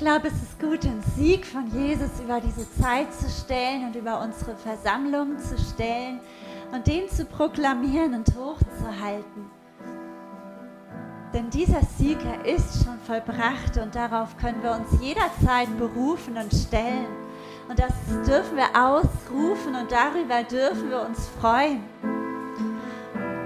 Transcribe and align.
glaube, 0.00 0.28
es 0.28 0.34
ist 0.34 0.58
gut, 0.58 0.82
den 0.82 1.02
Sieg 1.14 1.44
von 1.44 1.66
Jesus 1.66 2.20
über 2.24 2.40
diese 2.40 2.66
Zeit 2.80 3.12
zu 3.12 3.28
stellen 3.28 3.84
und 3.84 3.94
über 3.94 4.18
unsere 4.22 4.56
Versammlung 4.56 5.38
zu 5.38 5.58
stellen 5.58 6.20
und 6.72 6.86
den 6.86 7.06
zu 7.10 7.26
proklamieren 7.26 8.14
und 8.14 8.26
hochzuhalten. 8.34 9.50
Denn 11.34 11.50
dieser 11.50 11.82
Sieg, 11.98 12.16
er 12.24 12.46
ist 12.46 12.82
schon 12.82 12.98
vollbracht 13.06 13.76
und 13.76 13.94
darauf 13.94 14.34
können 14.38 14.62
wir 14.62 14.72
uns 14.72 15.02
jederzeit 15.02 15.68
berufen 15.78 16.38
und 16.38 16.50
stellen. 16.52 17.06
Und 17.68 17.78
das 17.78 17.92
dürfen 18.26 18.56
wir 18.56 18.70
ausrufen 18.74 19.74
und 19.74 19.92
darüber 19.92 20.42
dürfen 20.44 20.88
wir 20.88 21.02
uns 21.02 21.28
freuen. 21.40 21.84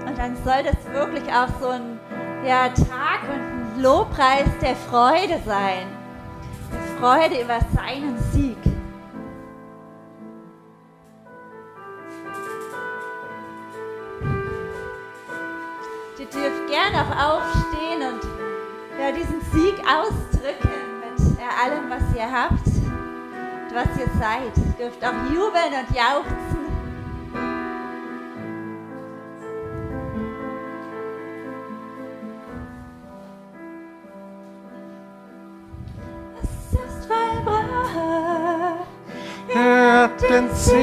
Und 0.07 0.17
dann 0.17 0.37
soll 0.37 0.63
das 0.63 0.93
wirklich 0.93 1.29
auch 1.33 1.49
so 1.59 1.67
ein 1.67 1.99
ja, 2.47 2.69
Tag 2.69 3.23
und 3.27 3.41
ein 3.41 3.81
Lobpreis 3.81 4.47
der 4.61 4.77
Freude 4.77 5.41
sein. 5.45 6.04
Freude 7.05 7.39
über 7.39 7.59
seinen 7.75 8.17
Sieg. 8.31 8.57
Ihr 16.17 16.25
dürft 16.25 16.67
gerne 16.67 17.03
auch 17.03 17.37
aufstehen 17.37 18.01
und 18.11 18.23
ja, 18.99 19.11
diesen 19.11 19.39
Sieg 19.53 19.75
ausdrücken 19.81 20.71
mit 20.99 21.39
ja, 21.39 21.63
allem, 21.63 21.91
was 21.91 22.15
ihr 22.15 22.31
habt 22.31 22.65
und 22.65 23.75
was 23.75 23.99
ihr 23.99 24.09
seid. 24.19 24.57
Ihr 24.79 24.85
dürft 24.85 25.05
auch 25.05 25.31
jubeln 25.31 25.73
und 25.77 25.95
jauchzen. 25.95 26.64
Er 40.05 40.11
hat 40.11 40.21
den 40.21 40.53
Sieg. 40.53 40.75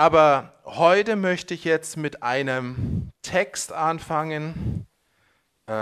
Aber 0.00 0.54
heute 0.64 1.14
möchte 1.14 1.52
ich 1.52 1.64
jetzt 1.64 1.98
mit 1.98 2.22
einem 2.22 3.12
Text 3.20 3.70
anfangen. 3.70 4.86
Äh, 5.66 5.72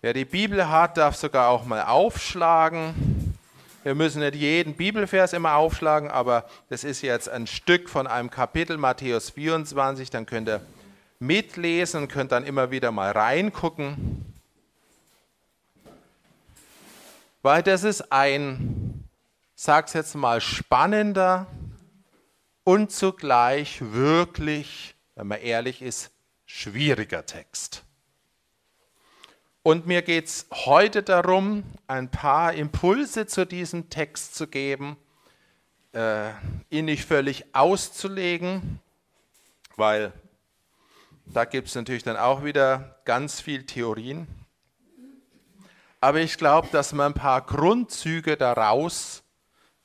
wer 0.00 0.12
die 0.12 0.24
Bibel 0.24 0.68
hat, 0.68 0.96
darf 0.96 1.14
sogar 1.14 1.48
auch 1.48 1.64
mal 1.64 1.84
aufschlagen. 1.84 3.36
Wir 3.84 3.94
müssen 3.94 4.18
nicht 4.18 4.34
jeden 4.34 4.74
Bibelvers 4.74 5.32
immer 5.32 5.54
aufschlagen, 5.54 6.10
aber 6.10 6.44
das 6.70 6.82
ist 6.82 7.02
jetzt 7.02 7.28
ein 7.28 7.46
Stück 7.46 7.88
von 7.88 8.08
einem 8.08 8.30
Kapitel, 8.30 8.78
Matthäus 8.78 9.30
24. 9.30 10.10
Dann 10.10 10.26
könnt 10.26 10.48
ihr 10.48 10.60
mitlesen 11.20 12.08
könnt 12.08 12.32
dann 12.32 12.44
immer 12.44 12.72
wieder 12.72 12.90
mal 12.90 13.12
reingucken. 13.12 14.26
Weil 17.42 17.62
das 17.62 17.84
ist 17.84 18.10
ein, 18.10 19.08
sag's 19.54 19.92
jetzt 19.92 20.16
mal, 20.16 20.40
spannender 20.40 21.46
und 22.64 22.92
zugleich 22.92 23.80
wirklich, 23.80 24.94
wenn 25.14 25.26
man 25.28 25.40
ehrlich 25.40 25.82
ist, 25.82 26.10
schwieriger 26.46 27.26
Text. 27.26 27.84
Und 29.62 29.86
mir 29.86 30.02
geht 30.02 30.26
es 30.26 30.46
heute 30.50 31.02
darum, 31.02 31.62
ein 31.86 32.10
paar 32.10 32.52
Impulse 32.52 33.26
zu 33.26 33.46
diesem 33.46 33.90
Text 33.90 34.34
zu 34.34 34.48
geben, 34.48 34.96
äh, 35.92 36.30
ihn 36.68 36.86
nicht 36.86 37.04
völlig 37.04 37.54
auszulegen, 37.54 38.80
weil 39.76 40.12
da 41.26 41.44
gibt 41.44 41.68
es 41.68 41.74
natürlich 41.74 42.02
dann 42.02 42.16
auch 42.16 42.44
wieder 42.44 43.00
ganz 43.04 43.40
viel 43.40 43.64
Theorien. 43.64 44.26
Aber 46.00 46.20
ich 46.20 46.36
glaube, 46.36 46.68
dass 46.72 46.92
wir 46.92 47.04
ein 47.04 47.14
paar 47.14 47.42
Grundzüge 47.42 48.36
daraus 48.36 49.21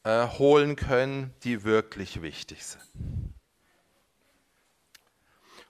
äh, 0.07 0.25
holen 0.39 0.77
können, 0.77 1.33
die 1.43 1.65
wirklich 1.65 2.21
wichtig 2.21 2.65
sind. 2.65 3.33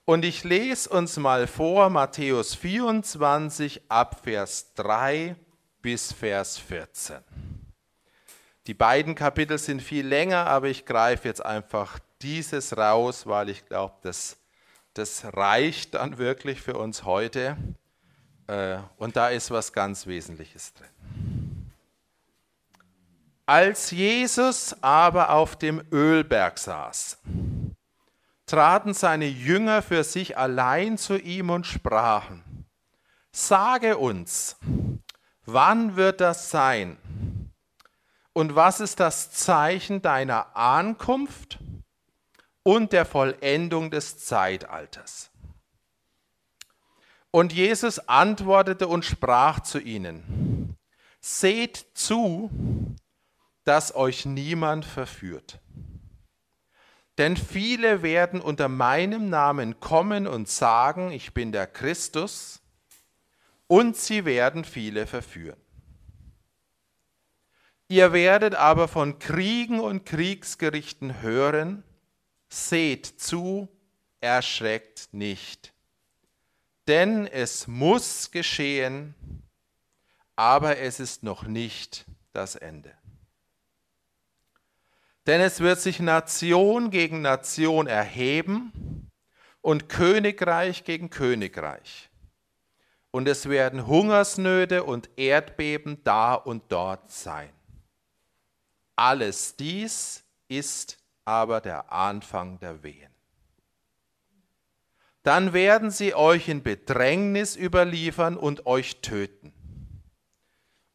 Und 0.06 0.24
ich 0.24 0.44
lese 0.44 0.90
uns 0.90 1.18
mal 1.18 1.48
vor 1.48 1.90
Matthäus 1.90 2.54
24 2.54 3.90
ab 3.90 4.22
Vers 4.24 4.76
3 4.76 5.36
bis 5.82 6.14
Vers 6.14 6.60
14. 6.60 7.18
Die 8.68 8.76
beiden 8.76 9.16
Kapitel 9.16 9.58
sind 9.58 9.82
viel 9.82 10.06
länger, 10.06 10.46
aber 10.46 10.68
ich 10.68 10.86
greife 10.86 11.28
jetzt 11.28 11.44
einfach 11.44 11.98
dieses 12.22 12.78
raus, 12.78 13.26
weil 13.26 13.50
ich 13.50 13.66
glaube, 13.66 13.96
das, 14.04 14.38
das 14.94 15.26
reicht 15.34 15.96
dann 15.96 16.20
wirklich 16.20 16.62
für 16.62 16.78
uns 16.78 17.06
heute. 17.06 17.58
Äh, 18.46 18.78
Und 18.98 19.16
da 19.16 19.30
ist 19.30 19.50
was 19.50 19.74
ganz 19.74 20.06
Wesentliches 20.06 20.76
drin. 20.76 21.37
Als 23.50 23.92
Jesus 23.92 24.76
aber 24.82 25.30
auf 25.30 25.56
dem 25.56 25.82
Ölberg 25.90 26.60
saß, 26.60 27.18
traten 28.46 28.94
seine 28.94 29.26
Jünger 29.26 29.82
für 29.82 30.04
sich 30.04 30.38
allein 30.38 30.98
zu 30.98 31.18
ihm 31.18 31.50
und 31.50 31.66
sprachen, 31.66 32.66
Sage 33.32 33.98
uns, 33.98 34.58
wann 35.46 35.96
wird 35.96 36.20
das 36.20 36.52
sein? 36.52 36.98
Und 38.34 38.56
was 38.56 38.82
ist 38.82 39.00
das 39.00 39.32
Zeichen 39.32 40.02
deiner 40.02 40.58
Ankunft 40.58 41.60
und 42.64 42.92
der 42.92 43.06
Vollendung 43.06 43.92
des 43.92 44.26
Zeitalters? 44.26 45.32
Und 47.32 47.54
Jesus 47.54 48.00
antwortete 48.10 48.90
und 48.90 49.06
sprach 49.06 49.62
zu 49.62 49.80
ihnen, 49.80 50.76
Seht 51.22 51.86
zu, 51.94 52.52
dass 53.68 53.94
euch 53.94 54.26
niemand 54.26 54.86
verführt. 54.86 55.60
Denn 57.18 57.36
viele 57.36 58.02
werden 58.02 58.40
unter 58.40 58.70
meinem 58.70 59.30
Namen 59.30 59.82
kommen 59.82 60.26
und 60.26 60.48
sagen, 60.48 61.12
ich 61.12 61.34
bin 61.34 61.52
der 61.52 61.68
Christus, 61.68 62.62
und 63.68 63.98
sie 63.98 64.24
werden 64.24 64.64
viele 64.64 65.06
verführen. 65.06 65.60
Ihr 67.90 68.14
werdet 68.14 68.56
aber 68.56 68.88
von 68.88 69.20
Kriegen 69.20 69.82
und 69.82 70.06
Kriegsgerichten 70.06 71.22
hören, 71.22 71.84
seht 72.48 73.06
zu, 73.06 73.68
erschreckt 74.22 75.10
nicht. 75.12 75.74
Denn 76.88 77.28
es 77.28 77.68
muss 77.68 78.32
geschehen, 78.32 79.14
aber 80.38 80.78
es 80.78 81.02
ist 81.02 81.24
noch 81.24 81.44
nicht 81.44 82.06
das 82.32 82.56
Ende. 82.56 82.97
Denn 85.28 85.42
es 85.42 85.60
wird 85.60 85.82
sich 85.82 86.00
Nation 86.00 86.90
gegen 86.90 87.22
Nation 87.22 87.86
erheben 87.86 89.12
und 89.60 89.90
Königreich 89.90 90.86
gegen 90.86 91.10
Königreich. 91.10 92.10
Und 93.12 93.28
es 93.28 93.50
werden 93.50 93.88
Hungersnöte 93.88 94.86
und 94.86 95.10
Erdbeben 95.18 96.02
da 96.06 96.34
und 96.34 96.64
dort 96.70 97.12
sein. 97.12 97.52
Alles 98.96 99.58
dies 99.58 100.24
ist 100.48 100.98
aber 101.26 101.60
der 101.60 101.92
Anfang 101.92 102.60
der 102.60 102.82
Wehen. 102.84 103.12
Dann 105.24 105.52
werden 105.52 105.92
sie 105.92 106.16
euch 106.16 106.48
in 106.48 106.64
Bedrängnis 106.64 107.58
überliefern 107.58 108.38
und 108.38 108.66
euch 108.66 109.02
töten 109.02 109.57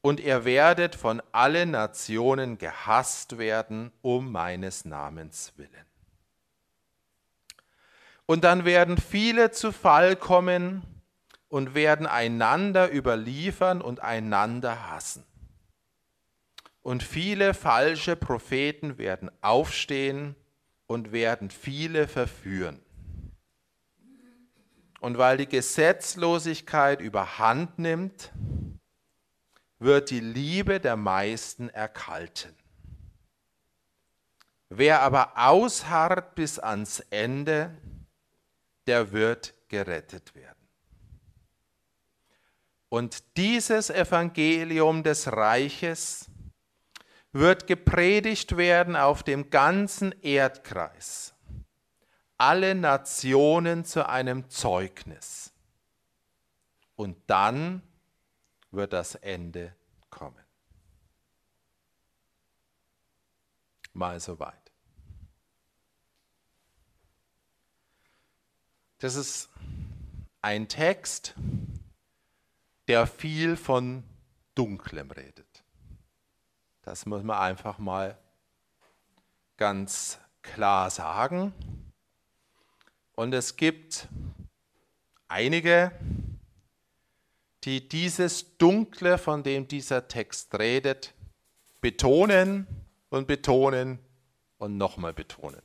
und 0.02 0.20
ihr 0.20 0.44
werdet 0.44 0.96
von 0.96 1.22
allen 1.30 1.70
Nationen 1.70 2.58
gehasst 2.58 3.38
werden 3.38 3.92
um 4.02 4.30
meines 4.30 4.84
Namens 4.84 5.52
willen. 5.56 5.86
Und 8.26 8.44
dann 8.44 8.64
werden 8.64 8.98
viele 8.98 9.52
zu 9.52 9.72
Fall 9.72 10.16
kommen 10.16 10.82
und 11.48 11.74
werden 11.74 12.06
einander 12.06 12.92
überliefern 12.92 13.80
und 13.80 14.00
einander 14.00 14.90
hassen. 14.90 15.24
Und 16.82 17.02
viele 17.04 17.54
falsche 17.54 18.16
Propheten 18.16 18.98
werden 18.98 19.30
aufstehen 19.40 20.34
und 20.86 21.12
werden 21.12 21.50
viele 21.50 22.08
verführen. 22.08 22.80
Und 25.00 25.18
weil 25.18 25.36
die 25.36 25.48
Gesetzlosigkeit 25.48 27.00
überhand 27.00 27.78
nimmt, 27.78 28.32
wird 29.82 30.10
die 30.10 30.20
Liebe 30.20 30.80
der 30.80 30.96
meisten 30.96 31.68
erkalten. 31.68 32.54
Wer 34.68 35.02
aber 35.02 35.32
ausharrt 35.36 36.34
bis 36.34 36.58
ans 36.58 37.00
Ende, 37.10 37.76
der 38.86 39.12
wird 39.12 39.54
gerettet 39.68 40.34
werden. 40.34 40.68
Und 42.88 43.36
dieses 43.36 43.90
Evangelium 43.90 45.02
des 45.02 45.32
Reiches 45.32 46.30
wird 47.32 47.66
gepredigt 47.66 48.56
werden 48.56 48.96
auf 48.96 49.22
dem 49.22 49.50
ganzen 49.50 50.12
Erdkreis, 50.22 51.34
alle 52.36 52.74
Nationen 52.74 53.84
zu 53.84 54.08
einem 54.08 54.48
Zeugnis. 54.50 55.52
Und 56.96 57.16
dann 57.26 57.82
wird 58.72 58.92
das 58.92 59.14
Ende 59.14 59.74
kommen. 60.10 60.44
Mal 63.92 64.18
soweit. 64.20 64.72
Das 68.98 69.14
ist 69.14 69.50
ein 70.40 70.68
Text, 70.68 71.34
der 72.88 73.06
viel 73.06 73.56
von 73.56 74.04
Dunklem 74.54 75.10
redet. 75.10 75.64
Das 76.82 77.06
muss 77.06 77.22
man 77.22 77.38
einfach 77.38 77.78
mal 77.78 78.18
ganz 79.56 80.18
klar 80.42 80.90
sagen. 80.90 81.52
Und 83.14 83.32
es 83.32 83.56
gibt 83.56 84.08
einige, 85.28 85.92
die 87.64 87.88
dieses 87.88 88.56
Dunkle, 88.58 89.18
von 89.18 89.42
dem 89.42 89.68
dieser 89.68 90.08
Text 90.08 90.58
redet, 90.58 91.14
betonen 91.80 92.66
und 93.10 93.26
betonen 93.26 93.98
und 94.58 94.76
nochmal 94.76 95.12
betonen. 95.12 95.62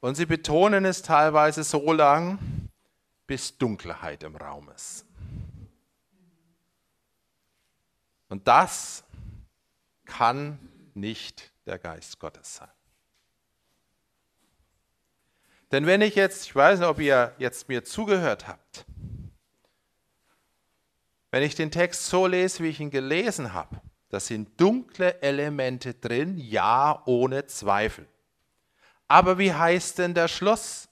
Und 0.00 0.16
sie 0.16 0.26
betonen 0.26 0.84
es 0.84 1.02
teilweise 1.02 1.64
so 1.64 1.92
lang, 1.92 2.38
bis 3.26 3.56
Dunkelheit 3.56 4.22
im 4.22 4.36
Raum 4.36 4.68
ist. 4.70 5.06
Und 8.28 8.46
das 8.46 9.04
kann 10.04 10.58
nicht 10.94 11.52
der 11.66 11.78
Geist 11.78 12.18
Gottes 12.18 12.56
sein. 12.56 12.68
Denn 15.72 15.86
wenn 15.86 16.02
ich 16.02 16.14
jetzt, 16.14 16.46
ich 16.46 16.54
weiß 16.54 16.80
nicht, 16.80 16.88
ob 16.88 17.00
ihr 17.00 17.34
jetzt 17.38 17.68
mir 17.68 17.84
zugehört 17.84 18.46
habt, 18.46 18.84
wenn 21.34 21.42
ich 21.42 21.56
den 21.56 21.72
Text 21.72 22.06
so 22.06 22.28
lese, 22.28 22.62
wie 22.62 22.68
ich 22.68 22.78
ihn 22.78 22.92
gelesen 22.92 23.54
habe, 23.54 23.80
da 24.08 24.20
sind 24.20 24.60
dunkle 24.60 25.20
Elemente 25.20 25.92
drin, 25.92 26.38
ja, 26.38 27.02
ohne 27.06 27.46
Zweifel. 27.46 28.06
Aber 29.08 29.36
wie 29.36 29.52
heißt 29.52 29.98
denn 29.98 30.14
der 30.14 30.28
Schluss? 30.28 30.88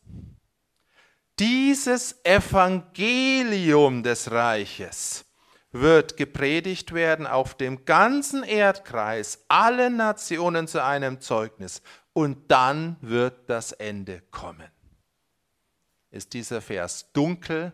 Dieses 1.38 2.25
Evangelium 2.25 4.02
des 4.02 4.32
Reiches 4.32 5.26
wird 5.70 6.16
gepredigt 6.16 6.92
werden 6.92 7.28
auf 7.28 7.54
dem 7.54 7.84
ganzen 7.84 8.42
Erdkreis, 8.42 9.44
alle 9.46 9.90
Nationen 9.90 10.66
zu 10.66 10.82
einem 10.82 11.20
Zeugnis. 11.20 11.82
Und 12.14 12.50
dann 12.50 12.96
wird 13.00 13.49
das 13.49 13.70
Ende 13.70 14.22
kommen. 14.32 14.72
Ist 16.11 16.32
dieser 16.32 16.61
Vers 16.61 17.12
dunkel 17.12 17.70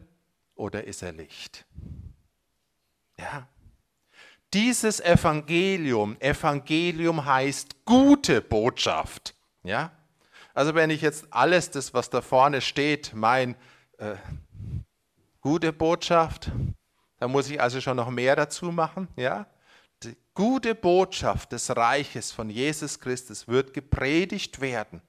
oder 0.55 0.85
ist 0.85 1.03
er 1.03 1.13
Licht? 1.13 1.65
Ja. 3.19 3.49
Dieses 4.55 5.01
Evangelium, 5.01 6.17
Evangelium 6.21 7.25
heißt 7.25 7.85
gute 7.85 8.41
Botschaft. 8.41 9.35
Ja. 9.63 9.93
Also 10.55 10.75
wenn 10.75 10.91
ich 10.91 11.03
jetzt 11.03 11.27
alles 11.31 11.71
das, 11.71 11.93
was 11.93 12.11
da 12.11 12.23
vorne 12.23 12.61
steht, 12.61 13.13
mein 13.15 13.57
äh, 13.99 14.17
gute 15.41 15.73
Botschaft, 15.73 16.51
da 17.19 17.29
muss 17.29 17.51
ich 17.51 17.61
also 17.61 17.81
schon 17.81 17.97
noch 17.97 18.11
mehr 18.11 18.37
dazu 18.37 18.73
machen. 18.73 19.09
Ja? 19.17 19.47
Die 20.03 20.17
gute 20.35 20.75
Botschaft 20.75 21.53
des 21.53 21.77
Reiches 21.77 22.33
von 22.33 22.49
Jesus 22.49 22.99
Christus 22.99 23.49
wird 23.49 23.75
gepredigt 23.75 24.61
werden 24.61 25.03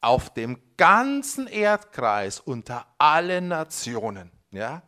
auf 0.00 0.32
dem 0.32 0.58
ganzen 0.76 1.46
Erdkreis 1.46 2.40
unter 2.40 2.86
allen 2.98 3.48
Nationen. 3.48 4.30
Ja? 4.50 4.82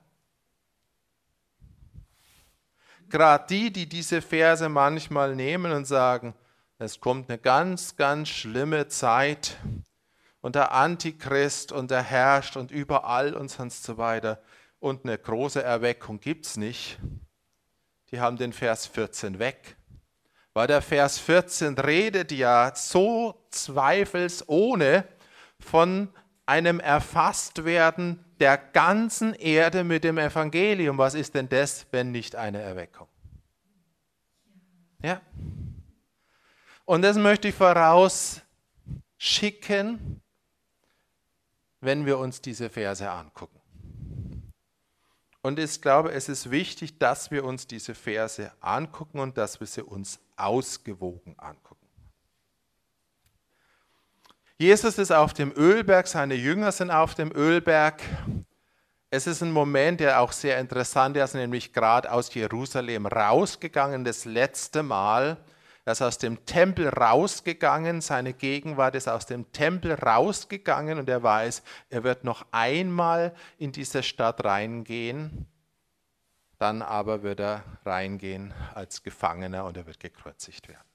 Gerade 3.11 3.45
die, 3.49 3.73
die 3.73 3.89
diese 3.89 4.23
Verse 4.23 4.69
manchmal 4.69 5.35
nehmen 5.35 5.73
und 5.73 5.85
sagen, 5.85 6.35
es 6.79 7.01
kommt 7.01 7.29
eine 7.29 7.39
ganz, 7.39 7.97
ganz 7.97 8.29
schlimme 8.29 8.89
Zeit 8.89 9.59
und 10.41 10.55
der 10.55 10.73
Antichrist 10.73 11.73
und 11.73 11.91
der 11.91 12.03
herrscht 12.03 12.57
und 12.57 12.71
überall 12.71 13.35
und 13.35 13.51
sonst 13.51 13.83
so 13.83 13.99
weiter 13.99 14.41
und 14.79 15.05
eine 15.05 15.19
große 15.19 15.63
Erweckung 15.63 16.21
gibt 16.21 16.47
es 16.47 16.57
nicht, 16.57 16.99
die 18.11 18.21
haben 18.21 18.37
den 18.37 18.53
Vers 18.53 18.87
14 18.87 19.39
weg. 19.39 19.77
Weil 20.55 20.67
der 20.67 20.83
Vers 20.83 21.19
14 21.19 21.79
redet 21.79 22.33
ja 22.33 22.73
so 22.75 23.47
zweifelsohne 23.51 25.07
von 25.61 26.09
einem 26.47 26.81
Erfasstwerden 26.81 28.25
der 28.41 28.57
ganzen 28.57 29.35
Erde 29.35 29.85
mit 29.85 30.03
dem 30.03 30.19
Evangelium. 30.19 30.99
Was 30.99 31.15
ist 31.15 31.35
denn 31.35 31.49
das, 31.49 31.87
wenn 31.93 32.11
nicht 32.11 32.35
eine 32.35 32.61
Erweckung? 32.61 33.07
Ja. 35.03 35.21
Und 36.85 37.03
das 37.03 37.17
möchte 37.17 37.49
ich 37.49 37.55
vorausschicken, 37.55 40.21
wenn 41.81 42.07
wir 42.07 42.19
uns 42.19 42.41
diese 42.41 42.69
Verse 42.69 43.09
angucken. 43.09 43.61
Und 45.43 45.59
ich 45.59 45.81
glaube, 45.81 46.13
es 46.13 46.29
ist 46.29 46.51
wichtig, 46.51 46.99
dass 46.99 47.31
wir 47.31 47.45
uns 47.45 47.67
diese 47.67 47.95
Verse 47.95 48.53
angucken 48.61 49.21
und 49.21 49.39
dass 49.39 49.61
wir 49.61 49.67
sie 49.67 49.83
uns 49.83 50.21
ausgewogen 50.37 51.35
angucken. 51.39 51.80
Jesus 54.61 54.99
ist 54.99 55.11
auf 55.11 55.33
dem 55.33 55.55
Ölberg, 55.57 56.07
seine 56.07 56.35
Jünger 56.35 56.71
sind 56.71 56.91
auf 56.91 57.15
dem 57.15 57.33
Ölberg. 57.35 58.03
Es 59.09 59.27
ist 59.27 59.43
ein 59.43 59.53
Moment, 59.53 60.01
der 60.01 60.21
auch 60.21 60.33
sehr 60.33 60.59
interessant 60.59 61.17
ist, 61.17 61.33
nämlich 61.33 61.73
gerade 61.73 62.13
aus 62.13 62.35
Jerusalem 62.35 63.07
rausgegangen, 63.07 64.05
das 64.05 64.27
letzte 64.27 64.83
Mal. 64.83 65.39
Er 65.87 65.93
ist 65.93 66.03
aus 66.03 66.19
dem 66.19 66.45
Tempel 66.45 66.91
rausgegangen, 66.91 68.03
seine 68.03 68.35
Gegenwart 68.35 68.97
ist 68.97 69.09
aus 69.09 69.25
dem 69.25 69.51
Tempel 69.51 69.95
rausgegangen 69.95 70.99
und 70.99 71.09
er 71.09 71.23
weiß, 71.23 71.63
er 71.89 72.05
wird 72.05 72.25
noch 72.25 72.45
einmal 72.51 73.35
in 73.57 73.73
diese 73.73 74.03
Stadt 74.03 74.45
reingehen. 74.45 75.47
Dann 76.59 76.83
aber 76.83 77.23
wird 77.23 77.41
er 77.41 77.65
reingehen 77.87 78.53
als 78.75 79.03
Gefangener 79.03 79.65
und 79.65 79.79
er 79.79 79.87
wird 79.87 80.01
gekreuzigt 80.01 80.69
werden. 80.69 80.90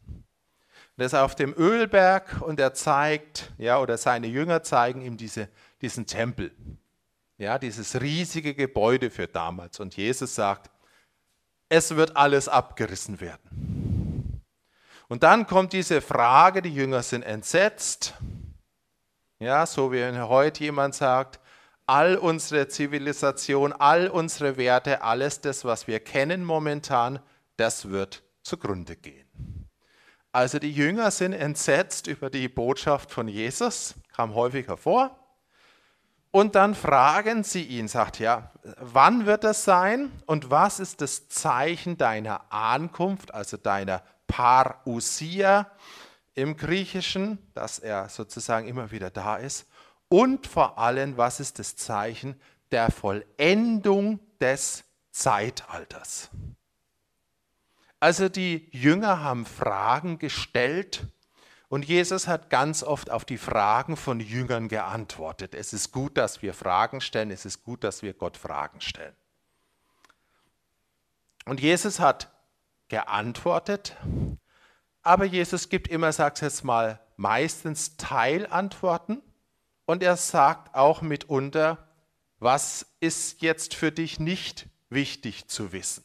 Er 0.98 1.06
ist 1.06 1.14
auf 1.14 1.36
dem 1.36 1.54
Ölberg 1.58 2.42
und 2.42 2.60
er 2.60 2.74
zeigt, 2.74 3.52
ja, 3.58 3.80
oder 3.80 3.98
seine 3.98 4.28
Jünger 4.28 4.64
zeigen 4.64 5.02
ihm 5.02 5.18
diese, 5.18 5.50
diesen 5.82 6.06
Tempel. 6.06 6.52
Ja, 7.38 7.60
dieses 7.60 8.00
riesige 8.00 8.54
Gebäude 8.54 9.10
für 9.10 9.28
damals. 9.28 9.82
Und 9.82 9.98
Jesus 9.98 10.36
sagt, 10.36 10.72
es 11.68 11.96
wird 11.96 12.16
alles 12.16 12.48
abgerissen 12.48 13.20
werden. 13.20 14.42
Und 15.08 15.24
dann 15.24 15.46
kommt 15.46 15.74
diese 15.74 16.00
Frage, 16.02 16.62
die 16.62 16.74
Jünger 16.74 17.04
sind 17.04 17.24
entsetzt. 17.24 18.14
Ja, 19.40 19.66
so 19.66 19.92
wie 19.92 20.04
heute 20.18 20.64
jemand 20.64 20.96
sagt, 20.96 21.42
all 21.86 22.16
unsere 22.18 22.68
Zivilisation, 22.68 23.74
all 23.74 24.08
unsere 24.08 24.58
Werte, 24.58 25.02
alles 25.02 25.42
das, 25.42 25.66
was 25.66 25.88
wir 25.88 26.00
kennen 26.00 26.44
momentan, 26.44 27.20
das 27.58 27.90
wird 27.90 28.24
zugrunde 28.42 28.96
gehen. 28.96 29.25
Also 30.36 30.60
die 30.60 30.74
Jünger 30.74 31.12
sind 31.12 31.32
entsetzt 31.32 32.08
über 32.08 32.30
die 32.30 32.50
Botschaft 32.50 33.10
von 33.10 33.30
Jesus, 33.30 33.96
kam 34.14 34.36
häufiger 34.36 34.76
vor. 34.76 35.18
Und 36.30 36.56
dann 36.56 36.76
fragen 36.76 37.46
sie 37.46 37.64
ihn, 37.64 37.88
sagt 37.88 38.20
ja, 38.20 38.52
wann 38.82 39.26
wird 39.26 39.46
das 39.46 39.64
sein 39.64 40.12
und 40.26 40.52
was 40.52 40.82
ist 40.82 41.00
das 41.00 41.30
Zeichen 41.30 41.98
deiner 41.98 42.52
Ankunft, 42.52 43.34
also 43.34 43.56
deiner 43.56 44.04
Parousia 44.28 45.72
im 46.34 46.58
Griechischen, 46.58 47.38
dass 47.54 47.80
er 47.80 48.10
sozusagen 48.10 48.68
immer 48.68 48.92
wieder 48.92 49.12
da 49.12 49.38
ist. 49.38 49.66
Und 50.10 50.48
vor 50.48 50.78
allem, 50.78 51.16
was 51.16 51.40
ist 51.40 51.60
das 51.60 51.78
Zeichen 51.78 52.38
der 52.72 52.92
Vollendung 52.92 54.20
des 54.42 54.84
Zeitalters? 55.12 56.30
Also 58.06 58.30
die 58.30 58.70
Jünger 58.72 59.22
haben 59.22 59.48
Fragen 59.48 60.20
gestellt 60.20 61.08
und 61.70 61.86
Jesus 61.86 62.28
hat 62.28 62.52
ganz 62.52 62.84
oft 62.84 63.10
auf 63.10 63.26
die 63.26 63.40
Fragen 63.40 63.98
von 63.98 64.20
Jüngern 64.20 64.68
geantwortet. 64.68 65.56
Es 65.56 65.74
ist 65.74 65.92
gut, 65.92 66.16
dass 66.16 66.44
wir 66.44 66.54
Fragen 66.54 67.02
stellen, 67.02 67.32
es 67.32 67.46
ist 67.46 67.64
gut, 67.64 67.84
dass 67.84 68.04
wir 68.04 68.14
Gott 68.14 68.38
Fragen 68.38 68.80
stellen. 68.80 69.16
Und 71.46 71.60
Jesus 71.60 72.00
hat 72.00 72.32
geantwortet. 72.90 73.98
Aber 75.02 75.26
Jesus 75.26 75.70
gibt 75.70 75.88
immer, 75.88 76.12
sag's 76.12 76.42
jetzt 76.42 76.64
mal, 76.64 77.00
meistens 77.18 77.98
Teilantworten 77.98 79.24
und 79.86 80.04
er 80.04 80.16
sagt 80.16 80.76
auch 80.76 81.02
mitunter, 81.02 81.88
was 82.38 82.86
ist 83.00 83.42
jetzt 83.42 83.74
für 83.74 83.92
dich 83.92 84.20
nicht 84.20 84.68
wichtig 84.90 85.48
zu 85.48 85.72
wissen. 85.72 86.04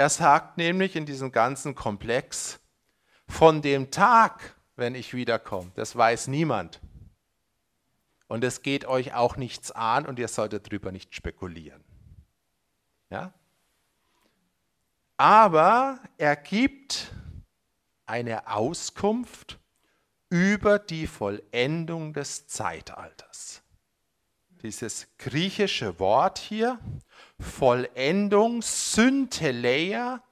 Er 0.00 0.08
sagt 0.08 0.56
nämlich 0.56 0.96
in 0.96 1.04
diesem 1.04 1.30
ganzen 1.30 1.74
Komplex, 1.74 2.58
von 3.28 3.60
dem 3.60 3.90
Tag, 3.90 4.56
wenn 4.74 4.94
ich 4.94 5.12
wiederkomme, 5.12 5.72
das 5.74 5.94
weiß 5.94 6.28
niemand. 6.28 6.80
Und 8.26 8.42
es 8.42 8.62
geht 8.62 8.86
euch 8.86 9.12
auch 9.12 9.36
nichts 9.36 9.70
an 9.72 10.06
und 10.06 10.18
ihr 10.18 10.28
solltet 10.28 10.66
darüber 10.66 10.90
nicht 10.90 11.14
spekulieren. 11.14 11.84
Ja? 13.10 13.34
aber 15.18 16.00
er 16.16 16.34
gibt 16.34 17.12
eine 18.06 18.46
Auskunft 18.46 19.60
über 20.30 20.78
die 20.78 21.06
Vollendung 21.06 22.14
des 22.14 22.46
Zeitalters. 22.46 23.62
Dieses 24.62 25.08
griechische 25.18 25.98
Wort 25.98 26.38
hier, 26.38 26.78
Vollendung, 27.40 28.62
Synteleia, 28.62 30.22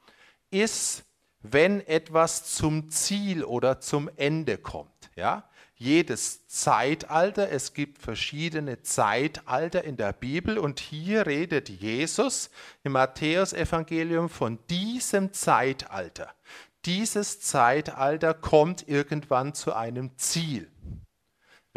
ist 0.50 1.04
wenn 1.42 1.86
etwas 1.86 2.54
zum 2.54 2.90
Ziel 2.90 3.44
oder 3.44 3.80
zum 3.80 4.10
Ende 4.16 4.58
kommt. 4.58 5.10
Ja? 5.16 5.48
Jedes 5.76 6.46
Zeitalter, 6.48 7.50
es 7.50 7.72
gibt 7.72 7.98
verschiedene 8.02 8.82
Zeitalter 8.82 9.84
in 9.84 9.96
der 9.96 10.12
Bibel 10.12 10.58
und 10.58 10.80
hier 10.80 11.26
redet 11.26 11.68
Jesus 11.68 12.50
im 12.82 12.92
Matthäusevangelium 12.92 14.28
von 14.28 14.58
diesem 14.68 15.32
Zeitalter. 15.32 16.34
Dieses 16.84 17.40
Zeitalter 17.40 18.34
kommt 18.34 18.88
irgendwann 18.88 19.54
zu 19.54 19.72
einem 19.72 20.16
Ziel 20.16 20.68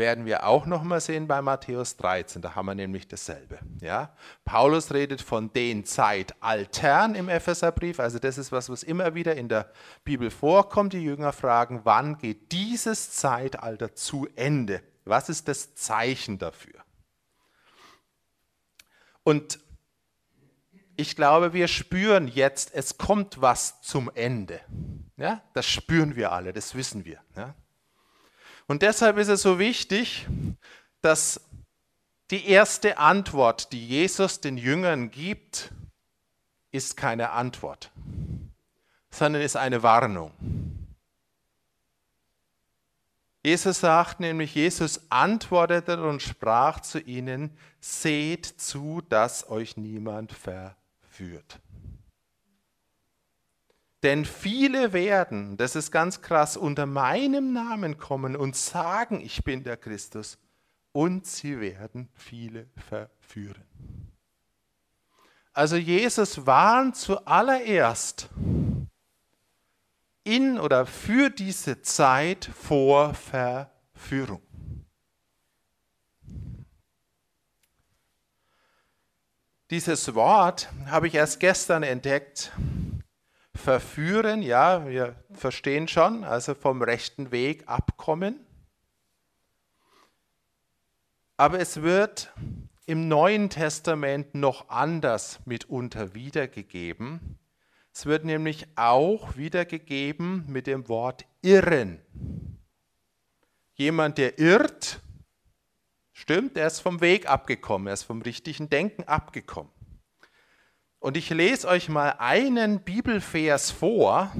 werden 0.01 0.25
wir 0.25 0.47
auch 0.47 0.65
noch 0.65 0.81
mal 0.81 0.99
sehen 0.99 1.27
bei 1.27 1.43
Matthäus 1.43 1.95
13. 1.95 2.41
Da 2.41 2.55
haben 2.55 2.65
wir 2.65 2.73
nämlich 2.73 3.07
dasselbe. 3.07 3.59
Ja? 3.81 4.15
Paulus 4.43 4.91
redet 4.91 5.21
von 5.21 5.53
den 5.53 5.85
Zeitaltern 5.85 7.13
im 7.13 7.29
Epheserbrief. 7.29 7.99
Also 7.99 8.17
das 8.17 8.39
ist 8.39 8.51
was, 8.51 8.67
was 8.71 8.81
immer 8.81 9.13
wieder 9.13 9.35
in 9.35 9.47
der 9.47 9.71
Bibel 10.03 10.31
vorkommt. 10.31 10.93
Die 10.93 11.03
Jünger 11.03 11.33
fragen, 11.33 11.81
wann 11.83 12.17
geht 12.17 12.51
dieses 12.51 13.11
Zeitalter 13.11 13.93
zu 13.93 14.27
Ende? 14.35 14.81
Was 15.05 15.29
ist 15.29 15.47
das 15.47 15.75
Zeichen 15.75 16.39
dafür? 16.39 16.81
Und 19.21 19.59
ich 20.95 21.15
glaube, 21.15 21.53
wir 21.53 21.67
spüren 21.67 22.27
jetzt, 22.27 22.73
es 22.73 22.97
kommt 22.97 23.39
was 23.39 23.81
zum 23.81 24.09
Ende. 24.15 24.61
Ja, 25.17 25.43
das 25.53 25.67
spüren 25.67 26.15
wir 26.15 26.31
alle, 26.31 26.53
das 26.53 26.73
wissen 26.73 27.05
wir. 27.05 27.19
Ja? 27.35 27.53
Und 28.71 28.83
deshalb 28.83 29.17
ist 29.17 29.27
es 29.27 29.41
so 29.41 29.59
wichtig, 29.59 30.27
dass 31.01 31.41
die 32.29 32.47
erste 32.47 32.99
Antwort, 32.99 33.73
die 33.73 33.85
Jesus 33.85 34.39
den 34.39 34.57
Jüngern 34.57 35.11
gibt, 35.11 35.73
ist 36.71 36.95
keine 36.95 37.31
Antwort, 37.31 37.91
sondern 39.09 39.41
ist 39.41 39.57
eine 39.57 39.83
Warnung. 39.83 40.31
Jesus 43.43 43.81
sagt 43.81 44.21
nämlich, 44.21 44.55
Jesus 44.55 45.01
antwortete 45.09 46.01
und 46.01 46.21
sprach 46.21 46.79
zu 46.79 47.01
ihnen, 47.01 47.51
seht 47.81 48.45
zu, 48.45 49.01
dass 49.09 49.49
euch 49.49 49.75
niemand 49.75 50.31
verführt. 50.31 51.59
Denn 54.03 54.25
viele 54.25 54.93
werden, 54.93 55.57
das 55.57 55.75
ist 55.75 55.91
ganz 55.91 56.21
krass, 56.21 56.57
unter 56.57 56.87
meinem 56.87 57.53
Namen 57.53 57.97
kommen 57.97 58.35
und 58.35 58.55
sagen, 58.55 59.21
ich 59.21 59.43
bin 59.43 59.63
der 59.63 59.77
Christus. 59.77 60.39
Und 60.91 61.27
sie 61.27 61.59
werden 61.59 62.09
viele 62.15 62.67
verführen. 62.75 63.63
Also 65.53 65.75
Jesus 65.75 66.45
warnt 66.45 66.95
zuallererst 66.95 68.29
in 70.23 70.59
oder 70.59 70.85
für 70.85 71.29
diese 71.29 71.81
Zeit 71.81 72.45
vor 72.45 73.13
Verführung. 73.13 74.41
Dieses 79.69 80.13
Wort 80.15 80.69
habe 80.87 81.07
ich 81.07 81.15
erst 81.15 81.39
gestern 81.39 81.83
entdeckt 81.83 82.51
verführen, 83.55 84.41
ja, 84.41 84.87
wir 84.87 85.15
verstehen 85.33 85.87
schon, 85.87 86.23
also 86.23 86.53
vom 86.53 86.81
rechten 86.81 87.31
Weg 87.31 87.67
abkommen. 87.67 88.39
Aber 91.37 91.59
es 91.59 91.81
wird 91.81 92.31
im 92.85 93.07
Neuen 93.07 93.49
Testament 93.49 94.35
noch 94.35 94.69
anders 94.69 95.39
mitunter 95.45 96.13
wiedergegeben. 96.13 97.39
Es 97.93 98.05
wird 98.05 98.25
nämlich 98.25 98.67
auch 98.75 99.35
wiedergegeben 99.35 100.45
mit 100.47 100.67
dem 100.67 100.87
Wort 100.87 101.25
irren. 101.41 101.99
Jemand, 103.73 104.17
der 104.17 104.39
irrt, 104.39 105.01
stimmt, 106.13 106.57
er 106.57 106.67
ist 106.67 106.79
vom 106.79 107.01
Weg 107.01 107.29
abgekommen, 107.29 107.87
er 107.87 107.93
ist 107.93 108.03
vom 108.03 108.21
richtigen 108.21 108.69
Denken 108.69 109.03
abgekommen. 109.03 109.71
Und 111.01 111.17
ich 111.17 111.31
lese 111.31 111.67
euch 111.67 111.89
mal 111.89 112.13
einen 112.19 112.81
Bibelvers 112.81 113.71
vor, 113.71 114.31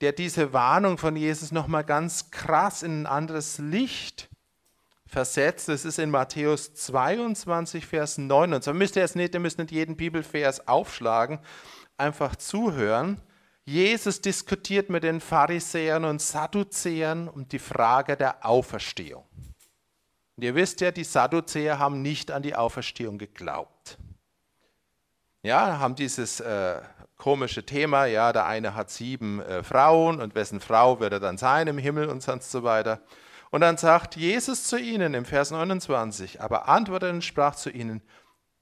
der 0.00 0.12
diese 0.12 0.52
Warnung 0.52 0.98
von 0.98 1.16
Jesus 1.16 1.50
nochmal 1.50 1.82
ganz 1.82 2.30
krass 2.30 2.84
in 2.84 3.02
ein 3.02 3.06
anderes 3.06 3.58
Licht 3.58 4.30
versetzt. 5.04 5.68
Das 5.68 5.84
ist 5.84 5.98
in 5.98 6.10
Matthäus 6.10 6.74
22, 6.74 7.84
Vers 7.84 8.18
29. 8.18 8.72
Müsst 8.78 8.94
ihr 8.94 9.02
jetzt 9.02 9.16
nicht, 9.16 9.34
ihr 9.34 9.40
müsst 9.40 9.58
nicht 9.58 9.72
jeden 9.72 9.96
Bibelvers 9.96 10.68
aufschlagen, 10.68 11.40
einfach 11.96 12.36
zuhören. 12.36 13.20
Jesus 13.64 14.20
diskutiert 14.20 14.90
mit 14.90 15.02
den 15.02 15.20
Pharisäern 15.20 16.04
und 16.04 16.22
Sadduzäern 16.22 17.26
um 17.26 17.48
die 17.48 17.58
Frage 17.58 18.16
der 18.16 18.46
Auferstehung. 18.46 19.24
Und 20.36 20.44
ihr 20.44 20.54
wisst 20.54 20.80
ja, 20.82 20.92
die 20.92 21.02
Sadduzäer 21.02 21.80
haben 21.80 22.00
nicht 22.00 22.30
an 22.30 22.44
die 22.44 22.54
Auferstehung 22.54 23.18
geglaubt 23.18 23.79
ja, 25.42 25.78
haben 25.78 25.94
dieses 25.94 26.40
äh, 26.40 26.80
komische 27.16 27.64
Thema, 27.64 28.06
ja, 28.06 28.32
der 28.32 28.46
eine 28.46 28.74
hat 28.74 28.90
sieben 28.90 29.40
äh, 29.40 29.62
Frauen 29.62 30.20
und 30.20 30.34
wessen 30.34 30.60
Frau 30.60 31.00
wird 31.00 31.12
er 31.12 31.20
dann 31.20 31.38
sein 31.38 31.66
im 31.66 31.78
Himmel 31.78 32.08
und 32.08 32.22
sonst 32.22 32.50
so 32.50 32.62
weiter. 32.62 33.00
Und 33.50 33.62
dann 33.62 33.76
sagt 33.76 34.16
Jesus 34.16 34.64
zu 34.64 34.78
ihnen 34.78 35.14
im 35.14 35.24
Vers 35.24 35.50
29, 35.50 36.40
aber 36.40 36.68
antwortete 36.68 37.12
und 37.12 37.24
sprach 37.24 37.56
zu 37.56 37.70
ihnen, 37.70 38.02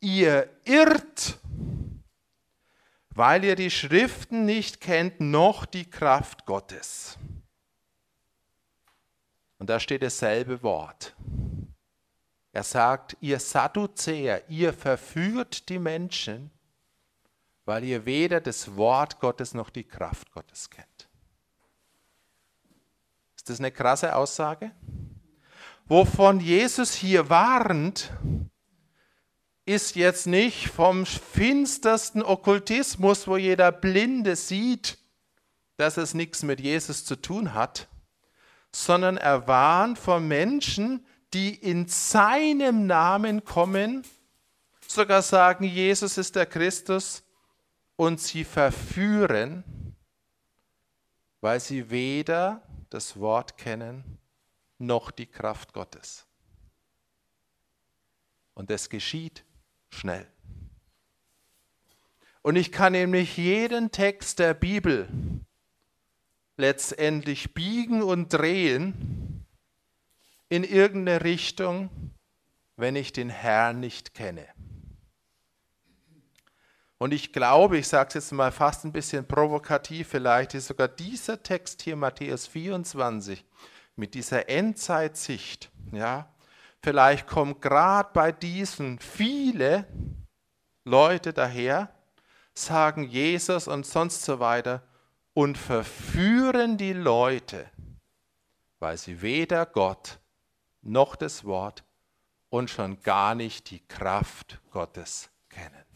ihr 0.01 0.49
irrt, 0.65 1.39
weil 3.11 3.45
ihr 3.45 3.57
die 3.57 3.71
Schriften 3.71 4.45
nicht 4.45 4.81
kennt, 4.81 5.21
noch 5.21 5.67
die 5.67 5.89
Kraft 5.89 6.47
Gottes. 6.47 7.19
Und 9.59 9.69
da 9.69 9.81
steht 9.81 10.03
dasselbe 10.03 10.63
Wort. 10.63 11.17
Er 12.53 12.63
sagt, 12.63 13.17
ihr 13.21 13.41
Sadduzäer, 13.41 14.49
ihr 14.49 14.73
verführt 14.73 15.69
die 15.69 15.79
Menschen, 15.79 16.51
weil 17.69 17.85
ihr 17.85 18.07
weder 18.07 18.41
das 18.41 18.77
Wort 18.77 19.21
Gottes 19.21 19.53
noch 19.53 19.69
die 19.69 19.85
Kraft 19.85 20.33
Gottes 20.33 20.71
kennt. 20.71 21.07
Ist 23.37 23.51
das 23.51 23.59
eine 23.59 23.71
krasse 23.71 24.17
Aussage? 24.17 24.71
Wovon 25.85 26.41
Jesus 26.41 26.95
hier 26.95 27.29
warnt, 27.29 28.11
ist 29.67 29.97
jetzt 29.97 30.27
nicht 30.27 30.69
vom 30.69 31.05
finstersten 31.05 32.23
Okkultismus, 32.23 33.27
wo 33.29 33.37
jeder 33.37 33.71
Blinde 33.71 34.35
sieht, 34.35 34.97
dass 35.77 35.99
es 35.99 36.15
nichts 36.15 36.43
mit 36.43 36.61
Jesus 36.61 37.05
zu 37.05 37.17
tun 37.17 37.53
hat, 37.53 37.87
sondern 38.73 39.19
er 39.19 39.47
warnt 39.47 39.99
vor 39.99 40.21
Menschen, 40.21 41.05
die 41.35 41.55
in 41.55 41.87
seinem 41.87 42.87
Namen 42.87 43.45
kommen, 43.45 44.05
sogar 44.87 45.21
sagen, 45.21 45.65
Jesus 45.65 46.17
ist 46.17 46.35
der 46.35 46.47
Christus, 46.47 47.25
und 47.99 48.21
sie 48.21 48.45
verführen, 48.45 49.65
weil 51.41 51.59
sie 51.59 51.91
weder 51.91 52.63
das 52.91 53.19
Wort 53.19 53.59
kennen 53.59 54.19
noch 54.79 55.11
die 55.11 55.27
Kraft 55.27 55.73
Gottes. 55.73 56.25
Und 58.55 58.71
es 58.71 58.89
geschieht 58.89 59.45
schnell. 59.91 60.29
Und 62.43 62.55
ich 62.55 62.71
kann 62.71 62.93
nämlich 62.93 63.37
jeden 63.37 63.91
Text 63.91 64.39
der 64.39 64.55
Bibel 64.55 65.09
letztendlich 66.57 67.53
biegen 67.53 68.03
und 68.03 68.33
drehen 68.33 69.45
in 70.49 70.63
irgendeine 70.63 71.25
Richtung, 71.25 71.91
wenn 72.77 72.95
ich 72.95 73.13
den 73.13 73.29
Herrn 73.29 73.81
nicht 73.81 74.15
kenne. 74.15 74.47
Und 76.99 77.15
ich 77.15 77.33
glaube, 77.33 77.79
ich 77.79 77.87
sage 77.87 78.09
es 78.09 78.15
jetzt 78.15 78.33
mal 78.33 78.51
fast 78.51 78.85
ein 78.85 78.93
bisschen 78.93 79.27
provokativ 79.27 80.09
vielleicht, 80.09 80.55
ist 80.55 80.67
sogar 80.67 80.89
dieser 80.89 81.43
Text 81.43 81.83
hier, 81.83 81.95
Matthäus 81.95 82.49
24, 82.49 83.45
mit 83.95 84.15
dieser 84.15 84.49
Endzeitsicht, 84.49 85.71
ja, 85.93 86.29
vielleicht 86.83 87.27
kommen 87.29 87.61
gerade 87.61 88.11
bei 88.13 88.33
diesen 88.33 88.99
viele 88.99 89.87
Leute 90.85 91.33
daher, 91.33 91.95
sagen 92.55 93.05
Jesus 93.05 93.69
und 93.69 93.87
sonst 93.87 94.23
so 94.23 94.41
weiter 94.41 94.83
und 95.35 95.57
verführen 95.57 96.77
die 96.77 96.93
Leute, 96.93 97.71
weil 98.81 98.97
sie 98.97 99.23
weder 99.23 99.67
Gott 99.67 100.19
noch 100.83 101.15
das 101.15 101.45
Wort 101.45 101.85
und 102.49 102.71
schon 102.71 103.01
gar 103.03 103.37
nicht 103.37 103.71
die 103.71 103.87
Kraft 103.87 104.61
Gottes 104.71 105.31
kennen. 105.49 105.88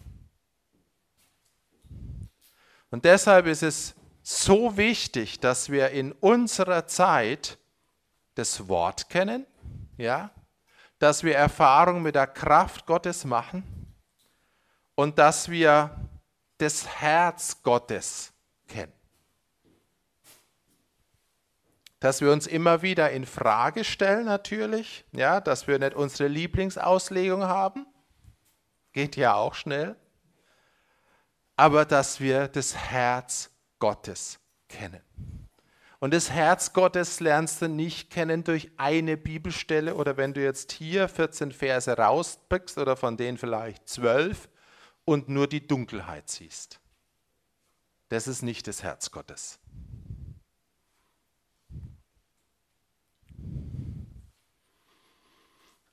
Und 2.92 3.04
deshalb 3.04 3.46
ist 3.46 3.64
es 3.64 3.94
so 4.22 4.76
wichtig, 4.76 5.40
dass 5.40 5.70
wir 5.70 5.90
in 5.90 6.12
unserer 6.12 6.86
Zeit 6.86 7.58
das 8.36 8.68
Wort 8.68 9.08
kennen, 9.10 9.44
ja, 9.96 10.30
dass 11.00 11.24
wir 11.24 11.34
Erfahrung 11.34 12.02
mit 12.02 12.14
der 12.14 12.28
Kraft 12.28 12.86
Gottes 12.86 13.24
machen 13.24 13.64
und 14.94 15.18
dass 15.18 15.50
wir 15.50 16.08
das 16.58 16.86
Herz 16.86 17.60
Gottes 17.64 18.32
kennen. 18.68 18.92
dass 22.02 22.20
wir 22.20 22.32
uns 22.32 22.48
immer 22.48 22.82
wieder 22.82 23.12
in 23.12 23.24
Frage 23.24 23.84
stellen 23.84 24.24
natürlich, 24.24 25.04
ja, 25.12 25.40
dass 25.40 25.68
wir 25.68 25.78
nicht 25.78 25.94
unsere 25.94 26.28
Lieblingsauslegung 26.28 27.44
haben, 27.44 27.86
geht 28.92 29.14
ja 29.14 29.34
auch 29.34 29.54
schnell, 29.54 29.94
aber 31.56 31.84
dass 31.84 32.20
wir 32.20 32.48
das 32.48 32.76
Herz 32.76 33.50
Gottes 33.78 34.38
kennen. 34.68 35.02
Und 36.00 36.12
das 36.12 36.30
Herz 36.30 36.72
Gottes 36.72 37.20
lernst 37.20 37.62
du 37.62 37.68
nicht 37.68 38.10
kennen 38.10 38.42
durch 38.42 38.72
eine 38.76 39.16
Bibelstelle 39.16 39.94
oder 39.94 40.16
wenn 40.16 40.34
du 40.34 40.42
jetzt 40.42 40.72
hier 40.72 41.08
14 41.08 41.52
Verse 41.52 41.96
rauspickst 41.96 42.76
oder 42.78 42.96
von 42.96 43.16
denen 43.16 43.38
vielleicht 43.38 43.88
12 43.88 44.48
und 45.04 45.28
nur 45.28 45.46
die 45.46 45.64
Dunkelheit 45.66 46.28
siehst. 46.28 46.80
Das 48.08 48.26
ist 48.26 48.42
nicht 48.42 48.66
das 48.66 48.82
Herz 48.82 49.10
Gottes. 49.10 49.60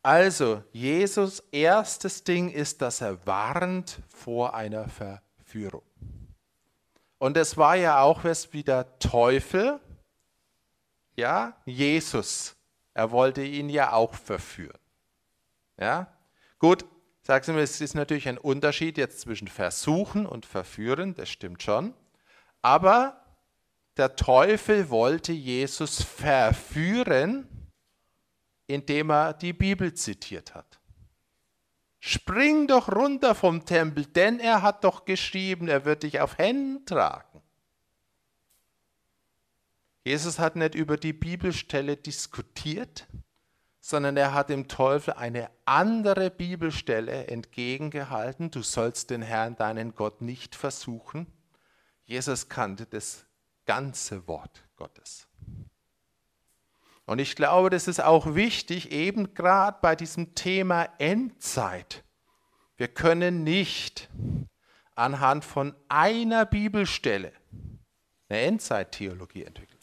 Also, 0.01 0.63
Jesus 0.71 1.43
erstes 1.51 2.23
Ding 2.23 2.49
ist, 2.49 2.81
dass 2.81 3.01
er 3.01 3.25
warnt 3.27 3.99
vor 4.07 4.55
einer 4.55 4.87
Verführung. 5.49 5.81
Und 7.17 7.35
es 7.35 7.57
war 7.57 7.75
ja 7.75 8.01
auch 8.01 8.23
was 8.23 8.53
wie 8.53 8.63
der 8.63 8.99
Teufel, 8.99 9.79
ja, 11.15 11.57
Jesus, 11.65 12.55
er 12.93 13.11
wollte 13.11 13.43
ihn 13.43 13.67
ja 13.67 13.93
auch 13.93 14.13
verführen. 14.13 14.79
Ja, 15.77 16.07
gut, 16.59 16.85
sagst 17.23 17.49
du 17.49 17.53
mir, 17.53 17.61
es 17.61 17.81
ist 17.81 17.95
natürlich 17.95 18.27
ein 18.27 18.37
Unterschied 18.37 18.97
jetzt 18.97 19.21
zwischen 19.21 19.47
versuchen 19.47 20.27
und 20.27 20.45
verführen, 20.45 21.15
das 21.15 21.29
stimmt 21.29 21.63
schon. 21.63 21.93
Aber 22.61 23.25
der 23.97 24.15
Teufel 24.15 24.89
wollte 24.89 25.33
Jesus 25.33 26.03
verführen, 26.03 27.47
indem 28.67 29.09
er 29.09 29.33
die 29.33 29.53
Bibel 29.53 29.93
zitiert 29.93 30.53
hat. 30.53 30.78
Spring 31.99 32.67
doch 32.67 32.89
runter 32.89 33.35
vom 33.35 33.65
Tempel, 33.65 34.05
denn 34.05 34.39
er 34.39 34.61
hat 34.61 34.83
doch 34.83 35.05
geschrieben, 35.05 35.67
er 35.67 35.85
wird 35.85 36.03
dich 36.03 36.21
auf 36.21 36.37
Händen 36.37 36.85
tragen. 36.85 37.41
Jesus 40.03 40.39
hat 40.39 40.55
nicht 40.55 40.75
über 40.75 40.97
die 40.97 41.13
Bibelstelle 41.13 41.97
diskutiert, 41.97 43.07
sondern 43.79 44.17
er 44.17 44.33
hat 44.33 44.49
dem 44.49 44.67
Teufel 44.67 45.13
eine 45.13 45.49
andere 45.65 46.29
Bibelstelle 46.29 47.27
entgegengehalten. 47.27 48.49
Du 48.49 48.61
sollst 48.61 49.09
den 49.09 49.21
Herrn, 49.21 49.55
deinen 49.55 49.95
Gott, 49.95 50.21
nicht 50.21 50.55
versuchen. 50.55 51.27
Jesus 52.05 52.49
kannte 52.49 52.85
das 52.85 53.25
ganze 53.65 54.27
Wort 54.27 54.63
Gottes. 54.75 55.28
Und 57.09 57.19
ich 57.19 57.35
glaube, 57.35 57.69
das 57.69 57.87
ist 57.87 58.01
auch 58.01 58.35
wichtig, 58.35 58.91
eben 58.91 59.33
gerade 59.33 59.77
bei 59.81 59.95
diesem 59.95 60.35
Thema 60.35 60.87
Endzeit. 60.99 62.03
Wir 62.77 62.87
können 62.87 63.43
nicht 63.43 64.09
anhand 64.95 65.43
von 65.43 65.75
einer 65.87 66.45
Bibelstelle 66.45 67.33
eine 68.29 68.41
Endzeittheologie 68.41 69.43
entwickeln 69.43 69.79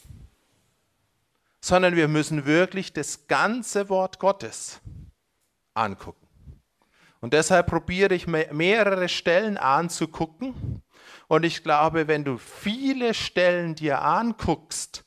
sondern 1.67 1.97
wir 1.97 2.07
müssen 2.07 2.45
wirklich 2.45 2.93
das 2.93 3.27
ganze 3.27 3.89
Wort 3.89 4.19
Gottes 4.19 4.79
angucken. 5.73 6.25
Und 7.19 7.33
deshalb 7.33 7.67
probiere 7.67 8.15
ich 8.15 8.25
mehrere 8.25 9.09
Stellen 9.09 9.57
anzugucken. 9.57 10.81
Und 11.27 11.43
ich 11.43 11.63
glaube, 11.63 12.07
wenn 12.07 12.23
du 12.23 12.37
viele 12.37 13.13
Stellen 13.13 13.75
dir 13.75 14.01
anguckst, 14.01 15.03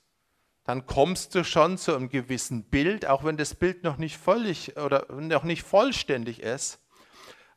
dann 0.70 0.86
kommst 0.86 1.34
du 1.34 1.42
schon 1.42 1.78
zu 1.78 1.96
einem 1.96 2.08
gewissen 2.08 2.62
Bild, 2.62 3.04
auch 3.04 3.24
wenn 3.24 3.36
das 3.36 3.56
Bild 3.56 3.82
noch 3.82 3.96
nicht 3.96 4.16
völlig 4.16 4.76
oder 4.76 5.04
noch 5.12 5.42
nicht 5.42 5.64
vollständig 5.64 6.40
ist. 6.40 6.78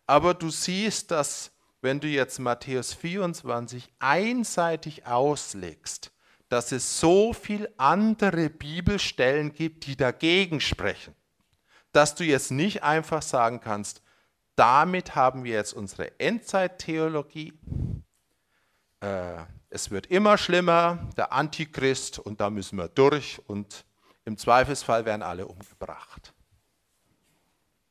Aber 0.08 0.34
du 0.34 0.49
siehst, 0.49 1.12
dass 1.12 1.52
wenn 1.82 1.99
du 1.99 2.08
jetzt 2.08 2.39
Matthäus 2.39 2.95
24 2.95 3.93
einseitig 3.99 5.06
auslegst, 5.06 6.12
dass 6.49 6.71
es 6.71 6.99
so 6.99 7.34
viele 7.34 7.71
andere 7.78 8.49
Bibelstellen 8.49 9.54
gibt, 9.54 9.86
die 9.86 9.95
dagegen 9.95 10.60
sprechen, 10.60 11.13
dass 11.91 12.15
du 12.15 12.23
jetzt 12.23 12.49
nicht 12.49 12.82
einfach 12.82 13.21
sagen 13.21 13.60
kannst, 13.60 14.02
damit 14.56 15.13
haben 15.13 15.43
wir 15.43 15.54
jetzt 15.54 15.73
unsere 15.73 16.19
Endzeittheologie. 16.19 17.54
Äh, 19.02 19.43
es 19.73 19.89
wird 19.89 20.05
immer 20.05 20.38
schlimmer, 20.38 21.09
der 21.17 21.33
Antichrist 21.33 22.19
und 22.19 22.39
da 22.39 22.51
müssen 22.51 22.77
wir 22.77 22.89
durch 22.89 23.41
und 23.47 23.86
im 24.23 24.38
Zweifelsfall 24.38 25.05
werden 25.05 25.23
alle 25.23 25.47
umgebracht. 25.47 26.31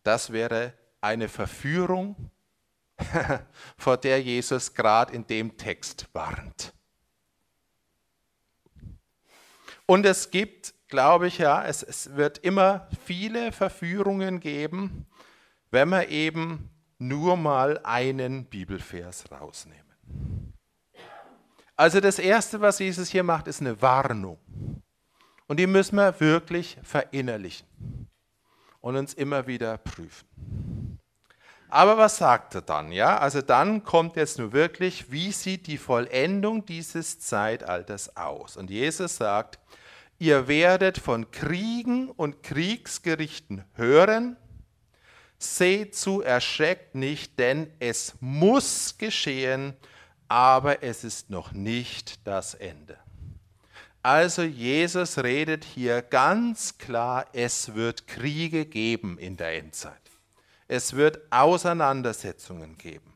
Das 0.05 0.33
wäre 0.33 0.75
eine 1.01 1.29
Verführung, 1.29 2.31
vor 3.77 3.97
der 3.97 4.23
Jesus 4.23 4.75
gerade 4.75 5.13
in 5.13 5.27
dem 5.27 5.57
Text 5.57 6.09
warnt. 6.13 6.73
Und 9.85 10.07
es 10.07 10.31
gibt, 10.31 10.75
glaube 10.87 11.27
ich, 11.27 11.39
ja, 11.39 11.65
es, 11.65 11.83
es 11.83 12.15
wird 12.15 12.39
immer 12.39 12.87
viele 13.05 13.51
Verführungen 13.51 14.39
geben, 14.39 15.07
wenn 15.73 15.89
wir 15.89 16.09
eben 16.11 16.71
nur 16.99 17.37
mal 17.37 17.81
einen 17.83 18.45
Bibelvers 18.45 19.25
rausnehmen. 19.33 20.42
Also 21.77 22.01
das 22.01 22.19
Erste, 22.19 22.61
was 22.61 22.79
Jesus 22.79 23.09
hier 23.09 23.23
macht, 23.23 23.49
ist 23.49 23.61
eine 23.61 23.81
Warnung. 23.81 24.39
Und 25.47 25.59
die 25.59 25.67
müssen 25.67 25.97
wir 25.97 26.19
wirklich 26.21 26.79
verinnerlichen 26.83 27.67
und 28.81 28.97
uns 28.97 29.15
immer 29.15 29.47
wieder 29.47 29.79
prüfen. 29.79 30.99
Aber 31.69 31.97
was 31.97 32.19
sagt 32.19 32.55
er 32.55 32.61
dann? 32.61 32.93
Ja, 32.93 33.17
also 33.17 33.41
dann 33.41 33.83
kommt 33.83 34.17
jetzt 34.17 34.39
nur 34.39 34.53
wirklich, 34.53 35.11
wie 35.11 35.33
sieht 35.33 35.67
die 35.67 35.79
Vollendung 35.79 36.67
dieses 36.67 37.19
Zeitalters 37.19 38.15
aus? 38.15 38.59
Und 38.59 38.69
Jesus 38.69 39.17
sagt, 39.17 39.59
ihr 40.19 40.49
werdet 40.49 40.99
von 40.99 41.31
Kriegen 41.31 42.11
und 42.11 42.43
Kriegsgerichten 42.43 43.65
hören. 43.75 44.37
Seht 45.39 45.97
zu, 45.97 46.21
erschreckt 46.21 46.95
nicht, 46.95 47.39
denn 47.39 47.73
es 47.81 48.17
muss 48.21 48.99
geschehen, 48.99 49.75
aber 50.33 50.83
es 50.83 51.05
ist 51.05 51.29
noch 51.29 51.53
nicht 51.53 52.27
das 52.27 52.55
Ende. 52.55 52.97
Also 54.03 54.41
Jesus 54.41 55.19
redet 55.19 55.63
hier 55.63 56.01
ganz 56.01 56.79
klar, 56.79 57.27
es 57.35 57.75
wird 57.75 58.07
Kriege 58.07 58.65
geben 58.65 59.19
in 59.19 59.37
der 59.37 59.59
Endzeit. 59.59 59.93
Es 60.69 60.95
wird 60.95 61.21
Auseinandersetzungen 61.31 62.79
geben. 62.79 63.13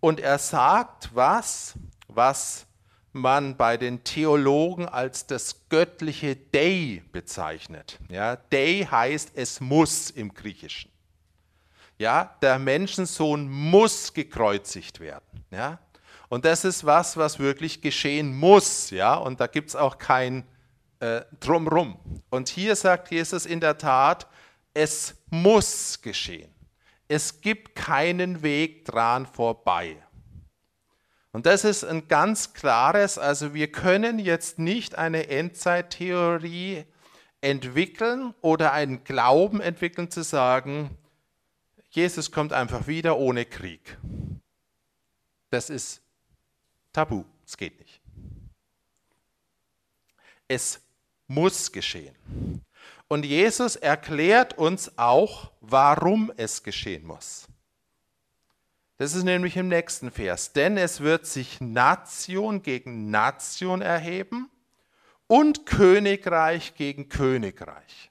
Und 0.00 0.18
er 0.18 0.38
sagt 0.38 1.10
was, 1.14 1.74
was 2.08 2.64
man 3.12 3.58
bei 3.58 3.76
den 3.76 4.02
Theologen 4.02 4.88
als 4.88 5.26
das 5.26 5.68
göttliche 5.68 6.36
Dei 6.36 7.02
bezeichnet. 7.12 7.98
Ja, 8.08 8.36
Dei 8.36 8.88
heißt, 8.90 9.32
es 9.34 9.60
muss 9.60 10.08
im 10.08 10.32
Griechischen. 10.32 10.91
Ja, 12.02 12.36
der 12.42 12.58
Menschensohn 12.58 13.48
muss 13.48 14.12
gekreuzigt 14.12 14.98
werden. 14.98 15.44
Ja, 15.52 15.78
und 16.28 16.44
das 16.44 16.64
ist 16.64 16.84
was, 16.84 17.16
was 17.16 17.38
wirklich 17.38 17.80
geschehen 17.80 18.36
muss. 18.36 18.90
Ja, 18.90 19.14
und 19.14 19.38
da 19.38 19.46
gibt 19.46 19.68
es 19.68 19.76
auch 19.76 19.98
kein 19.98 20.42
äh, 20.98 21.20
Drumrum. 21.38 21.96
Und 22.28 22.48
hier 22.48 22.74
sagt 22.74 23.12
Jesus 23.12 23.46
in 23.46 23.60
der 23.60 23.78
Tat, 23.78 24.26
es 24.74 25.14
muss 25.30 26.02
geschehen. 26.02 26.52
Es 27.06 27.40
gibt 27.40 27.76
keinen 27.76 28.42
Weg 28.42 28.84
dran 28.84 29.24
vorbei. 29.24 29.96
Und 31.30 31.46
das 31.46 31.62
ist 31.62 31.84
ein 31.84 32.08
ganz 32.08 32.52
klares, 32.52 33.16
also 33.16 33.54
wir 33.54 33.70
können 33.70 34.18
jetzt 34.18 34.58
nicht 34.58 34.98
eine 34.98 35.28
Endzeittheorie 35.28 36.84
entwickeln 37.40 38.34
oder 38.40 38.72
einen 38.72 39.04
Glauben 39.04 39.60
entwickeln 39.60 40.10
zu 40.10 40.24
sagen, 40.24 40.98
Jesus 41.92 42.30
kommt 42.30 42.54
einfach 42.54 42.86
wieder 42.86 43.18
ohne 43.18 43.44
Krieg. 43.44 43.98
Das 45.50 45.68
ist 45.68 46.00
tabu, 46.90 47.24
es 47.46 47.54
geht 47.54 47.78
nicht. 47.78 48.00
Es 50.48 50.80
muss 51.26 51.70
geschehen. 51.70 52.16
Und 53.08 53.26
Jesus 53.26 53.76
erklärt 53.76 54.56
uns 54.56 54.96
auch, 54.96 55.52
warum 55.60 56.32
es 56.38 56.62
geschehen 56.62 57.04
muss. 57.04 57.46
Das 58.96 59.14
ist 59.14 59.24
nämlich 59.24 59.58
im 59.58 59.68
nächsten 59.68 60.10
Vers. 60.10 60.54
Denn 60.54 60.78
es 60.78 61.00
wird 61.00 61.26
sich 61.26 61.60
Nation 61.60 62.62
gegen 62.62 63.10
Nation 63.10 63.82
erheben 63.82 64.50
und 65.26 65.66
Königreich 65.66 66.74
gegen 66.74 67.10
Königreich. 67.10 68.10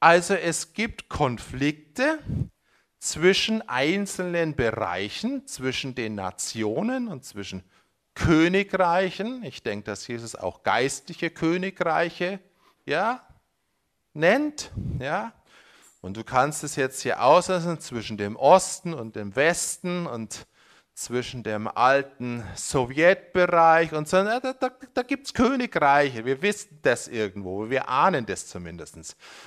Also 0.00 0.34
es 0.34 0.72
gibt 0.72 1.08
Konflikte 1.08 2.18
zwischen 2.98 3.66
einzelnen 3.68 4.56
Bereichen, 4.56 5.46
zwischen 5.46 5.94
den 5.94 6.14
Nationen 6.14 7.08
und 7.08 7.24
zwischen 7.24 7.62
Königreichen. 8.14 9.44
Ich 9.44 9.62
denke, 9.62 9.84
dass 9.84 10.06
Jesus 10.08 10.34
auch 10.34 10.62
geistliche 10.64 11.30
Königreiche 11.30 12.40
ja, 12.84 13.26
nennt. 14.12 14.72
Ja. 14.98 15.32
Und 16.00 16.16
du 16.16 16.24
kannst 16.24 16.64
es 16.64 16.76
jetzt 16.76 17.02
hier 17.02 17.22
auslassen 17.22 17.80
zwischen 17.80 18.16
dem 18.16 18.36
Osten 18.36 18.94
und 18.94 19.16
dem 19.16 19.36
Westen 19.36 20.06
und 20.06 20.46
zwischen 20.98 21.44
dem 21.44 21.68
alten 21.68 22.42
Sowjetbereich 22.56 23.92
und 23.92 24.08
so. 24.08 24.16
Da, 24.16 24.40
da, 24.40 24.70
da 24.94 25.02
gibt 25.02 25.26
es 25.26 25.34
Königreiche. 25.34 26.24
Wir 26.24 26.42
wissen 26.42 26.80
das 26.82 27.06
irgendwo. 27.06 27.70
Wir 27.70 27.88
ahnen 27.88 28.26
das 28.26 28.48
zumindest. 28.48 28.96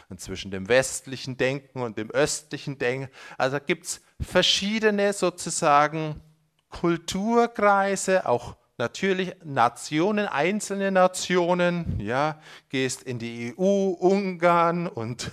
Und 0.10 0.22
zwischen 0.22 0.50
dem 0.50 0.70
westlichen 0.70 1.36
Denken 1.36 1.82
und 1.82 1.98
dem 1.98 2.10
östlichen 2.10 2.78
Denken. 2.78 3.10
Also 3.38 3.60
gibt 3.60 3.86
es 3.86 4.02
verschiedene 4.22 5.12
sozusagen 5.12 6.22
Kulturkreise, 6.70 8.26
auch 8.28 8.56
natürlich 8.78 9.36
Nationen, 9.44 10.28
einzelne 10.28 10.90
Nationen. 10.90 12.00
Ja, 12.00 12.40
gehst 12.70 13.04
in 13.04 13.20
die 13.20 13.54
EU, 13.58 13.90
Ungarn 13.90 14.88
und 14.88 15.32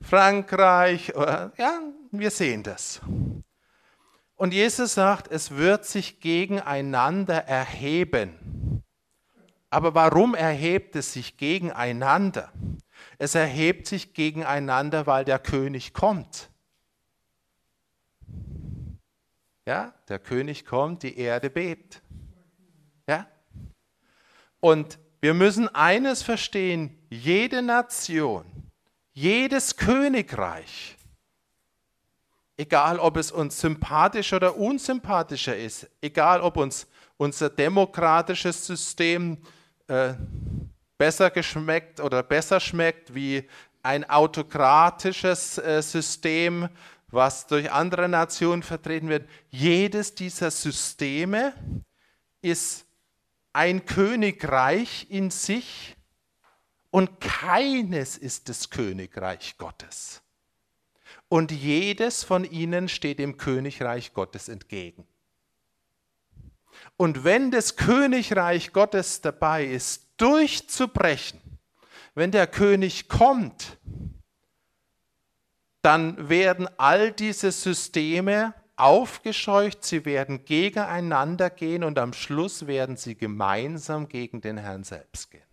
Frankreich. 0.00 1.12
Ja, 1.14 1.82
wir 2.12 2.30
sehen 2.30 2.62
das. 2.62 3.02
Und 4.40 4.54
Jesus 4.54 4.94
sagt, 4.94 5.30
es 5.30 5.50
wird 5.50 5.84
sich 5.84 6.18
gegeneinander 6.18 7.44
erheben. 7.44 8.82
Aber 9.68 9.94
warum 9.94 10.34
erhebt 10.34 10.96
es 10.96 11.12
sich 11.12 11.36
gegeneinander? 11.36 12.50
Es 13.18 13.34
erhebt 13.34 13.86
sich 13.86 14.14
gegeneinander, 14.14 15.06
weil 15.06 15.26
der 15.26 15.40
König 15.40 15.92
kommt. 15.92 16.48
Ja, 19.66 19.92
der 20.08 20.18
König 20.18 20.64
kommt, 20.64 21.02
die 21.02 21.18
Erde 21.18 21.50
bebt. 21.50 22.00
Ja? 23.06 23.26
Und 24.58 24.98
wir 25.20 25.34
müssen 25.34 25.68
eines 25.74 26.22
verstehen, 26.22 26.98
jede 27.10 27.60
Nation, 27.60 28.46
jedes 29.12 29.76
Königreich 29.76 30.96
egal 32.60 32.98
ob 32.98 33.16
es 33.16 33.32
uns 33.32 33.58
sympathisch 33.58 34.34
oder 34.34 34.54
unsympathischer 34.54 35.56
ist, 35.56 35.88
egal 36.02 36.42
ob 36.42 36.58
uns 36.58 36.86
unser 37.16 37.48
demokratisches 37.48 38.66
System 38.66 39.38
äh, 39.88 40.12
besser 40.98 41.30
geschmeckt 41.30 42.00
oder 42.00 42.22
besser 42.22 42.60
schmeckt 42.60 43.14
wie 43.14 43.48
ein 43.82 44.08
autokratisches 44.08 45.56
äh, 45.56 45.82
System, 45.82 46.68
was 47.08 47.46
durch 47.46 47.72
andere 47.72 48.10
Nationen 48.10 48.62
vertreten 48.62 49.08
wird. 49.08 49.26
Jedes 49.48 50.14
dieser 50.14 50.50
Systeme 50.50 51.54
ist 52.42 52.84
ein 53.54 53.86
Königreich 53.86 55.06
in 55.08 55.30
sich 55.30 55.96
und 56.90 57.20
keines 57.20 58.18
ist 58.18 58.50
das 58.50 58.68
Königreich 58.68 59.56
Gottes 59.56 60.22
und 61.30 61.52
jedes 61.52 62.24
von 62.24 62.44
ihnen 62.44 62.88
steht 62.88 63.20
dem 63.20 63.36
Königreich 63.36 64.12
Gottes 64.12 64.48
entgegen. 64.48 65.06
Und 66.96 67.22
wenn 67.22 67.52
das 67.52 67.76
Königreich 67.76 68.72
Gottes 68.72 69.20
dabei 69.20 69.64
ist, 69.64 70.08
durchzubrechen, 70.16 71.40
wenn 72.16 72.32
der 72.32 72.48
König 72.48 73.08
kommt, 73.08 73.78
dann 75.82 76.28
werden 76.28 76.68
all 76.78 77.12
diese 77.12 77.52
Systeme 77.52 78.52
aufgescheucht, 78.74 79.84
sie 79.84 80.04
werden 80.04 80.44
gegeneinander 80.44 81.48
gehen 81.48 81.84
und 81.84 81.96
am 82.00 82.12
Schluss 82.12 82.66
werden 82.66 82.96
sie 82.96 83.14
gemeinsam 83.14 84.08
gegen 84.08 84.40
den 84.40 84.58
Herrn 84.58 84.82
selbst 84.82 85.30
gehen. 85.30 85.44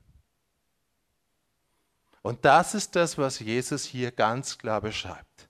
Und 2.24 2.46
das 2.46 2.74
ist 2.74 2.96
das, 2.96 3.20
was 3.20 3.40
Jesus 3.40 3.86
hier 3.86 4.12
ganz 4.12 4.58
klar 4.58 4.82
beschreibt. 4.82 5.47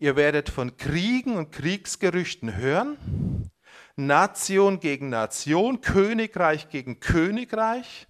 Ihr 0.00 0.16
werdet 0.16 0.48
von 0.48 0.78
Kriegen 0.78 1.36
und 1.36 1.52
Kriegsgerüchten 1.52 2.56
hören. 2.56 3.50
Nation 3.96 4.80
gegen 4.80 5.10
Nation, 5.10 5.82
Königreich 5.82 6.70
gegen 6.70 7.00
Königreich. 7.00 8.08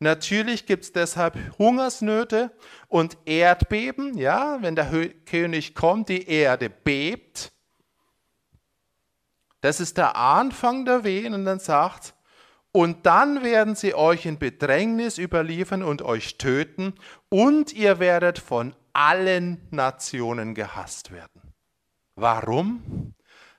Natürlich 0.00 0.66
gibt 0.66 0.84
es 0.84 0.92
deshalb 0.92 1.38
Hungersnöte 1.58 2.52
und 2.88 3.16
Erdbeben. 3.24 4.18
Ja, 4.18 4.58
wenn 4.60 4.76
der 4.76 4.90
König 5.24 5.74
kommt, 5.74 6.10
die 6.10 6.28
Erde 6.28 6.68
bebt. 6.68 7.52
Das 9.62 9.80
ist 9.80 9.96
der 9.96 10.16
Anfang 10.16 10.84
der 10.84 11.04
Wehen 11.04 11.32
und 11.32 11.46
dann 11.46 11.58
sagt, 11.58 12.14
und 12.72 13.06
dann 13.06 13.42
werden 13.42 13.76
sie 13.76 13.94
euch 13.94 14.26
in 14.26 14.38
Bedrängnis 14.38 15.16
überliefern 15.16 15.82
und 15.82 16.02
euch 16.02 16.36
töten 16.36 16.94
und 17.30 17.72
ihr 17.72 17.98
werdet 17.98 18.38
von 18.38 18.74
allen 19.00 19.66
Nationen 19.70 20.54
gehasst 20.54 21.10
werden. 21.10 21.54
Warum? 22.16 23.14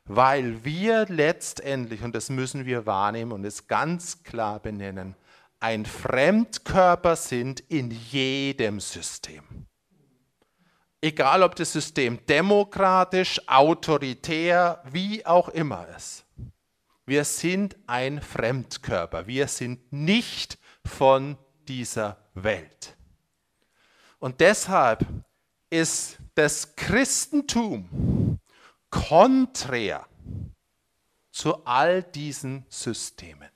Weil 0.05 0.63
wir 0.63 1.05
letztendlich, 1.07 2.03
und 2.03 2.13
das 2.13 2.29
müssen 2.29 2.65
wir 2.65 2.85
wahrnehmen 2.85 3.31
und 3.31 3.43
es 3.43 3.67
ganz 3.67 4.23
klar 4.23 4.59
benennen, 4.59 5.15
ein 5.59 5.85
Fremdkörper 5.85 7.15
sind 7.15 7.59
in 7.59 7.89
jedem 7.89 8.79
System. 8.79 9.67
Egal 11.01 11.41
ob 11.41 11.55
das 11.55 11.73
System 11.73 12.23
demokratisch, 12.27 13.41
autoritär, 13.47 14.83
wie 14.91 15.25
auch 15.25 15.49
immer 15.49 15.87
ist. 15.95 16.25
Wir 17.07 17.25
sind 17.25 17.75
ein 17.87 18.21
Fremdkörper. 18.21 19.25
Wir 19.25 19.47
sind 19.47 19.91
nicht 19.91 20.59
von 20.85 21.37
dieser 21.67 22.17
Welt. 22.35 22.95
Und 24.19 24.39
deshalb 24.39 25.03
ist 25.71 26.19
das 26.35 26.75
Christentum 26.75 28.39
konträr 28.91 30.05
zu 31.31 31.65
all 31.65 32.03
diesen 32.03 32.65
Systemen. 32.69 33.49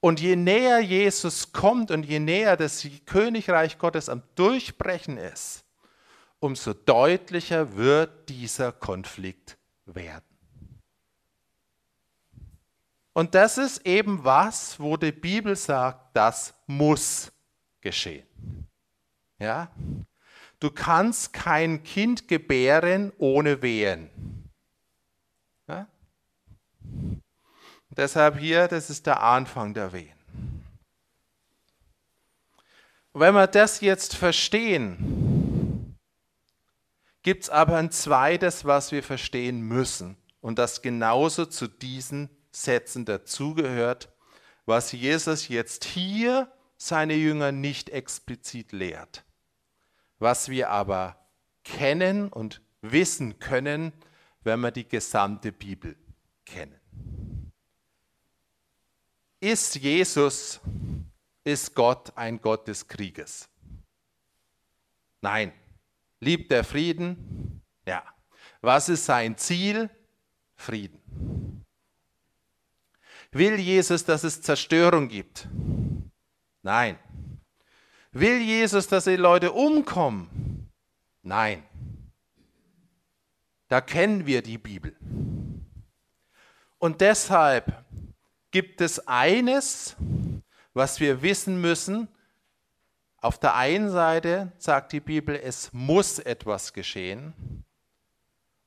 Und 0.00 0.20
je 0.20 0.36
näher 0.36 0.78
Jesus 0.78 1.52
kommt 1.52 1.90
und 1.90 2.04
je 2.04 2.20
näher 2.20 2.56
das 2.56 2.86
Königreich 3.06 3.78
Gottes 3.78 4.08
am 4.08 4.22
Durchbrechen 4.36 5.16
ist, 5.16 5.64
umso 6.38 6.72
deutlicher 6.72 7.76
wird 7.76 8.28
dieser 8.28 8.70
Konflikt 8.70 9.58
werden. 9.86 10.24
Und 13.12 13.34
das 13.34 13.58
ist 13.58 13.84
eben 13.84 14.22
was, 14.22 14.78
wo 14.78 14.96
die 14.96 15.10
Bibel 15.10 15.56
sagt, 15.56 16.14
das 16.14 16.54
muss 16.68 17.32
geschehen. 17.80 18.28
Ja? 19.40 19.72
Du 20.60 20.70
kannst 20.70 21.32
kein 21.32 21.84
Kind 21.84 22.26
gebären 22.26 23.12
ohne 23.18 23.62
Wehen. 23.62 24.10
Ja? 25.68 25.86
Deshalb 27.90 28.38
hier, 28.38 28.66
das 28.66 28.90
ist 28.90 29.06
der 29.06 29.22
Anfang 29.22 29.72
der 29.72 29.92
Wehen. 29.92 30.14
Wenn 33.12 33.34
wir 33.34 33.46
das 33.46 33.80
jetzt 33.80 34.16
verstehen, 34.16 35.96
gibt 37.22 37.44
es 37.44 37.50
aber 37.50 37.76
ein 37.76 37.90
zweites, 37.90 38.64
was 38.64 38.90
wir 38.90 39.02
verstehen 39.02 39.60
müssen 39.60 40.16
und 40.40 40.58
das 40.58 40.82
genauso 40.82 41.46
zu 41.46 41.68
diesen 41.68 42.30
Sätzen 42.50 43.04
dazugehört, 43.04 44.12
was 44.66 44.92
Jesus 44.92 45.48
jetzt 45.48 45.84
hier 45.84 46.52
seine 46.76 47.14
Jünger 47.14 47.52
nicht 47.52 47.90
explizit 47.90 48.72
lehrt 48.72 49.24
was 50.18 50.48
wir 50.48 50.70
aber 50.70 51.16
kennen 51.64 52.28
und 52.28 52.60
wissen 52.80 53.38
können, 53.38 53.92
wenn 54.42 54.60
wir 54.60 54.70
die 54.70 54.88
gesamte 54.88 55.52
Bibel 55.52 55.96
kennen. 56.44 56.78
Ist 59.40 59.76
Jesus, 59.76 60.60
ist 61.44 61.74
Gott 61.74 62.16
ein 62.16 62.40
Gott 62.40 62.66
des 62.66 62.88
Krieges? 62.88 63.48
Nein. 65.20 65.52
Liebt 66.20 66.50
er 66.50 66.64
Frieden? 66.64 67.62
Ja. 67.86 68.02
Was 68.60 68.88
ist 68.88 69.04
sein 69.04 69.36
Ziel? 69.36 69.88
Frieden. 70.56 71.64
Will 73.30 73.58
Jesus, 73.60 74.04
dass 74.04 74.24
es 74.24 74.42
Zerstörung 74.42 75.08
gibt? 75.08 75.48
Nein. 76.62 76.98
Will 78.12 78.40
Jesus, 78.40 78.88
dass 78.88 79.04
die 79.04 79.16
Leute 79.16 79.52
umkommen? 79.52 80.70
Nein. 81.22 81.62
Da 83.68 83.80
kennen 83.80 84.26
wir 84.26 84.42
die 84.42 84.58
Bibel. 84.58 84.96
Und 86.78 87.00
deshalb 87.00 87.84
gibt 88.50 88.80
es 88.80 89.06
eines, 89.06 89.94
was 90.72 91.00
wir 91.00 91.22
wissen 91.22 91.60
müssen. 91.60 92.08
Auf 93.20 93.38
der 93.38 93.56
einen 93.56 93.90
Seite 93.90 94.52
sagt 94.58 94.92
die 94.92 95.00
Bibel, 95.00 95.34
es 95.36 95.72
muss 95.72 96.18
etwas 96.18 96.72
geschehen. 96.72 97.64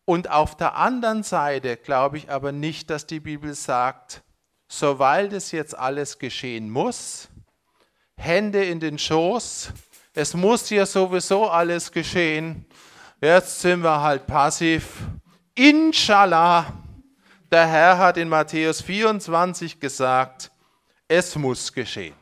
Und 0.05 0.29
auf 0.29 0.55
der 0.57 0.75
anderen 0.75 1.23
Seite 1.23 1.77
glaube 1.77 2.17
ich 2.17 2.29
aber 2.29 2.51
nicht, 2.51 2.89
dass 2.89 3.07
die 3.07 3.21
Bibel 3.21 3.53
sagt, 3.55 4.23
so 4.67 4.99
weil 4.99 5.29
das 5.29 5.51
jetzt 5.51 5.75
alles 5.75 6.19
geschehen 6.19 6.69
muss, 6.69 7.30
Hände 8.17 8.63
in 8.65 8.79
den 8.79 8.97
Schoß, 8.99 9.71
es 10.13 10.33
muss 10.33 10.69
ja 10.69 10.85
sowieso 10.85 11.49
alles 11.49 11.91
geschehen, 11.91 12.65
jetzt 13.21 13.61
sind 13.61 13.81
wir 13.81 14.01
halt 14.01 14.27
passiv. 14.27 14.97
Inshallah, 15.55 16.73
der 17.51 17.67
Herr 17.67 17.97
hat 17.97 18.17
in 18.17 18.29
Matthäus 18.29 18.81
24 18.81 19.79
gesagt, 19.79 20.51
es 21.07 21.35
muss 21.35 21.71
geschehen. 21.73 22.15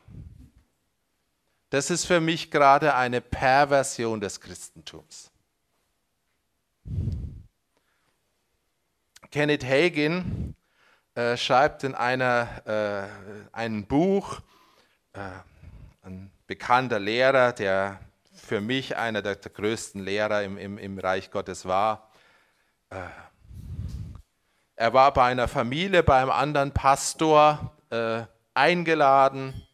Das 1.70 1.90
ist 1.90 2.04
für 2.04 2.20
mich 2.20 2.50
gerade 2.50 2.94
eine 2.94 3.20
Perversion 3.20 4.20
des 4.20 4.40
Christentums. 4.40 5.30
Kenneth 9.30 9.64
Hagin 9.64 10.56
äh, 11.14 11.36
schreibt 11.36 11.84
in 11.84 11.94
einer, 11.94 12.66
äh, 12.66 13.46
ein 13.52 13.86
Buch, 13.86 14.40
äh, 15.12 15.20
ein 16.02 16.30
bekannter 16.46 16.98
Lehrer, 16.98 17.52
der 17.52 18.00
für 18.32 18.60
mich 18.60 18.96
einer 18.96 19.22
der, 19.22 19.36
der 19.36 19.50
größten 19.50 20.02
Lehrer 20.02 20.42
im, 20.42 20.56
im, 20.56 20.78
im, 20.78 20.98
Reich 20.98 21.30
Gottes 21.30 21.66
war. 21.66 22.10
Äh, 22.88 22.96
er 24.76 24.92
war 24.94 25.12
bei 25.12 25.24
einer 25.24 25.46
Familie, 25.46 26.02
bei 26.02 26.20
einem 26.20 26.30
anderen 26.30 26.72
Pastor 26.72 27.76
äh, 27.90 28.22
eingeladen 28.54 29.66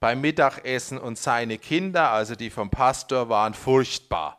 beim 0.00 0.22
Mittagessen 0.22 0.98
und 0.98 1.18
seine 1.18 1.58
Kinder, 1.58 2.10
also 2.10 2.34
die 2.34 2.50
vom 2.50 2.70
Pastor, 2.70 3.28
waren 3.28 3.54
furchtbar. 3.54 4.38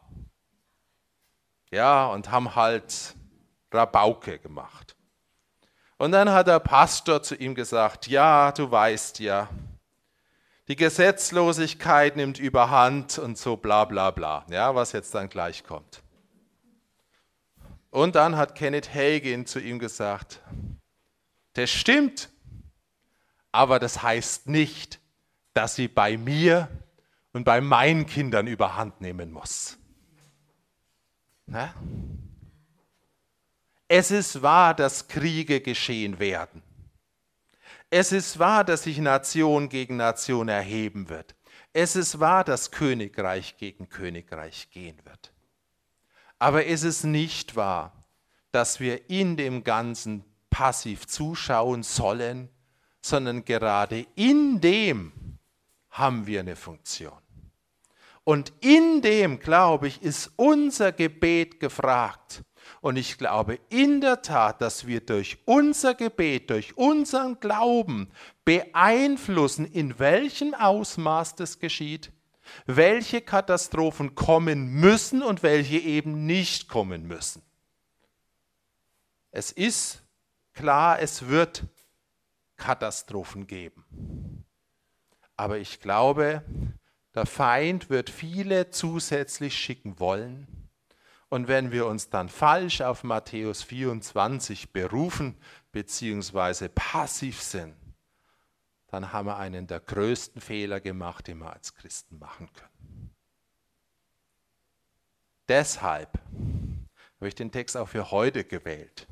Ja, 1.70 2.08
und 2.08 2.32
haben 2.32 2.56
halt 2.56 3.16
Rabauke 3.72 4.40
gemacht. 4.40 4.96
Und 5.98 6.12
dann 6.12 6.32
hat 6.32 6.48
der 6.48 6.60
Pastor 6.60 7.22
zu 7.22 7.36
ihm 7.36 7.54
gesagt, 7.54 8.08
ja, 8.08 8.52
du 8.52 8.70
weißt 8.70 9.20
ja, 9.20 9.48
die 10.72 10.78
Gesetzlosigkeit 10.78 12.16
nimmt 12.16 12.40
überhand 12.40 13.20
und 13.20 13.38
so 13.38 13.58
bla 13.58 13.84
bla 13.84 14.10
bla, 14.10 14.46
ja, 14.50 14.74
was 14.74 14.94
jetzt 14.94 15.14
dann 15.14 15.28
gleich 15.28 15.66
kommt. 15.66 16.02
Und 17.90 18.16
dann 18.16 18.38
hat 18.38 18.56
Kenneth 18.56 18.96
Hagin 18.96 19.46
zu 19.46 19.60
ihm 19.60 19.80
gesagt, 19.80 20.40
das 21.56 21.70
stimmt, 21.70 22.30
aber 23.52 23.80
das 23.80 24.02
heißt 24.02 24.48
nicht, 24.48 25.02
dass 25.54 25.76
sie 25.76 25.90
bei 25.90 26.16
mir 26.18 26.70
und 27.34 27.44
bei 27.44 27.60
meinen 27.60 28.06
Kindern 28.06 28.48
überhand 28.48 29.02
nehmen 29.02 29.30
muss. 29.30 29.78
Ne? 31.48 31.74
Es 33.90 34.10
ist 34.10 34.42
wahr, 34.42 34.74
dass 34.74 35.10
Kriege 35.10 35.60
geschehen 35.60 36.18
werden. 36.18 36.64
Es 37.94 38.14
ist 38.14 38.40
wahr, 38.40 38.64
dass 38.64 38.84
sich 38.84 39.00
Nation 39.00 39.68
gegen 39.68 39.98
Nation 39.98 40.48
erheben 40.48 41.10
wird. 41.10 41.36
Es 41.74 41.98
ist 41.98 42.22
wahr, 42.22 42.46
dass 42.46 42.72
Königreich 42.72 43.58
gegen 43.58 43.90
Königreich 43.90 44.70
gehen 44.72 44.98
wird. 45.04 45.34
Aber 46.40 46.66
es 46.66 46.84
ist 46.84 47.04
nicht 47.04 47.58
wahr, 47.58 47.92
dass 48.54 48.80
wir 48.80 49.10
in 49.10 49.36
dem 49.36 49.66
Ganzen 49.66 50.24
passiv 50.50 51.06
zuschauen 51.06 51.84
sollen, 51.84 52.48
sondern 53.02 53.44
gerade 53.44 54.06
in 54.16 54.62
dem 54.62 55.12
haben 55.90 56.26
wir 56.28 56.40
eine 56.40 56.56
Funktion. 56.56 57.22
Und 58.24 58.54
in 58.62 59.02
dem, 59.02 59.40
glaube 59.40 59.90
ich, 59.90 60.02
ist 60.02 60.32
unser 60.38 60.94
Gebet 60.94 61.60
gefragt. 61.60 62.44
Und 62.82 62.96
ich 62.96 63.20
glaube 63.20 63.60
in 63.70 64.02
der 64.02 64.24
Tat, 64.24 64.60
dass 64.60 64.88
wir 64.88 65.02
durch 65.02 65.38
unser 65.46 65.94
Gebet, 65.94 66.50
durch 66.50 66.76
unseren 66.78 67.40
Glauben 67.40 68.10
beeinflussen, 68.44 69.66
in 69.66 70.00
welchem 70.00 70.56
Ausmaß 70.56 71.36
das 71.36 71.60
geschieht, 71.60 72.12
welche 72.66 73.22
Katastrophen 73.22 74.16
kommen 74.16 74.74
müssen 74.74 75.22
und 75.22 75.44
welche 75.44 75.78
eben 75.78 76.26
nicht 76.26 76.68
kommen 76.68 77.08
müssen. 77.08 77.44
Es 79.30 79.52
ist 79.52 80.02
klar, 80.54 81.00
es 81.00 81.28
wird 81.28 81.64
Katastrophen 82.58 83.46
geben. 83.46 84.44
Aber 85.38 85.60
ich 85.60 85.80
glaube, 85.80 86.44
der 87.14 87.28
Feind 87.28 87.92
wird 87.92 88.10
viele 88.10 88.72
zusätzlich 88.72 89.56
schicken 89.56 90.00
wollen 90.00 90.61
und 91.32 91.48
wenn 91.48 91.72
wir 91.72 91.86
uns 91.86 92.10
dann 92.10 92.28
falsch 92.28 92.82
auf 92.82 93.06
Matthäus 93.06 93.64
24 93.64 94.74
berufen 94.74 95.38
bzw. 95.72 96.68
passiv 96.68 97.42
sind, 97.42 97.74
dann 98.88 99.14
haben 99.14 99.28
wir 99.28 99.38
einen 99.38 99.66
der 99.66 99.80
größten 99.80 100.42
Fehler 100.42 100.82
gemacht, 100.82 101.28
den 101.28 101.38
wir 101.38 101.54
als 101.54 101.74
Christen 101.74 102.20
machen 102.20 102.50
können. 102.52 103.16
Deshalb 105.48 106.20
habe 107.16 107.28
ich 107.30 107.36
den 107.36 107.54
Text 107.54 107.78
auch 107.78 107.88
für 107.88 108.12
heute 108.12 108.44
gewählt. 108.44 109.08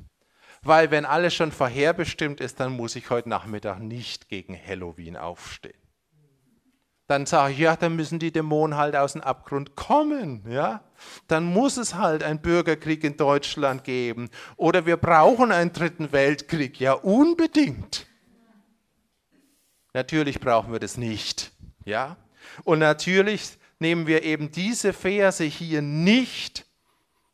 Weil 0.60 0.90
wenn 0.90 1.06
alles 1.06 1.34
schon 1.34 1.52
vorherbestimmt 1.52 2.42
ist, 2.42 2.60
dann 2.60 2.72
muss 2.72 2.96
ich 2.96 3.08
heute 3.08 3.30
Nachmittag 3.30 3.78
nicht 3.78 4.28
gegen 4.28 4.54
Halloween 4.54 5.16
aufstehen 5.16 5.89
dann 7.10 7.26
sage 7.26 7.54
ich, 7.54 7.58
ja, 7.58 7.74
dann 7.74 7.96
müssen 7.96 8.20
die 8.20 8.30
Dämonen 8.30 8.78
halt 8.78 8.94
aus 8.94 9.14
dem 9.14 9.22
Abgrund 9.22 9.74
kommen, 9.74 10.44
ja. 10.48 10.84
Dann 11.26 11.44
muss 11.44 11.76
es 11.76 11.96
halt 11.96 12.22
einen 12.22 12.40
Bürgerkrieg 12.40 13.02
in 13.02 13.16
Deutschland 13.16 13.82
geben 13.82 14.30
oder 14.56 14.86
wir 14.86 14.96
brauchen 14.96 15.50
einen 15.50 15.72
dritten 15.72 16.12
Weltkrieg, 16.12 16.78
ja, 16.78 16.92
unbedingt. 16.92 18.06
Natürlich 19.92 20.38
brauchen 20.38 20.70
wir 20.70 20.78
das 20.78 20.98
nicht, 20.98 21.50
ja. 21.84 22.16
Und 22.62 22.78
natürlich 22.78 23.58
nehmen 23.80 24.06
wir 24.06 24.22
eben 24.22 24.52
diese 24.52 24.92
Verse 24.92 25.42
hier 25.42 25.82
nicht, 25.82 26.64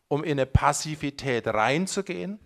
um 0.09 0.25
in 0.25 0.33
eine 0.33 0.47
Passivität 0.47 1.47
reinzugehen. 1.49 2.39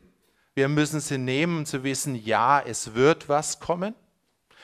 Wir 0.55 0.69
müssen 0.69 0.99
sie 0.99 1.19
nehmen, 1.19 1.59
um 1.59 1.65
zu 1.67 1.85
wissen, 1.85 2.17
ja, 2.17 2.61
es 2.61 2.95
wird 2.95 3.29
was 3.29 3.61
kommen. 3.61 3.95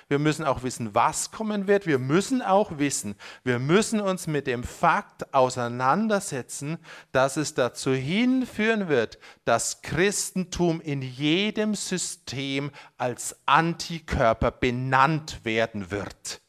Wir 0.08 0.20
müssen 0.20 0.44
auch 0.44 0.62
wissen, 0.62 0.94
was 0.94 1.32
kommen 1.32 1.66
wird. 1.66 1.86
Wir 1.86 1.98
müssen 1.98 2.40
auch 2.40 2.78
wissen, 2.78 3.16
wir 3.42 3.58
müssen 3.58 4.00
uns 4.00 4.28
mit 4.28 4.46
dem 4.46 4.62
Fakt 4.62 5.34
auseinandersetzen, 5.34 6.78
dass 7.10 7.36
es 7.36 7.54
dazu 7.54 7.92
hinführen 7.92 8.88
wird, 8.88 9.18
dass 9.44 9.82
Christentum 9.82 10.80
in 10.80 11.02
jedem 11.02 11.74
System 11.74 12.70
als 12.96 13.36
Antikörper 13.46 14.52
benannt 14.52 15.44
werden 15.44 15.90
wird. 15.90 16.40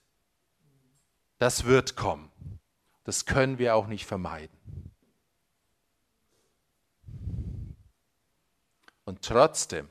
Das 1.39 1.65
wird 1.65 1.95
kommen. 1.95 2.31
Das 3.05 3.25
können 3.25 3.57
wir 3.57 3.75
auch 3.75 3.87
nicht 3.87 4.05
vermeiden. 4.05 4.55
Und 9.05 9.23
trotzdem 9.23 9.87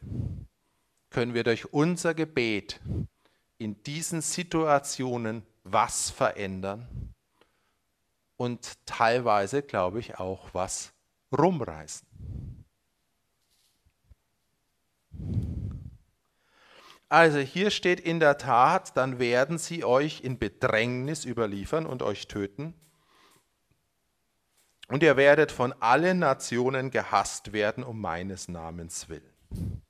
können 1.11 1.35
wir 1.35 1.43
durch 1.43 1.73
unser 1.73 2.13
Gebet 2.15 2.81
in 3.59 3.83
diesen 3.83 4.21
Situationen 4.21 5.43
was 5.65 6.11
verändern 6.11 7.15
und 8.37 8.75
teilweise, 8.87 9.63
glaube 9.63 10.01
ich, 10.01 10.19
auch 10.19 10.53
was 10.53 10.93
rumreißen. 11.37 12.07
Also 17.09 17.39
hier 17.39 17.71
steht 17.71 18.01
in 18.01 18.19
der 18.19 18.37
Tat, 18.37 18.97
dann 18.97 19.19
werden 19.19 19.59
sie 19.59 19.85
euch 19.85 20.23
in 20.23 20.39
Bedrängnis 20.39 21.25
überliefern 21.25 21.87
und 21.87 22.03
euch 22.03 22.27
töten. 22.27 22.75
Und 24.89 25.03
ihr 25.03 25.17
werdet 25.17 25.53
von 25.53 25.73
allen 25.81 26.19
Nationen 26.19 26.91
gehasst 26.91 27.53
werden 27.53 27.85
um 27.85 28.01
meines 28.01 28.49
Namens 28.49 29.09
willen. 29.09 29.83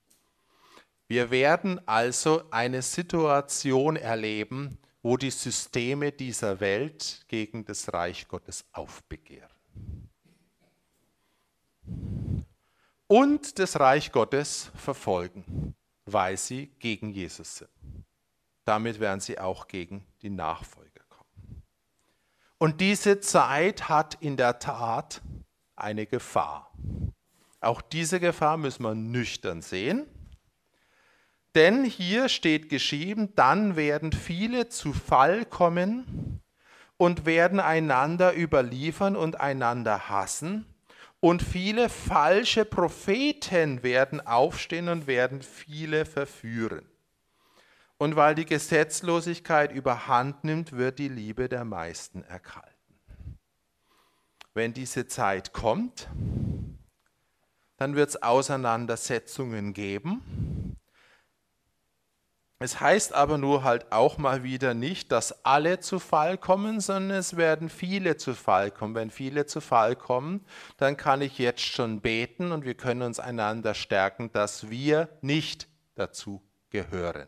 Wir 1.09 1.31
werden 1.31 1.81
also 1.87 2.43
eine 2.51 2.83
Situation 2.83 3.97
erleben, 3.97 4.79
wo 5.03 5.17
die 5.17 5.31
Systeme 5.31 6.11
dieser 6.11 6.59
Welt 6.59 7.25
gegen 7.29 7.65
das 7.65 7.93
Reich 7.93 8.27
Gottes 8.27 8.65
aufbegehren. 8.73 9.49
Und 13.07 13.61
das 13.61 13.79
Reich 13.79 14.11
Gottes 14.11 14.73
verfolgen, 14.75 15.77
weil 16.07 16.37
sie 16.37 16.73
gegen 16.81 17.11
Jesus 17.11 17.59
sind. 17.59 17.71
Damit 18.65 18.99
werden 18.99 19.21
sie 19.21 19.39
auch 19.39 19.69
gegen 19.69 20.05
die 20.23 20.31
Nachfolger 20.31 21.05
kommen. 21.09 21.63
Und 22.59 22.81
diese 22.81 23.21
Zeit 23.21 23.89
hat 23.89 24.17
in 24.21 24.37
der 24.37 24.59
Tat 24.59 25.23
eine 25.77 26.07
Gefahr. 26.07 26.73
Auch 27.61 27.81
diese 27.81 28.19
Gefahr 28.19 28.57
müssen 28.57 28.83
wir 28.83 28.97
nüchtern 28.97 29.63
sehen. 29.63 30.09
Denn 31.57 31.85
hier 31.85 32.29
steht 32.29 32.69
geschrieben, 32.69 33.35
dann 33.35 33.77
werden 33.77 34.13
viele 34.13 34.69
zu 34.69 34.93
Fall 34.93 35.47
kommen 35.47 36.43
und 36.99 37.25
werden 37.25 37.61
einander 37.61 38.37
überliefern 38.37 39.17
und 39.17 39.41
einander 39.41 40.11
hassen. 40.11 40.67
Und 41.19 41.43
viele 41.43 41.89
falsche 41.89 42.67
Propheten 42.67 43.83
werden 43.83 44.21
aufstehen 44.21 44.91
und 44.91 45.07
werden 45.07 45.41
viele 45.41 46.05
verführen. 46.05 46.85
Und 47.97 48.17
weil 48.17 48.35
die 48.35 48.45
Gesetzlosigkeit 48.45 49.73
überhand 49.73 50.45
nimmt, 50.45 50.73
wird 50.73 50.99
die 50.99 51.09
Liebe 51.09 51.49
der 51.49 51.65
meisten 51.65 52.23
erkalten. 52.23 52.77
Wenn 54.53 54.75
diese 54.75 55.07
Zeit 55.07 55.55
kommt, 55.55 56.07
dann 57.79 57.97
wird 57.97 58.11
es 58.11 58.23
Auseinandersetzungen 58.23 59.73
geben. 59.73 60.66
Es 62.59 62.81
heißt 62.81 63.13
aber 63.13 63.37
nur 63.37 63.65
halt 63.65 63.93
auch 63.93 64.17
mal 64.17 64.43
wieder 64.43 64.73
nicht, 64.73 65.13
dass 65.13 65.45
alle 65.45 65.79
zu 65.81 65.99
Fall 65.99 66.39
kommen, 66.39 66.81
sondern 66.81 67.19
es 67.19 67.37
werden 67.37 67.69
viele 67.69 68.17
zu 68.17 68.35
Fall 68.35 68.71
kommen. 68.71 68.95
Wenn 68.95 69.11
viele 69.11 69.45
zu 69.45 69.61
Fall 69.61 69.95
kommen, 69.95 70.43
dann 70.79 70.97
kann 70.97 71.21
ich 71.21 71.37
jetzt 71.39 71.61
schon 71.61 72.01
beten 72.01 72.53
und 72.53 72.65
wir 72.65 72.75
können 72.75 73.03
uns 73.03 73.21
einander 73.21 73.75
stärken, 73.75 74.33
dass 74.33 74.71
wir 74.71 75.11
nicht 75.21 75.69
dazu 75.97 76.43
gehören, 76.71 77.27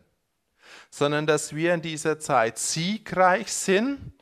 sondern 0.90 1.26
dass 1.26 1.54
wir 1.54 1.74
in 1.74 1.82
dieser 1.82 2.18
Zeit 2.18 2.56
siegreich 2.58 3.52
sind 3.52 4.12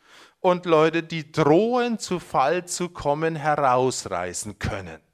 und 0.40 0.66
Leute, 0.66 1.04
die 1.04 1.30
drohen 1.30 2.00
zu 2.00 2.18
Fall 2.18 2.66
zu 2.66 2.88
kommen, 2.88 3.36
herausreißen 3.36 4.58
können. 4.58 5.05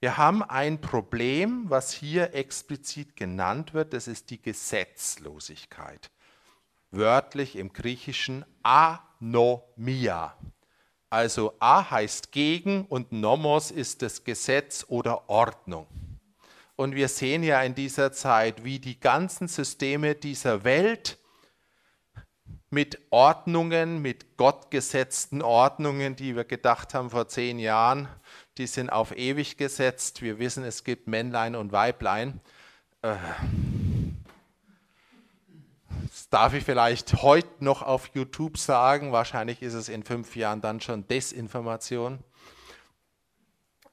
Wir 0.00 0.18
haben 0.18 0.42
ein 0.42 0.80
Problem, 0.80 1.70
was 1.70 1.90
hier 1.92 2.34
explizit 2.34 3.16
genannt 3.16 3.72
wird, 3.72 3.94
das 3.94 4.08
ist 4.08 4.28
die 4.30 4.40
Gesetzlosigkeit. 4.40 6.10
Wörtlich 6.90 7.56
im 7.56 7.72
Griechischen 7.72 8.44
anomia. 8.62 10.36
Also 11.08 11.54
a 11.60 11.90
heißt 11.90 12.30
gegen 12.32 12.84
und 12.84 13.10
nomos 13.10 13.70
ist 13.70 14.02
das 14.02 14.24
Gesetz 14.24 14.84
oder 14.88 15.30
Ordnung. 15.30 15.86
Und 16.74 16.94
wir 16.94 17.08
sehen 17.08 17.42
ja 17.42 17.62
in 17.62 17.74
dieser 17.74 18.12
Zeit, 18.12 18.64
wie 18.64 18.78
die 18.78 19.00
ganzen 19.00 19.48
Systeme 19.48 20.14
dieser 20.14 20.62
Welt 20.64 21.18
mit 22.68 23.00
Ordnungen, 23.10 24.02
mit 24.02 24.36
gottgesetzten 24.36 25.40
Ordnungen, 25.40 26.16
die 26.16 26.36
wir 26.36 26.44
gedacht 26.44 26.92
haben 26.92 27.08
vor 27.08 27.28
zehn 27.28 27.58
Jahren, 27.58 28.08
die 28.58 28.66
sind 28.66 28.90
auf 28.90 29.16
ewig 29.16 29.56
gesetzt. 29.56 30.22
Wir 30.22 30.38
wissen, 30.38 30.64
es 30.64 30.84
gibt 30.84 31.08
Männlein 31.08 31.56
und 31.56 31.72
Weiblein. 31.72 32.40
Äh, 33.02 33.16
das 36.02 36.28
darf 36.30 36.54
ich 36.54 36.64
vielleicht 36.64 37.22
heute 37.22 37.48
noch 37.60 37.82
auf 37.82 38.10
YouTube 38.14 38.58
sagen. 38.58 39.12
Wahrscheinlich 39.12 39.62
ist 39.62 39.74
es 39.74 39.88
in 39.88 40.02
fünf 40.02 40.36
Jahren 40.36 40.60
dann 40.60 40.80
schon 40.80 41.06
Desinformation. 41.06 42.20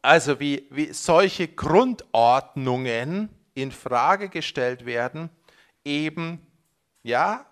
Also 0.01 0.39
wie, 0.39 0.67
wie 0.69 0.91
solche 0.93 1.47
Grundordnungen 1.47 3.29
in 3.53 3.71
Frage 3.71 4.29
gestellt 4.29 4.85
werden, 4.85 5.29
eben 5.85 6.45
ja, 7.03 7.45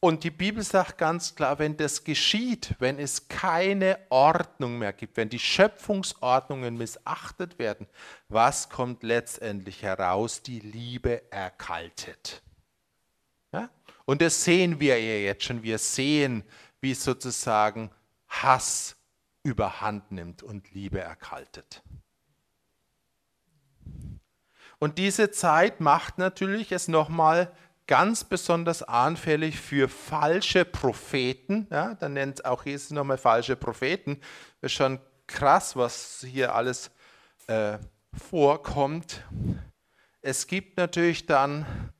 und 0.00 0.22
die 0.22 0.30
Bibel 0.30 0.62
sagt 0.62 0.98
ganz 0.98 1.34
klar, 1.34 1.58
wenn 1.58 1.76
das 1.76 2.04
geschieht, 2.04 2.76
wenn 2.78 3.00
es 3.00 3.26
keine 3.26 3.98
Ordnung 4.10 4.78
mehr 4.78 4.92
gibt, 4.92 5.16
wenn 5.16 5.28
die 5.28 5.40
Schöpfungsordnungen 5.40 6.76
missachtet 6.76 7.58
werden, 7.58 7.88
was 8.28 8.68
kommt 8.68 9.02
letztendlich 9.02 9.82
heraus? 9.82 10.42
Die 10.42 10.60
Liebe 10.60 11.30
erkaltet. 11.32 12.42
Ja? 13.52 13.70
Und 14.04 14.22
das 14.22 14.44
sehen 14.44 14.78
wir 14.78 15.00
ja 15.00 15.26
jetzt 15.26 15.44
schon. 15.44 15.64
Wir 15.64 15.78
sehen, 15.78 16.44
wie 16.80 16.94
sozusagen 16.94 17.90
Hass 18.28 18.96
überhand 19.42 20.12
nimmt 20.12 20.44
und 20.44 20.72
Liebe 20.74 21.00
erkaltet. 21.00 21.82
Und 24.78 24.98
diese 24.98 25.32
Zeit 25.32 25.80
macht 25.80 26.18
natürlich 26.18 26.70
es 26.70 26.86
nochmal 26.86 27.52
ganz 27.88 28.22
besonders 28.22 28.84
anfällig 28.84 29.58
für 29.58 29.88
falsche 29.88 30.64
Propheten. 30.64 31.66
Ja, 31.70 31.94
dann 31.94 32.12
nennt 32.12 32.44
auch 32.44 32.64
Jesus 32.64 32.90
nochmal 32.90 33.18
falsche 33.18 33.56
Propheten. 33.56 34.20
Das 34.60 34.70
ist 34.70 34.76
schon 34.76 35.00
krass, 35.26 35.74
was 35.74 36.24
hier 36.28 36.54
alles 36.54 36.92
äh, 37.48 37.78
vorkommt. 38.12 39.24
Es 40.20 40.46
gibt 40.46 40.76
natürlich 40.76 41.26
dann 41.26 41.92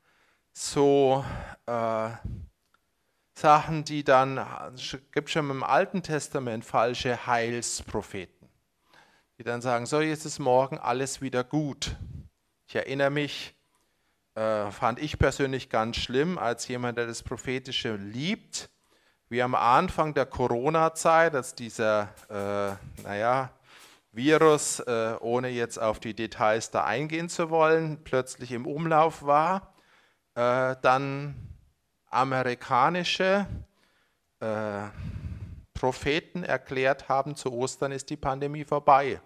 so 0.53 1.25
äh, 1.67 2.11
Sachen, 3.35 3.85
die 3.85 4.05
dann, 4.05 4.39
es 4.75 4.99
gibt 5.13 5.31
schon 5.31 5.49
im 5.49 5.63
Alten 5.63 6.03
Testament 6.03 6.65
falsche 6.65 7.27
Heilspropheten, 7.27 8.49
die 9.39 9.43
dann 9.43 9.63
sagen, 9.63 9.87
so 9.87 10.01
jetzt 10.01 10.27
ist 10.27 10.39
morgen 10.39 10.79
alles 10.79 11.23
wieder 11.23 11.45
gut. 11.45 11.97
Ich 12.67 12.75
erinnere 12.75 13.11
mich, 13.11 13.58
äh, 14.39 14.71
fand 14.71 15.01
ich 15.01 15.19
persönlich 15.19 15.69
ganz 15.69 15.97
schlimm, 15.97 16.39
als 16.39 16.69
jemand, 16.69 16.97
der 16.97 17.09
das 17.09 17.25
Prophetische 17.25 17.97
liebt, 17.97 18.71
wie 19.29 19.43
am 19.43 19.57
Anfang 19.57 20.15
der 20.15 20.27
Corona-Zeit, 20.27 21.35
als 21.35 21.57
dieser, 21.57 22.15
äh, 22.31 23.03
naja, 23.03 23.51
Virus, 24.13 24.79
äh, 24.81 25.17
ohne 25.21 25.49
jetzt 25.49 25.79
auf 25.79 25.99
die 25.99 26.15
Details 26.15 26.71
da 26.71 26.85
eingehen 26.85 27.29
zu 27.29 27.51
wollen, 27.51 28.05
plötzlich 28.05 28.53
im 28.53 28.65
Umlauf 28.65 29.25
war, 29.25 29.75
äh, 30.35 30.77
dann 30.83 31.35
amerikanische 32.09 33.47
äh, 34.39 34.83
Propheten 35.75 36.45
erklärt 36.45 37.09
haben, 37.09 37.35
zu 37.35 37.53
Ostern 37.53 37.91
ist 37.91 38.09
die 38.09 38.17
Pandemie 38.17 38.65
vorbei. 38.65 39.21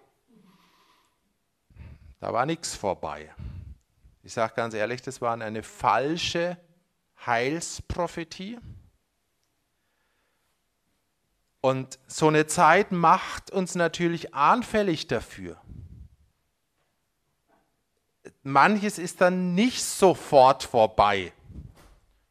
Da 2.19 2.33
war 2.33 2.47
nichts 2.47 2.75
vorbei. 2.75 3.31
Ich 4.23 4.33
sage 4.33 4.53
ganz 4.55 4.73
ehrlich, 4.73 5.01
das 5.01 5.21
war 5.21 5.33
eine 5.33 5.63
falsche 5.63 6.57
Heilsprophetie. 7.25 8.57
Und 11.59 11.99
so 12.07 12.29
eine 12.29 12.47
Zeit 12.47 12.91
macht 12.91 13.51
uns 13.51 13.75
natürlich 13.75 14.33
anfällig 14.33 15.07
dafür. 15.07 15.57
Manches 18.43 18.97
ist 18.97 19.21
dann 19.21 19.55
nicht 19.55 19.83
sofort 19.83 20.63
vorbei, 20.63 21.31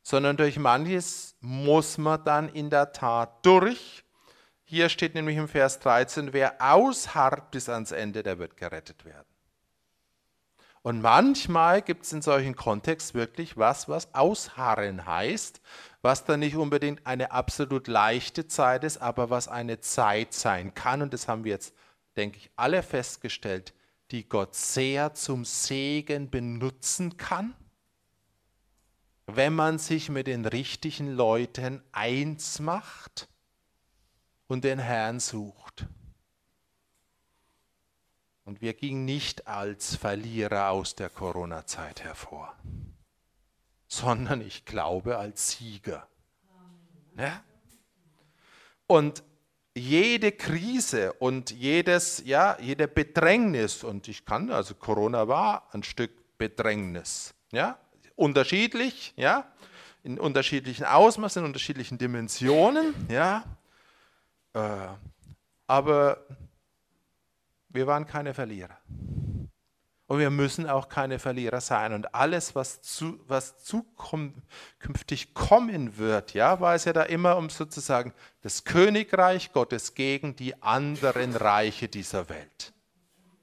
sondern 0.02 0.36
durch 0.36 0.58
manches 0.58 1.36
muss 1.40 1.96
man 1.96 2.22
dann 2.24 2.48
in 2.50 2.68
der 2.68 2.92
Tat 2.92 3.44
durch. 3.44 4.04
Hier 4.64 4.88
steht 4.88 5.14
nämlich 5.14 5.36
im 5.36 5.48
Vers 5.48 5.78
13, 5.80 6.32
wer 6.32 6.56
ausharrt 6.60 7.50
bis 7.50 7.68
ans 7.68 7.92
Ende, 7.92 8.22
der 8.22 8.38
wird 8.38 8.56
gerettet 8.56 9.04
werden. 9.04 9.31
Und 10.82 11.00
manchmal 11.00 11.80
gibt 11.80 12.04
es 12.04 12.12
in 12.12 12.22
solchen 12.22 12.56
Kontexten 12.56 13.18
wirklich 13.18 13.56
was, 13.56 13.88
was 13.88 14.14
ausharren 14.14 15.06
heißt, 15.06 15.60
was 16.02 16.24
dann 16.24 16.40
nicht 16.40 16.56
unbedingt 16.56 17.06
eine 17.06 17.30
absolut 17.30 17.86
leichte 17.86 18.48
Zeit 18.48 18.82
ist, 18.82 18.98
aber 18.98 19.30
was 19.30 19.46
eine 19.46 19.78
Zeit 19.80 20.34
sein 20.34 20.74
kann. 20.74 21.00
Und 21.00 21.14
das 21.14 21.28
haben 21.28 21.44
wir 21.44 21.52
jetzt, 21.52 21.72
denke 22.16 22.38
ich, 22.38 22.50
alle 22.56 22.82
festgestellt, 22.82 23.72
die 24.10 24.28
Gott 24.28 24.56
sehr 24.56 25.14
zum 25.14 25.44
Segen 25.44 26.30
benutzen 26.30 27.16
kann, 27.16 27.54
wenn 29.26 29.54
man 29.54 29.78
sich 29.78 30.08
mit 30.08 30.26
den 30.26 30.44
richtigen 30.44 31.12
Leuten 31.12 31.80
eins 31.92 32.58
macht 32.58 33.28
und 34.48 34.64
den 34.64 34.80
Herrn 34.80 35.20
sucht. 35.20 35.61
Und 38.44 38.60
wir 38.60 38.74
gingen 38.74 39.04
nicht 39.04 39.46
als 39.46 39.94
Verlierer 39.96 40.70
aus 40.70 40.96
der 40.96 41.08
Corona-Zeit 41.08 42.02
hervor, 42.02 42.54
sondern 43.86 44.40
ich 44.40 44.64
glaube 44.64 45.16
als 45.16 45.52
Sieger. 45.52 46.08
Ja? 47.16 47.42
Und 48.86 49.22
jede 49.74 50.32
Krise 50.32 51.12
und 51.14 51.50
jedes, 51.50 52.22
ja, 52.26 52.58
jede 52.60 52.88
Bedrängnis, 52.88 53.84
und 53.84 54.08
ich 54.08 54.24
kann, 54.24 54.50
also 54.50 54.74
Corona 54.74 55.28
war 55.28 55.68
ein 55.72 55.82
Stück 55.82 56.10
Bedrängnis, 56.36 57.34
ja, 57.52 57.78
unterschiedlich, 58.16 59.14
ja, 59.16 59.50
in 60.02 60.18
unterschiedlichen 60.18 60.84
Ausmaßen, 60.84 61.40
in 61.40 61.46
unterschiedlichen 61.46 61.96
Dimensionen, 61.96 62.94
ja, 63.08 63.44
äh, 64.52 64.88
aber 65.66 66.26
wir 67.72 67.86
waren 67.86 68.06
keine 68.06 68.34
Verlierer. 68.34 68.78
Und 70.06 70.18
wir 70.18 70.30
müssen 70.30 70.68
auch 70.68 70.90
keine 70.90 71.18
Verlierer 71.18 71.62
sein. 71.62 71.94
Und 71.94 72.14
alles, 72.14 72.54
was, 72.54 72.82
zu, 72.82 73.18
was 73.28 73.64
zukünftig 73.64 75.32
kommen 75.32 75.96
wird, 75.96 76.34
ja, 76.34 76.60
war 76.60 76.74
es 76.74 76.84
ja 76.84 76.92
da 76.92 77.04
immer 77.04 77.38
um 77.38 77.48
sozusagen 77.48 78.12
das 78.42 78.64
Königreich 78.64 79.52
Gottes 79.52 79.94
gegen 79.94 80.36
die 80.36 80.62
anderen 80.62 81.34
Reiche 81.34 81.88
dieser 81.88 82.28
Welt. 82.28 82.74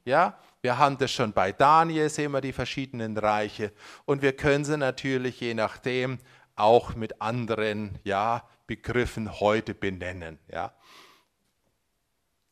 Ja, 0.06 0.38
wir 0.62 0.78
haben 0.78 0.98
das 1.00 1.12
schon 1.12 1.34
bei 1.34 1.52
Daniel, 1.52 2.10
sehen 2.10 2.34
wir 2.34 2.42
die 2.42 2.54
verschiedenen 2.54 3.18
Reiche. 3.18 3.72
Und 4.06 4.22
wir 4.22 4.34
können 4.34 4.64
sie 4.64 4.78
natürlich 4.78 5.40
je 5.40 5.56
nachdem 5.56 6.20
auch 6.56 6.94
mit 6.94 7.22
anderen 7.22 7.98
ja, 8.04 8.48
Begriffen 8.68 9.40
heute 9.40 9.74
benennen. 9.74 10.38
Ja. 10.52 10.74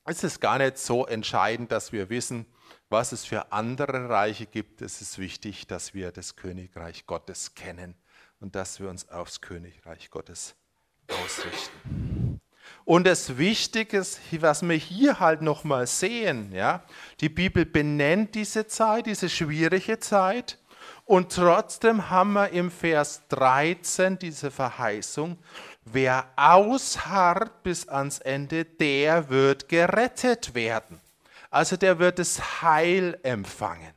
Es 0.09 0.23
ist 0.23 0.39
gar 0.39 0.57
nicht 0.57 0.77
so 0.77 1.05
entscheidend, 1.05 1.69
dass 1.69 1.91
wir 1.91 2.09
wissen, 2.09 2.45
was 2.89 3.11
es 3.11 3.25
für 3.25 3.51
andere 3.51 4.07
Reiche 4.07 4.45
gibt. 4.45 4.81
Es 4.81 5.01
ist 5.01 5.19
wichtig, 5.19 5.67
dass 5.67 5.93
wir 5.93 6.13
das 6.13 6.37
Königreich 6.37 7.05
Gottes 7.05 7.55
kennen 7.55 7.93
und 8.39 8.55
dass 8.55 8.79
wir 8.79 8.89
uns 8.89 9.09
aufs 9.09 9.41
Königreich 9.41 10.09
Gottes 10.09 10.55
ausrichten. 11.09 12.39
Und 12.85 13.05
das 13.05 13.37
Wichtige, 13.37 13.99
was 14.39 14.61
wir 14.61 14.75
hier 14.77 15.19
halt 15.19 15.41
nochmal 15.41 15.87
sehen, 15.87 16.53
ja, 16.53 16.85
die 17.19 17.27
Bibel 17.27 17.65
benennt 17.65 18.33
diese 18.35 18.65
Zeit, 18.65 19.07
diese 19.07 19.27
schwierige 19.27 19.99
Zeit. 19.99 20.57
Und 21.03 21.33
trotzdem 21.33 22.09
haben 22.09 22.33
wir 22.33 22.49
im 22.49 22.71
Vers 22.71 23.23
13 23.27 24.19
diese 24.19 24.51
Verheißung, 24.51 25.37
wer 25.93 26.29
ausharrt 26.35 27.63
bis 27.63 27.87
ans 27.87 28.19
Ende, 28.19 28.65
der 28.65 29.29
wird 29.29 29.69
gerettet 29.69 30.53
werden. 30.53 30.99
Also 31.49 31.77
der 31.77 31.99
wird 31.99 32.19
das 32.19 32.61
Heil 32.61 33.19
empfangen. 33.23 33.93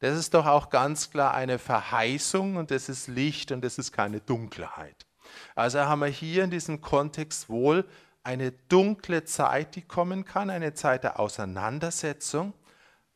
Das 0.00 0.18
ist 0.18 0.34
doch 0.34 0.46
auch 0.46 0.70
ganz 0.70 1.10
klar 1.10 1.34
eine 1.34 1.58
Verheißung 1.58 2.56
und 2.56 2.70
das 2.70 2.88
ist 2.88 3.06
Licht 3.06 3.52
und 3.52 3.62
das 3.62 3.78
ist 3.78 3.92
keine 3.92 4.20
Dunkelheit. 4.20 5.06
Also 5.54 5.80
haben 5.80 6.00
wir 6.00 6.08
hier 6.08 6.44
in 6.44 6.50
diesem 6.50 6.80
Kontext 6.80 7.48
wohl 7.48 7.86
eine 8.24 8.52
dunkle 8.52 9.24
Zeit, 9.24 9.76
die 9.76 9.82
kommen 9.82 10.24
kann, 10.24 10.50
eine 10.50 10.74
Zeit 10.74 11.04
der 11.04 11.18
Auseinandersetzung, 11.20 12.52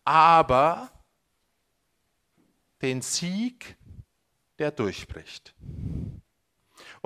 aber 0.05 0.91
den 2.83 3.03
Sieg, 3.03 3.77
der 4.59 4.71
durchbricht. 4.71 5.55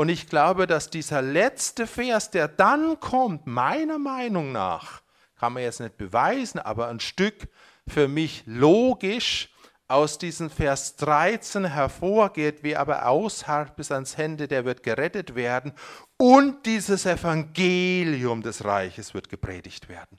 Und 0.00 0.08
ich 0.08 0.28
glaube, 0.28 0.66
dass 0.66 0.88
dieser 0.88 1.20
letzte 1.20 1.86
Vers, 1.86 2.30
der 2.30 2.48
dann 2.48 2.98
kommt, 3.00 3.46
meiner 3.46 3.98
Meinung 3.98 4.50
nach, 4.50 5.02
kann 5.38 5.52
man 5.52 5.62
jetzt 5.62 5.80
nicht 5.80 5.98
beweisen, 5.98 6.58
aber 6.58 6.88
ein 6.88 7.00
Stück 7.00 7.48
für 7.86 8.08
mich 8.08 8.42
logisch 8.46 9.50
aus 9.88 10.16
diesem 10.16 10.48
Vers 10.48 10.96
13 10.96 11.66
hervorgeht, 11.66 12.62
wie 12.62 12.76
aber 12.76 13.08
ausharrt 13.08 13.76
bis 13.76 13.92
ans 13.92 14.14
Ende, 14.14 14.48
der 14.48 14.64
wird 14.64 14.82
gerettet 14.82 15.34
werden 15.34 15.74
und 16.16 16.64
dieses 16.64 17.04
Evangelium 17.04 18.40
des 18.40 18.64
Reiches 18.64 19.12
wird 19.12 19.28
gepredigt 19.28 19.90
werden. 19.90 20.18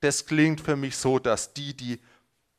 Das 0.00 0.26
klingt 0.26 0.60
für 0.60 0.76
mich 0.76 0.98
so, 0.98 1.18
dass 1.18 1.54
die, 1.54 1.74
die 1.74 2.02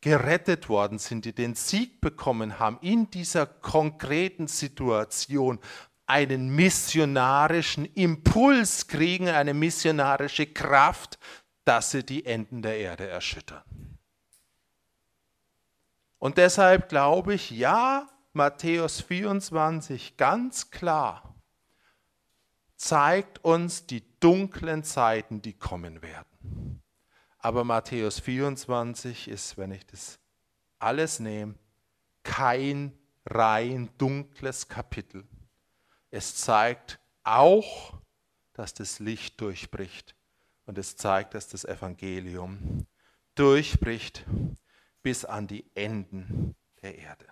gerettet 0.01 0.69
worden 0.69 0.97
sind, 0.97 1.26
die 1.26 1.34
den 1.34 1.53
Sieg 1.53 2.01
bekommen 2.01 2.57
haben, 2.57 2.80
in 2.82 3.11
dieser 3.11 3.45
konkreten 3.45 4.47
Situation 4.47 5.59
einen 6.06 6.54
missionarischen 6.56 7.86
Impuls 7.86 8.88
kriegen, 8.88 9.30
eine 9.30 9.54
missionarische 9.54 10.47
Kraft, 10.47 11.18
dass 11.66 11.91
sie 11.91 12.04
die 12.04 12.26
Enden 12.26 12.62
der 12.62 12.78
Erde 12.78 13.08
erschüttern. 13.08 13.64
Und 16.20 16.38
deshalb 16.38 16.89
glaube 16.89 17.34
ich, 17.34 17.51
ja, 17.51 18.08
Matthäus 18.34 19.01
24 19.01 20.18
ganz 20.18 20.72
klar 20.72 21.36
zeigt 22.76 23.43
uns 23.43 23.86
die 23.86 24.04
dunklen 24.20 24.84
Zeiten, 24.84 25.41
die 25.41 25.54
kommen 25.54 26.01
werden. 26.01 26.82
Aber 27.38 27.64
Matthäus 27.64 28.20
24 28.20 29.28
ist, 29.28 29.58
wenn 29.58 29.72
ich 29.72 29.86
das 29.86 30.20
alles 30.80 31.20
nehme, 31.20 31.56
kein 32.24 32.97
rein 33.26 33.89
dunkles 33.97 34.68
Kapitel. 34.68 35.26
Es 36.16 36.36
zeigt 36.36 36.99
auch, 37.24 37.99
dass 38.53 38.76
das 38.76 38.99
Licht 38.99 39.41
durchbricht 39.41 40.16
und 40.68 40.78
es 40.78 40.95
zeigt, 40.95 41.34
dass 41.34 41.47
das 41.47 41.66
Evangelium 41.66 42.86
durchbricht 43.34 44.24
bis 45.01 45.26
an 45.26 45.47
die 45.47 45.66
Enden 45.74 46.55
der 46.84 46.99
Erde. 46.99 47.26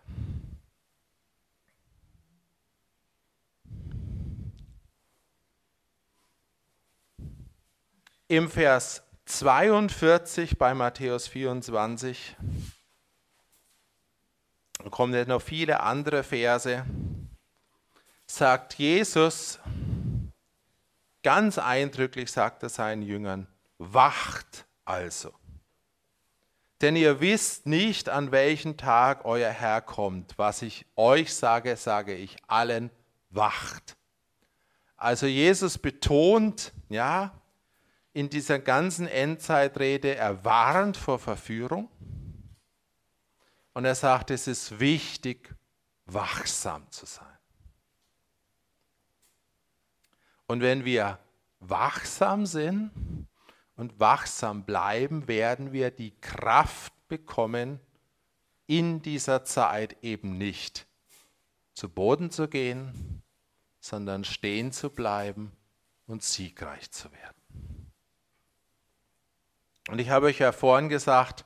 Im 8.28 8.50
Vers 8.50 9.04
42 9.26 10.58
bei 10.58 10.74
Matthäus 10.74 11.28
24 11.28 12.36
kommen 14.90 15.28
noch 15.28 15.44
viele 15.44 15.82
andere 15.82 16.24
Verse, 16.24 16.84
sagt 18.36 18.76
Jesus, 18.76 19.60
ganz 21.24 21.58
eindrücklich 21.58 22.32
sagt 22.32 22.64
er 22.64 22.70
seinen 22.70 23.02
Jüngern, 23.02 23.48
wacht 23.78 24.66
also. 24.86 25.34
Denn 26.82 26.96
ihr 26.96 27.20
wisst 27.20 27.68
nicht, 27.68 28.10
an 28.10 28.32
welchem 28.32 28.78
Tag 28.78 29.26
euer 29.26 29.52
Herr 29.52 29.82
kommt. 29.82 30.38
Was 30.38 30.64
ich 30.64 30.86
euch 30.96 31.34
sage, 31.34 31.76
sage 31.76 32.16
ich 32.16 32.38
allen, 32.48 32.90
wacht. 33.30 33.96
Also 34.98 35.28
Jesus 35.28 35.78
betont, 35.78 36.74
ja, 36.90 37.40
in 38.14 38.30
dieser 38.30 38.60
ganzen 38.60 39.08
Endzeitrede, 39.08 40.16
er 40.16 40.44
warnt 40.44 40.98
vor 40.98 41.20
Verführung. 41.20 41.90
Und 43.74 43.86
er 43.86 43.96
sagt, 43.96 44.32
es 44.32 44.48
ist 44.48 44.80
wichtig, 44.80 45.54
wachsam 46.06 46.90
zu 46.90 47.06
sein. 47.06 47.31
Und 50.52 50.60
wenn 50.60 50.84
wir 50.84 51.18
wachsam 51.62 52.46
sind, 52.46 52.92
und 53.82 54.00
wachsam 54.00 54.64
bleiben, 54.64 55.28
werden 55.28 55.72
wir 55.72 55.90
die 55.90 56.12
Kraft 56.22 56.94
bekommen, 57.08 57.80
in 58.68 59.02
dieser 59.02 59.44
Zeit 59.44 59.96
eben 60.04 60.38
nicht 60.38 60.86
zu 61.74 61.90
Boden 61.90 62.30
zu 62.30 62.48
gehen, 62.48 63.24
sondern 63.80 64.24
stehen 64.24 64.72
zu 64.72 64.92
bleiben 64.92 65.52
und 66.06 66.22
siegreich 66.22 66.92
zu 66.92 67.12
werden. 67.12 67.92
Und 69.90 70.00
ich 70.00 70.12
habe 70.12 70.28
euch 70.28 70.38
ja 70.38 70.52
vorhin 70.52 70.90
gesagt, 70.90 71.46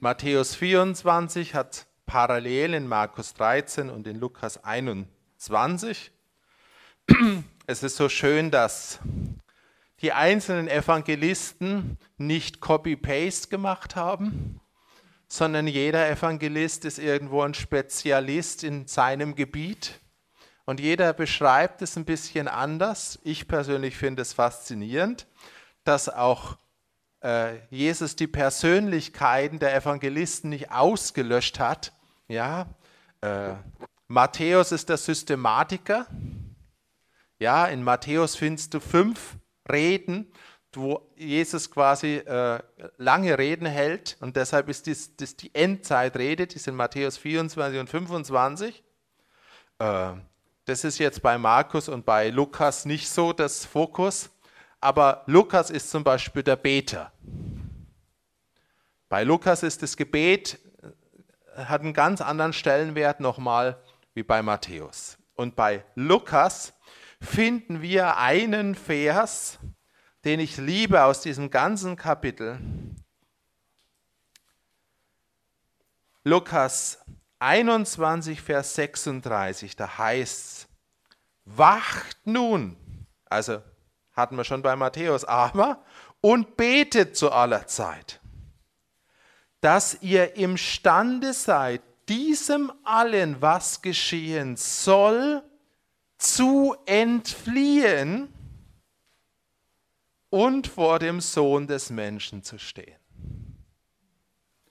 Matthäus 0.00 0.54
24 0.54 1.54
hat 1.54 1.86
parallel 2.04 2.74
in 2.74 2.86
Markus 2.86 3.32
13 3.32 3.88
und 3.88 4.06
in 4.06 4.16
Lukas 4.16 4.64
21. 4.64 6.12
Es 7.70 7.84
ist 7.84 7.94
so 7.94 8.08
schön, 8.08 8.50
dass 8.50 8.98
die 10.02 10.10
einzelnen 10.10 10.66
Evangelisten 10.66 11.98
nicht 12.18 12.60
Copy-Paste 12.60 13.46
gemacht 13.46 13.94
haben, 13.94 14.60
sondern 15.28 15.68
jeder 15.68 16.10
Evangelist 16.10 16.84
ist 16.84 16.98
irgendwo 16.98 17.42
ein 17.42 17.54
Spezialist 17.54 18.64
in 18.64 18.88
seinem 18.88 19.36
Gebiet 19.36 20.00
und 20.64 20.80
jeder 20.80 21.12
beschreibt 21.12 21.80
es 21.80 21.94
ein 21.94 22.04
bisschen 22.04 22.48
anders. 22.48 23.20
Ich 23.22 23.46
persönlich 23.46 23.96
finde 23.96 24.22
es 24.22 24.32
faszinierend, 24.32 25.28
dass 25.84 26.08
auch 26.08 26.56
äh, 27.22 27.58
Jesus 27.70 28.16
die 28.16 28.26
Persönlichkeiten 28.26 29.60
der 29.60 29.76
Evangelisten 29.76 30.50
nicht 30.50 30.72
ausgelöscht 30.72 31.60
hat. 31.60 31.92
Ja, 32.26 32.66
äh, 33.20 33.52
Matthäus 34.08 34.72
ist 34.72 34.88
der 34.88 34.96
Systematiker. 34.96 36.08
Ja, 37.40 37.64
in 37.66 37.82
Matthäus 37.82 38.36
findest 38.36 38.74
du 38.74 38.80
fünf 38.80 39.36
Reden, 39.72 40.30
wo 40.74 41.10
Jesus 41.16 41.70
quasi 41.70 42.16
äh, 42.16 42.60
lange 42.98 43.38
Reden 43.38 43.66
hält. 43.66 44.18
Und 44.20 44.36
deshalb 44.36 44.68
ist 44.68 44.86
das, 44.86 45.16
das 45.16 45.36
die 45.36 45.54
Endzeitrede, 45.54 46.46
die 46.46 46.58
sind 46.58 46.76
Matthäus 46.76 47.16
24 47.16 47.80
und 47.80 47.88
25. 47.88 48.84
Äh, 49.78 50.12
das 50.66 50.84
ist 50.84 50.98
jetzt 50.98 51.22
bei 51.22 51.38
Markus 51.38 51.88
und 51.88 52.04
bei 52.04 52.28
Lukas 52.28 52.84
nicht 52.84 53.08
so 53.08 53.32
das 53.32 53.64
Fokus. 53.64 54.28
Aber 54.78 55.22
Lukas 55.24 55.70
ist 55.70 55.90
zum 55.90 56.04
Beispiel 56.04 56.42
der 56.42 56.56
Beter. 56.56 57.10
Bei 59.08 59.24
Lukas 59.24 59.62
ist 59.62 59.82
das 59.82 59.96
Gebet, 59.96 60.58
äh, 61.56 61.64
hat 61.64 61.80
einen 61.80 61.94
ganz 61.94 62.20
anderen 62.20 62.52
Stellenwert 62.52 63.20
nochmal 63.20 63.82
wie 64.12 64.22
bei 64.22 64.42
Matthäus. 64.42 65.16
Und 65.36 65.56
bei 65.56 65.84
Lukas 65.94 66.74
finden 67.20 67.82
wir 67.82 68.16
einen 68.16 68.74
Vers, 68.74 69.58
den 70.24 70.40
ich 70.40 70.56
liebe 70.56 71.02
aus 71.04 71.20
diesem 71.20 71.50
ganzen 71.50 71.96
Kapitel. 71.96 72.58
Lukas 76.24 76.98
21, 77.38 78.42
Vers 78.42 78.74
36, 78.74 79.74
da 79.76 79.98
heißt 79.98 80.38
es, 80.38 80.68
wacht 81.46 82.18
nun, 82.26 82.76
also 83.26 83.62
hatten 84.12 84.36
wir 84.36 84.44
schon 84.44 84.62
bei 84.62 84.76
Matthäus, 84.76 85.24
aber, 85.24 85.82
und 86.20 86.56
betet 86.56 87.16
zu 87.16 87.32
aller 87.32 87.66
Zeit, 87.66 88.20
dass 89.62 90.02
ihr 90.02 90.36
imstande 90.36 91.32
seid, 91.32 91.80
diesem 92.08 92.72
allen, 92.84 93.40
was 93.40 93.80
geschehen 93.80 94.56
soll, 94.56 95.42
zu 96.20 96.76
entfliehen 96.84 98.32
und 100.28 100.66
vor 100.66 100.98
dem 100.98 101.20
Sohn 101.20 101.66
des 101.66 101.90
Menschen 101.90 102.42
zu 102.42 102.58
stehen. 102.58 102.96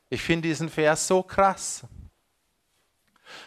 Ich 0.09 0.21
finde 0.21 0.47
diesen 0.47 0.69
Vers 0.69 1.07
so 1.07 1.21
krass, 1.21 1.83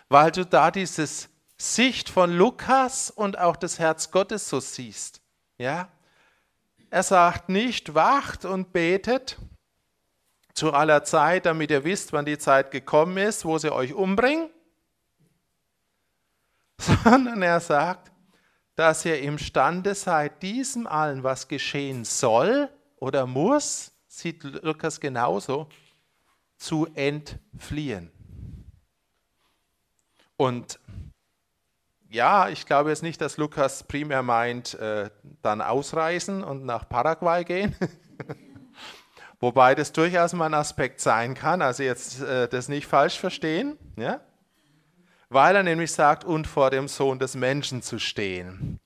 weil 0.09 0.31
du 0.31 0.45
da 0.45 0.71
dieses 0.71 1.29
Sicht 1.57 2.09
von 2.09 2.33
Lukas 2.33 3.11
und 3.11 3.39
auch 3.39 3.57
das 3.57 3.79
Herz 3.79 4.11
Gottes 4.11 4.49
so 4.49 4.61
siehst. 4.61 5.21
Ja? 5.59 5.89
Er 6.91 7.03
sagt 7.03 7.49
nicht, 7.49 7.95
wacht 7.95 8.45
und 8.45 8.73
betet 8.73 9.39
zu 10.55 10.73
aller 10.73 11.05
Zeit, 11.05 11.47
damit 11.47 11.71
ihr 11.71 11.85
wisst, 11.85 12.13
wann 12.13 12.27
die 12.27 12.39
Zeit 12.39 12.71
gekommen 12.73 13.17
ist, 13.17 13.45
wo 13.45 13.59
sie 13.59 13.73
euch 13.73 13.95
umbringen, 13.95 14.51
sondern 16.83 17.43
er 17.43 17.61
sagt, 17.61 18.12
dass 18.74 19.05
ihr 19.05 19.20
imstande 19.20 19.95
seid, 19.95 20.43
diesem 20.43 20.87
allen, 20.87 21.22
was 21.22 21.49
geschehen 21.49 22.05
soll 22.05 22.68
oder 22.97 23.26
muss, 23.26 23.93
sieht 24.07 24.43
Lukas 24.43 25.01
genauso, 25.01 25.68
zu 26.57 26.87
entfliehen. 26.95 28.11
Und 30.37 30.78
ja, 32.09 32.49
ich 32.49 32.66
glaube 32.66 32.91
jetzt 32.91 33.03
nicht, 33.03 33.20
dass 33.20 33.37
Lukas 33.37 33.85
primär 33.85 34.22
meint, 34.22 34.74
äh, 34.74 35.11
dann 35.41 35.61
ausreisen 35.61 36.45
und 36.45 36.64
nach 36.64 36.89
Paraguay 36.89 37.45
gehen. 37.45 37.74
Wobei 39.41 39.74
das 39.74 39.93
durchaus 39.93 40.33
mal 40.35 40.47
ein 40.47 40.55
Aspekt 40.55 41.01
sein 41.01 41.35
kann, 41.35 41.62
also 41.62 41.83
jetzt 41.83 42.20
äh, 42.22 42.49
das 42.49 42.68
nicht 42.68 42.87
falsch 42.87 43.18
verstehen, 43.18 43.78
ja? 43.97 44.20
Weil 45.33 45.57
er 45.57 45.62
nämlich 45.62 45.93
sagt, 45.93 46.24
und 46.24 46.47
vor 46.47 46.70
dem 46.70 46.89
Sohn 46.89 47.18
des 47.18 47.35
Menschen 47.35 47.83
zu 47.83 47.99
stehen. 47.99 48.80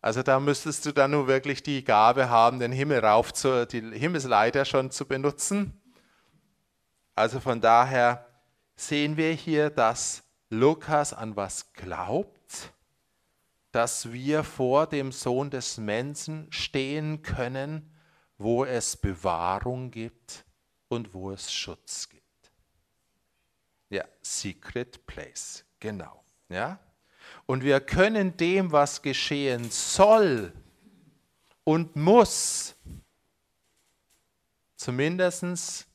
Also 0.00 0.22
da 0.22 0.38
müsstest 0.38 0.86
du 0.86 0.92
dann 0.92 1.10
nur 1.10 1.26
wirklich 1.26 1.62
die 1.62 1.82
Gabe 1.82 2.28
haben, 2.30 2.60
den 2.60 2.72
Himmel 2.72 3.00
rauf 3.00 3.34
zu, 3.34 3.66
die 3.66 3.80
Himmelsleiter 3.80 4.64
schon 4.64 4.90
zu 4.90 5.06
benutzen. 5.06 5.80
Also 7.14 7.40
von 7.40 7.60
daher 7.60 8.26
sehen 8.76 9.16
wir 9.16 9.32
hier, 9.32 9.70
dass 9.70 10.22
Lukas 10.48 11.12
an 11.12 11.34
was 11.34 11.72
glaubt, 11.72 12.72
dass 13.72 14.12
wir 14.12 14.44
vor 14.44 14.86
dem 14.86 15.12
Sohn 15.12 15.50
des 15.50 15.76
Menschen 15.76 16.46
stehen 16.50 17.22
können, 17.22 17.92
wo 18.38 18.64
es 18.64 18.96
Bewahrung 18.96 19.90
gibt 19.90 20.46
und 20.88 21.12
wo 21.12 21.30
es 21.30 21.52
Schutz 21.52 22.08
gibt. 22.08 22.22
Ja, 23.90 24.04
Secret 24.22 25.06
Place, 25.06 25.65
genau. 25.80 26.24
Ja? 26.48 26.78
Und 27.46 27.62
wir 27.62 27.80
können 27.80 28.36
dem, 28.36 28.72
was 28.72 29.02
geschehen 29.02 29.70
soll 29.70 30.52
und 31.64 31.96
muss, 31.96 32.76
zumindest 34.76 35.86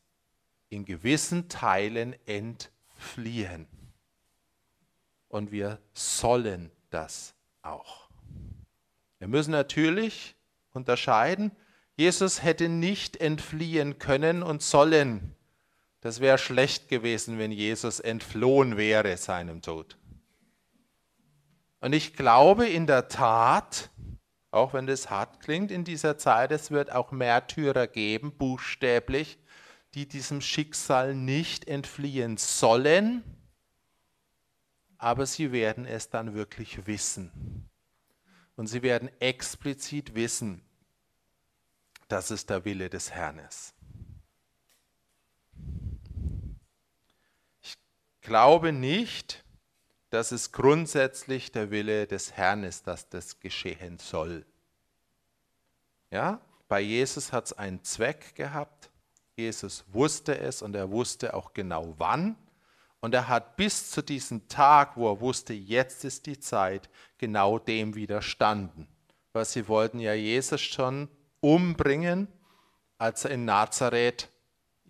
in 0.70 0.86
gewissen 0.86 1.50
Teilen 1.50 2.16
entfliehen. 2.26 3.68
Und 5.28 5.52
wir 5.52 5.80
sollen 5.94 6.72
das 6.90 7.34
auch. 7.62 8.10
Wir 9.20 9.28
müssen 9.28 9.52
natürlich 9.52 10.36
unterscheiden, 10.74 11.52
Jesus 11.96 12.42
hätte 12.42 12.70
nicht 12.70 13.18
entfliehen 13.18 14.00
können 14.00 14.44
und 14.44 14.62
sollen. 14.62 15.36
Das 16.02 16.20
wäre 16.20 16.40
schlecht 16.40 16.90
gewesen, 16.90 17.38
wenn 17.38 17.52
Jesus 17.52 18.00
entflohen 18.00 18.76
wäre 18.76 19.16
seinem 19.18 19.62
Tod. 19.62 19.98
Und 21.80 21.94
ich 21.94 22.16
glaube 22.16 22.68
in 22.68 22.88
der 22.88 23.08
Tat, 23.08 23.92
auch 24.50 24.74
wenn 24.74 24.88
das 24.88 25.10
hart 25.10 25.40
klingt 25.40 25.72
in 25.72 25.84
dieser 25.84 26.18
Zeit, 26.18 26.52
es 26.52 26.72
wird 26.72 26.92
auch 26.92 27.12
Märtyrer 27.12 27.88
geben, 27.88 28.32
buchstäblich, 28.36 29.40
die 29.94 30.08
diesem 30.08 30.42
Schicksal 30.42 31.16
nicht 31.16 31.68
entfliehen 31.68 32.38
sollen, 32.38 33.24
aber 34.98 35.26
sie 35.26 35.52
werden 35.52 35.86
es 35.86 36.10
dann 36.10 36.34
wirklich 36.34 36.86
wissen. 36.88 37.68
Und 38.56 38.68
sie 38.68 38.84
werden 38.84 39.10
explizit 39.20 40.16
wissen, 40.16 40.62
dass 42.08 42.30
es 42.30 42.46
der 42.46 42.66
Wille 42.66 42.90
des 42.90 43.12
Herrn 43.12 43.40
ist. 43.40 43.74
Glaube 48.22 48.72
nicht, 48.72 49.44
dass 50.10 50.32
es 50.32 50.52
grundsätzlich 50.52 51.52
der 51.52 51.72
Wille 51.72 52.06
des 52.06 52.34
Herrn 52.34 52.64
ist, 52.64 52.88
dass 52.88 53.10
das 53.10 53.40
geschehen 53.40 53.98
soll. 53.98 54.46
Ja, 56.12 56.42
bei 56.68 56.82
Jesus 56.82 57.32
hat 57.32 57.46
es 57.46 57.54
einen 57.54 57.84
Zweck 57.84 58.36
gehabt. 58.36 58.90
Jesus 59.36 59.86
wusste 59.92 60.38
es 60.38 60.62
und 60.62 60.76
er 60.76 60.92
wusste 60.92 61.34
auch 61.34 61.54
genau 61.54 61.96
wann. 61.98 62.36
Und 63.00 63.16
er 63.16 63.28
hat 63.28 63.56
bis 63.56 63.90
zu 63.90 64.04
diesem 64.04 64.48
Tag, 64.48 64.96
wo 64.96 65.12
er 65.12 65.22
wusste, 65.22 65.54
jetzt 65.54 66.06
ist 66.06 66.28
die 66.28 66.40
Zeit, 66.40 66.90
genau 67.18 67.58
dem 67.58 67.96
widerstanden. 67.96 68.88
Weil 69.34 69.46
sie 69.46 69.68
wollten 69.68 70.00
ja 70.00 70.14
Jesus 70.14 70.62
schon 70.62 71.10
umbringen, 71.40 72.28
als 72.98 73.26
er 73.26 73.32
in 73.32 73.46
Nazareth 73.46 74.30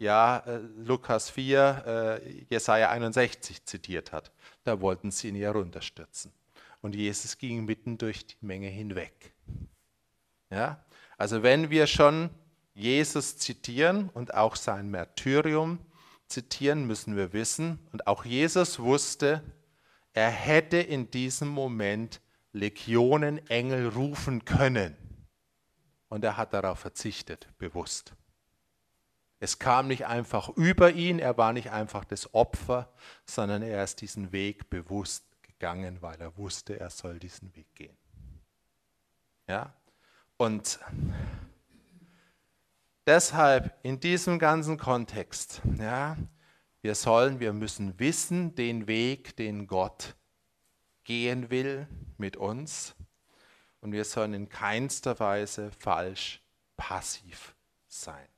ja, 0.01 0.37
äh, 0.47 0.57
Lukas 0.77 1.29
4, 1.29 2.19
äh, 2.25 2.45
Jesaja 2.49 2.89
61 2.89 3.63
zitiert 3.65 4.11
hat. 4.11 4.31
Da 4.63 4.81
wollten 4.81 5.11
sie 5.11 5.27
ihn 5.27 5.35
ja 5.35 5.51
runterstürzen. 5.51 6.33
Und 6.81 6.95
Jesus 6.95 7.37
ging 7.37 7.65
mitten 7.65 7.99
durch 7.99 8.25
die 8.25 8.35
Menge 8.41 8.67
hinweg. 8.67 9.31
Ja? 10.49 10.83
Also 11.19 11.43
wenn 11.43 11.69
wir 11.69 11.85
schon 11.85 12.31
Jesus 12.73 13.37
zitieren 13.37 14.09
und 14.09 14.33
auch 14.33 14.55
sein 14.55 14.89
Märtyrium 14.89 15.77
zitieren, 16.25 16.87
müssen 16.87 17.15
wir 17.15 17.31
wissen, 17.31 17.77
und 17.91 18.07
auch 18.07 18.25
Jesus 18.25 18.79
wusste, 18.79 19.43
er 20.13 20.31
hätte 20.31 20.77
in 20.77 21.11
diesem 21.11 21.47
Moment 21.47 22.21
Legionen 22.53 23.37
Engel 23.49 23.87
rufen 23.87 24.45
können. 24.45 24.97
Und 26.09 26.23
er 26.23 26.37
hat 26.37 26.53
darauf 26.53 26.79
verzichtet, 26.79 27.47
bewusst. 27.59 28.15
Es 29.43 29.57
kam 29.57 29.87
nicht 29.87 30.05
einfach 30.05 30.49
über 30.49 30.91
ihn, 30.91 31.17
er 31.17 31.35
war 31.35 31.51
nicht 31.51 31.71
einfach 31.71 32.05
das 32.05 32.31
Opfer, 32.35 32.93
sondern 33.25 33.63
er 33.63 33.83
ist 33.83 33.99
diesen 33.99 34.31
Weg 34.31 34.69
bewusst 34.69 35.25
gegangen, 35.41 35.99
weil 36.03 36.21
er 36.21 36.37
wusste, 36.37 36.79
er 36.79 36.91
soll 36.91 37.17
diesen 37.17 37.55
Weg 37.55 37.73
gehen. 37.73 37.97
Ja? 39.47 39.73
Und 40.37 40.79
deshalb 43.07 43.75
in 43.81 43.99
diesem 43.99 44.37
ganzen 44.37 44.77
Kontext, 44.77 45.63
ja, 45.79 46.17
wir 46.83 46.93
sollen, 46.93 47.39
wir 47.39 47.51
müssen 47.51 47.99
wissen, 47.99 48.53
den 48.53 48.85
Weg, 48.85 49.35
den 49.37 49.65
Gott 49.65 50.15
gehen 51.03 51.49
will 51.49 51.87
mit 52.17 52.37
uns. 52.37 52.93
Und 53.79 53.91
wir 53.91 54.05
sollen 54.05 54.35
in 54.35 54.49
keinster 54.49 55.19
Weise 55.19 55.71
falsch 55.71 56.43
passiv 56.77 57.55
sein. 57.87 58.30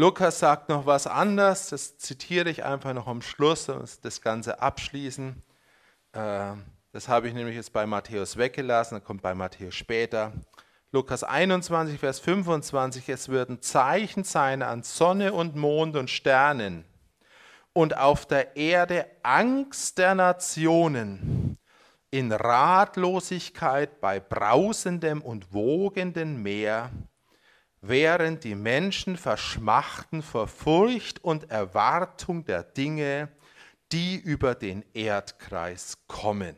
Lukas 0.00 0.38
sagt 0.38 0.68
noch 0.68 0.86
was 0.86 1.08
anderes, 1.08 1.70
das 1.70 1.98
zitiere 1.98 2.48
ich 2.50 2.64
einfach 2.64 2.94
noch 2.94 3.08
am 3.08 3.20
Schluss 3.20 3.66
das 4.00 4.20
Ganze 4.20 4.62
abschließen. 4.62 5.42
Äh, 6.12 6.52
das 6.92 7.08
habe 7.08 7.26
ich 7.26 7.34
nämlich 7.34 7.56
jetzt 7.56 7.72
bei 7.72 7.84
Matthäus 7.84 8.36
weggelassen, 8.36 8.98
das 8.98 9.04
kommt 9.04 9.22
bei 9.22 9.34
Matthäus 9.34 9.74
später. 9.74 10.32
Lukas 10.92 11.24
21, 11.24 11.98
Vers 11.98 12.20
25, 12.20 13.08
es 13.08 13.28
würden 13.28 13.60
Zeichen 13.60 14.22
sein 14.22 14.62
an 14.62 14.84
Sonne 14.84 15.32
und 15.32 15.56
Mond 15.56 15.96
und 15.96 16.10
Sternen 16.10 16.84
und 17.72 17.98
auf 17.98 18.24
der 18.24 18.54
Erde 18.56 19.04
Angst 19.24 19.98
der 19.98 20.14
Nationen, 20.14 21.58
in 22.12 22.30
Ratlosigkeit 22.30 24.00
bei 24.00 24.20
brausendem 24.20 25.22
und 25.22 25.52
wogenden 25.52 26.40
Meer 26.40 26.92
während 27.80 28.44
die 28.44 28.54
Menschen 28.54 29.16
verschmachten 29.16 30.22
vor 30.22 30.48
Furcht 30.48 31.22
und 31.24 31.50
Erwartung 31.50 32.44
der 32.44 32.62
Dinge, 32.62 33.28
die 33.92 34.16
über 34.16 34.54
den 34.54 34.84
Erdkreis 34.94 35.98
kommen. 36.06 36.56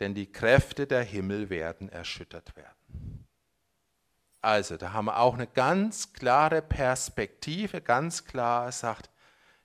Denn 0.00 0.14
die 0.14 0.30
Kräfte 0.30 0.86
der 0.86 1.02
Himmel 1.02 1.48
werden 1.50 1.88
erschüttert 1.88 2.56
werden. 2.56 3.26
Also, 4.40 4.76
da 4.76 4.92
haben 4.92 5.04
wir 5.04 5.18
auch 5.18 5.34
eine 5.34 5.46
ganz 5.46 6.12
klare 6.12 6.62
Perspektive, 6.62 7.80
ganz 7.80 8.24
klar 8.24 8.72
sagt, 8.72 9.08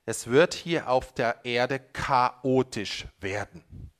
es 0.06 0.28
wird 0.28 0.54
hier 0.54 0.88
auf 0.88 1.12
der 1.12 1.44
Erde 1.44 1.80
chaotisch 1.80 3.06
werden. 3.20 3.90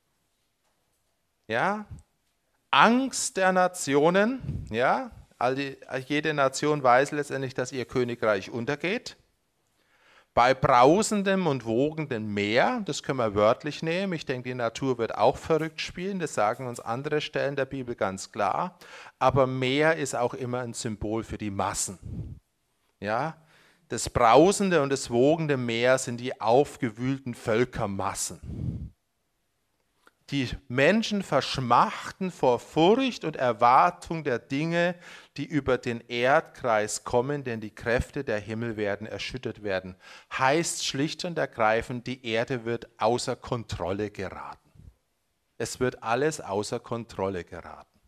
Ja? 1.49 1.85
Angst 2.71 3.37
der 3.37 3.53
Nationen, 3.53 4.67
ja, 4.71 5.11
jede 6.07 6.35
Nation 6.35 6.83
weiß 6.83 7.13
letztendlich, 7.13 7.55
dass 7.55 7.73
ihr 7.73 7.85
Königreich 7.85 8.51
untergeht. 8.51 9.17
Bei 10.35 10.55
brausendem 10.55 11.49
und 11.49 11.65
wogendem 11.65 12.33
Meer, 12.33 12.83
das 12.85 13.03
können 13.03 13.19
wir 13.19 13.35
wörtlich 13.35 13.83
nehmen, 13.83 14.13
ich 14.13 14.25
denke, 14.25 14.49
die 14.49 14.55
Natur 14.55 14.97
wird 14.99 15.17
auch 15.17 15.37
verrückt 15.37 15.81
spielen, 15.81 16.21
das 16.21 16.35
sagen 16.35 16.69
uns 16.69 16.79
andere 16.79 17.21
Stellen 17.21 17.57
der 17.57 17.65
Bibel 17.65 17.97
ganz 17.97 18.31
klar, 18.31 18.79
aber 19.19 19.49
Meer 19.49 19.97
ist 19.97 20.15
auch 20.15 20.35
immer 20.35 20.61
ein 20.61 20.75
Symbol 20.75 21.25
für 21.25 21.39
die 21.39 21.51
Massen. 21.51 22.39
Ja, 23.01 23.37
das 23.89 24.11
brausende 24.11 24.83
und 24.83 24.91
das 24.91 25.11
wogende 25.11 25.57
Meer 25.57 25.99
sind 25.99 26.19
die 26.19 26.41
aufgewühlten 26.41 27.35
Völkermassen. 27.35 28.95
Die 30.31 30.51
Menschen 30.69 31.23
verschmachten 31.23 32.31
vor 32.31 32.59
Furcht 32.59 33.25
und 33.25 33.37
Erwartung 33.37 34.25
der 34.25 34.39
Dinge, 34.39 34.95
die 35.39 35.47
über 35.47 35.79
den 35.79 36.01
Erdkreis 36.09 37.05
kommen, 37.05 37.45
denn 37.45 37.61
die 37.61 37.75
Kräfte 37.75 38.25
der 38.25 38.41
Himmel 38.41 38.77
werden 38.77 39.07
erschüttert 39.07 39.63
werden. 39.63 39.95
Heißt 40.37 40.85
schlicht 40.85 41.25
und 41.25 41.39
ergreifend, 41.39 42.09
die 42.09 42.27
Erde 42.27 42.65
wird 42.65 42.89
außer 42.99 43.37
Kontrolle 43.37 44.11
geraten. 44.11 44.69
Es 45.57 45.79
wird 45.79 46.03
alles 46.03 46.41
außer 46.41 46.81
Kontrolle 46.81 47.45
geraten. 47.45 48.01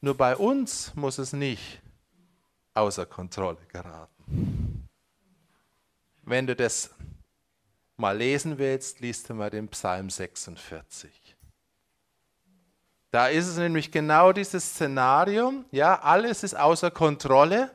Nur 0.00 0.16
bei 0.16 0.36
uns 0.36 0.94
muss 0.94 1.18
es 1.18 1.32
nicht 1.32 1.82
außer 2.72 3.06
Kontrolle 3.06 3.58
geraten. 3.68 4.88
Wenn 6.22 6.46
du 6.46 6.54
das 6.54 6.94
mal 7.96 8.16
lesen 8.16 8.56
willst, 8.56 9.00
liest 9.00 9.28
du 9.28 9.34
mal 9.34 9.50
den 9.50 9.68
Psalm 9.68 10.08
46. 10.08 11.29
Da 13.10 13.26
ist 13.26 13.48
es 13.48 13.56
nämlich 13.56 13.90
genau 13.90 14.32
dieses 14.32 14.64
Szenario, 14.64 15.64
ja, 15.72 16.00
alles 16.00 16.44
ist 16.44 16.54
außer 16.54 16.92
Kontrolle, 16.92 17.70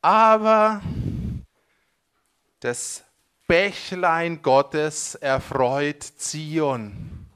aber 0.00 0.80
das 2.60 3.02
Bächlein 3.48 4.40
Gottes 4.40 5.16
erfreut 5.16 6.02
Zion, 6.02 7.26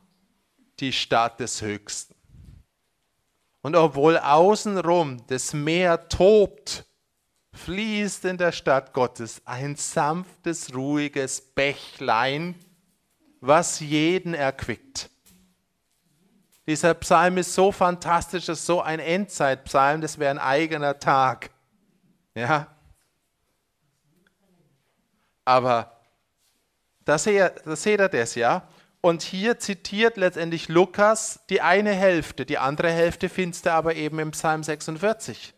die 0.78 0.92
Stadt 0.92 1.40
des 1.40 1.62
Höchsten. 1.62 2.14
Und 3.62 3.74
obwohl 3.74 4.16
außenrum 4.16 5.26
das 5.26 5.52
Meer 5.52 6.08
tobt, 6.08 6.84
fließt 7.54 8.24
in 8.26 8.38
der 8.38 8.52
Stadt 8.52 8.92
Gottes 8.92 9.42
ein 9.44 9.74
sanftes, 9.74 10.72
ruhiges 10.72 11.40
Bächlein, 11.40 12.54
was 13.40 13.80
jeden 13.80 14.34
erquickt. 14.34 15.10
Dieser 16.66 16.94
Psalm 16.94 17.38
ist 17.38 17.54
so 17.54 17.70
fantastisch, 17.70 18.48
ist 18.48 18.66
so 18.66 18.82
ein 18.82 18.98
Endzeitpsalm, 18.98 20.00
das 20.00 20.18
wäre 20.18 20.32
ein 20.32 20.38
eigener 20.38 20.98
Tag. 20.98 21.50
Ja. 22.34 22.66
Aber 25.44 26.00
da 27.04 27.18
seht 27.18 27.34
ihr, 27.34 27.50
da 27.64 27.76
seht 27.76 28.00
ihr 28.00 28.08
das, 28.08 28.34
ja. 28.34 28.66
Und 29.00 29.22
hier 29.22 29.60
zitiert 29.60 30.16
letztendlich 30.16 30.68
Lukas 30.68 31.38
die 31.48 31.60
eine 31.60 31.92
Hälfte, 31.92 32.44
die 32.44 32.58
andere 32.58 32.90
Hälfte 32.90 33.28
findest 33.28 33.66
du 33.66 33.72
aber 33.72 33.94
eben 33.94 34.18
im 34.18 34.32
Psalm 34.32 34.64
46. 34.64 35.54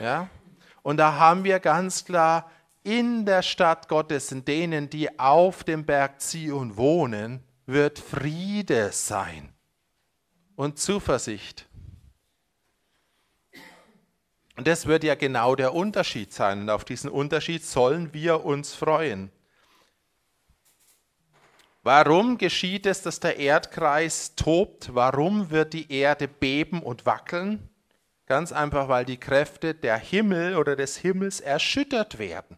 Ja? 0.00 0.28
Und 0.82 0.96
da 0.96 1.14
haben 1.14 1.44
wir 1.44 1.60
ganz 1.60 2.04
klar 2.04 2.50
in 2.82 3.24
der 3.24 3.42
Stadt 3.42 3.88
Gottes, 3.88 4.32
in 4.32 4.44
denen, 4.44 4.90
die 4.90 5.20
auf 5.20 5.62
dem 5.62 5.86
Berg 5.86 6.20
Zion 6.20 6.76
wohnen, 6.76 7.44
wird 7.66 8.00
Friede 8.00 8.90
sein 8.90 9.51
und 10.56 10.78
Zuversicht. 10.78 11.66
Und 14.56 14.66
das 14.66 14.86
wird 14.86 15.02
ja 15.02 15.14
genau 15.14 15.54
der 15.54 15.74
Unterschied 15.74 16.32
sein. 16.32 16.62
Und 16.62 16.70
auf 16.70 16.84
diesen 16.84 17.10
Unterschied 17.10 17.64
sollen 17.64 18.12
wir 18.12 18.44
uns 18.44 18.74
freuen. 18.74 19.32
Warum 21.82 22.38
geschieht 22.38 22.86
es, 22.86 23.02
dass 23.02 23.18
der 23.18 23.38
Erdkreis 23.38 24.36
tobt? 24.36 24.94
Warum 24.94 25.50
wird 25.50 25.72
die 25.72 25.90
Erde 25.90 26.28
beben 26.28 26.82
und 26.82 27.06
wackeln? 27.06 27.70
Ganz 28.26 28.52
einfach, 28.52 28.88
weil 28.88 29.04
die 29.04 29.18
Kräfte 29.18 29.74
der 29.74 29.98
Himmel 29.98 30.56
oder 30.56 30.76
des 30.76 30.96
Himmels 30.96 31.40
erschüttert 31.40 32.18
werden. 32.18 32.56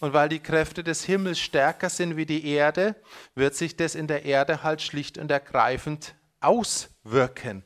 Und 0.00 0.12
weil 0.12 0.28
die 0.28 0.40
Kräfte 0.40 0.84
des 0.84 1.04
Himmels 1.04 1.38
stärker 1.38 1.88
sind 1.88 2.16
wie 2.16 2.26
die 2.26 2.46
Erde, 2.46 2.96
wird 3.34 3.54
sich 3.54 3.76
das 3.76 3.94
in 3.94 4.06
der 4.06 4.24
Erde 4.24 4.62
halt 4.62 4.82
schlicht 4.82 5.16
und 5.16 5.30
ergreifend 5.30 6.14
auswirken. 6.42 7.64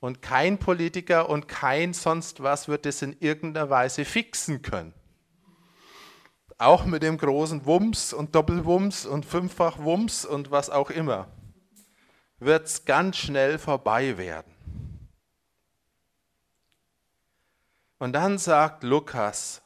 Und 0.00 0.22
kein 0.22 0.58
Politiker 0.58 1.28
und 1.28 1.48
kein 1.48 1.92
sonst 1.92 2.42
was 2.42 2.68
wird 2.68 2.86
es 2.86 3.02
in 3.02 3.16
irgendeiner 3.20 3.68
Weise 3.68 4.04
fixen 4.04 4.62
können 4.62 4.94
auch 6.58 6.84
mit 6.84 7.04
dem 7.04 7.16
großen 7.16 7.64
Wumms 7.64 8.12
und 8.12 8.34
Doppelwumms 8.34 9.06
und 9.06 9.24
Fünffachwumms 9.24 10.24
und 10.24 10.50
was 10.50 10.70
auch 10.70 10.90
immer, 10.90 11.28
wird 12.40 12.66
es 12.66 12.84
ganz 12.84 13.16
schnell 13.16 13.58
vorbei 13.58 14.18
werden. 14.18 14.52
Und 17.98 18.12
dann 18.12 18.38
sagt 18.38 18.82
Lukas, 18.82 19.62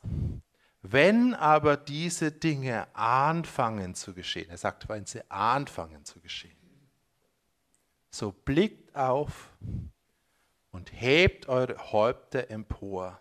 wenn 0.82 1.34
aber 1.34 1.76
diese 1.76 2.32
Dinge 2.32 2.86
anfangen 2.94 3.94
zu 3.94 4.14
geschehen, 4.14 4.50
er 4.50 4.58
sagt, 4.58 4.88
wenn 4.88 5.06
sie 5.06 5.22
anfangen 5.30 6.04
zu 6.04 6.20
geschehen, 6.20 6.51
so 8.12 8.30
blickt 8.30 8.94
auf 8.94 9.50
und 10.70 10.92
hebt 10.92 11.48
eure 11.48 11.92
Häupter 11.92 12.50
empor, 12.50 13.18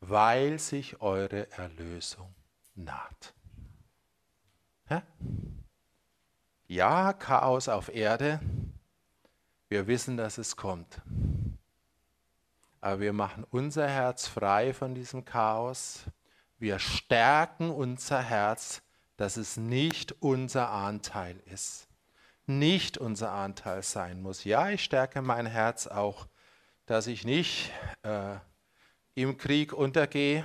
weil 0.00 0.58
sich 0.58 1.00
eure 1.00 1.50
Erlösung 1.52 2.34
naht. 2.74 3.34
Ja, 6.66 7.12
Chaos 7.12 7.68
auf 7.68 7.94
Erde. 7.94 8.40
Wir 9.68 9.86
wissen, 9.86 10.16
dass 10.16 10.38
es 10.38 10.56
kommt. 10.56 11.00
Aber 12.80 13.00
wir 13.00 13.12
machen 13.12 13.46
unser 13.50 13.88
Herz 13.88 14.26
frei 14.26 14.72
von 14.74 14.94
diesem 14.94 15.24
Chaos. 15.24 16.04
Wir 16.58 16.78
stärken 16.78 17.70
unser 17.70 18.22
Herz, 18.22 18.82
dass 19.16 19.36
es 19.36 19.56
nicht 19.56 20.12
unser 20.20 20.70
Anteil 20.70 21.38
ist. 21.46 21.88
Nicht 22.46 22.98
unser 22.98 23.32
Anteil 23.32 23.82
sein 23.82 24.20
muss. 24.20 24.44
Ja, 24.44 24.70
ich 24.70 24.82
stärke 24.82 25.22
mein 25.22 25.46
Herz 25.46 25.86
auch, 25.86 26.26
dass 26.86 27.06
ich 27.06 27.24
nicht 27.24 27.70
äh, 28.02 28.36
im 29.14 29.36
Krieg 29.36 29.72
untergehe, 29.72 30.44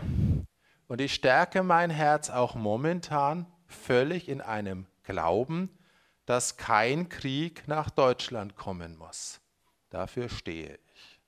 und 0.87 1.01
ich 1.01 1.13
stärke 1.13 1.63
mein 1.63 1.89
Herz 1.89 2.29
auch 2.29 2.55
momentan 2.55 3.45
völlig 3.65 4.29
in 4.29 4.41
einem 4.41 4.87
Glauben, 5.03 5.77
dass 6.25 6.57
kein 6.57 7.09
Krieg 7.09 7.67
nach 7.67 7.89
Deutschland 7.89 8.55
kommen 8.55 8.97
muss. 8.97 9.41
Dafür 9.89 10.29
stehe 10.29 10.79
ich. 10.93 11.21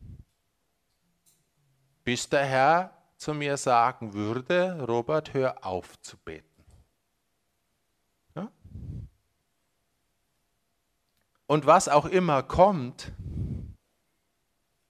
Bis 2.04 2.30
der 2.30 2.46
Herr 2.46 2.98
zu 3.18 3.34
mir 3.34 3.58
sagen 3.58 4.14
würde, 4.14 4.86
Robert, 4.88 5.34
hör 5.34 5.66
auf 5.66 6.00
zu 6.02 6.18
beten. 6.18 6.64
Ja? 8.36 8.50
Und 11.50 11.66
was 11.66 11.90
auch 11.90 12.06
immer 12.06 12.44
kommt, 12.44 13.12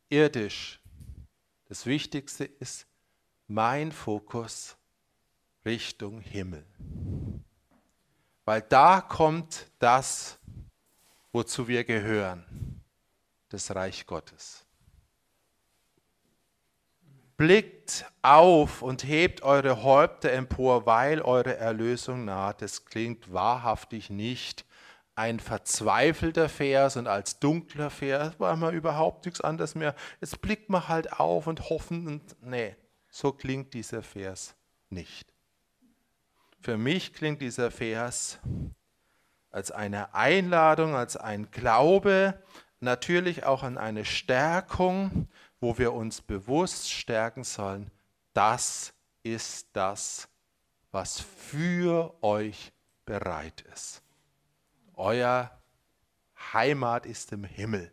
irdisch, 0.10 0.82
das 1.70 1.86
Wichtigste 1.86 2.44
ist, 2.44 2.86
mein 3.48 3.94
Fokus 3.94 4.76
Richtung 5.64 6.20
Himmel. 6.20 6.66
Weil 8.44 8.62
da 8.64 9.00
kommt 9.00 9.72
das, 9.80 10.38
wozu 11.32 11.70
wir 11.70 11.86
gehören, 11.86 12.84
das 13.48 13.74
Reich 13.74 14.06
Gottes. 14.06 14.66
Blickt 17.38 18.06
auf 18.22 18.82
und 18.82 19.06
hebt 19.06 19.44
eure 19.44 19.82
Häupter 19.82 20.34
empor, 20.34 20.86
weil 20.86 21.22
eure 21.22 21.56
Erlösung 21.56 22.26
naht. 22.26 22.62
Das 22.62 22.84
klingt 22.84 23.32
wahrhaftig 23.32 24.10
nicht 24.10 24.66
ein 25.20 25.42
verzweifelter 25.42 26.48
Vers 26.48 26.96
und 26.96 27.08
als 27.08 27.40
dunkler 27.40 27.90
Vers, 27.90 28.36
weil 28.38 28.56
man 28.56 28.74
überhaupt 28.74 29.26
nichts 29.26 29.42
anderes 29.42 29.76
mehr. 29.76 29.94
Jetzt 30.22 30.40
blickt 30.40 30.70
man 30.70 30.88
halt 30.88 31.20
auf 31.20 31.46
und 31.46 31.70
hoffen 31.70 32.08
und 32.08 32.24
nee, 32.42 32.78
so 33.10 33.34
klingt 33.34 33.74
dieser 33.74 34.02
Vers 34.02 34.56
nicht. 34.90 35.34
Für 36.62 36.78
mich 36.78 37.14
klingt 37.14 37.42
dieser 37.42 37.70
Vers 37.70 38.40
als 39.52 39.72
eine 39.72 40.14
Einladung, 40.14 40.96
als 40.96 41.18
ein 41.18 41.52
Glaube, 41.52 42.42
natürlich 42.80 43.44
auch 43.44 43.64
an 43.64 43.78
eine 43.78 44.06
Stärkung, 44.06 45.28
wo 45.60 45.78
wir 45.78 45.92
uns 45.92 46.22
bewusst 46.22 46.90
stärken 46.90 47.44
sollen. 47.44 47.92
Das 48.34 48.94
ist 49.24 49.68
das, 49.74 50.30
was 50.92 51.20
für 51.20 52.16
euch 52.24 52.72
bereit 53.06 53.66
ist. 53.74 54.02
Euer 55.00 55.50
Heimat 56.52 57.06
ist 57.06 57.32
im 57.32 57.46
Himmel. 57.46 57.90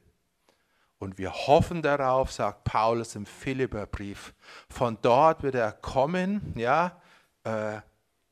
Und 0.99 1.19
wir 1.19 1.33
hoffen 1.33 1.81
darauf, 1.81 2.33
sagt 2.33 2.65
Paulus 2.65 3.15
im 3.15 3.27
Philipperbrief. 3.27 4.35
Von 4.69 4.99
dort 5.03 5.45
wird 5.45 5.55
er 5.55 5.71
kommen, 5.71 6.53
ja, 6.57 7.01
äh, 7.45 7.81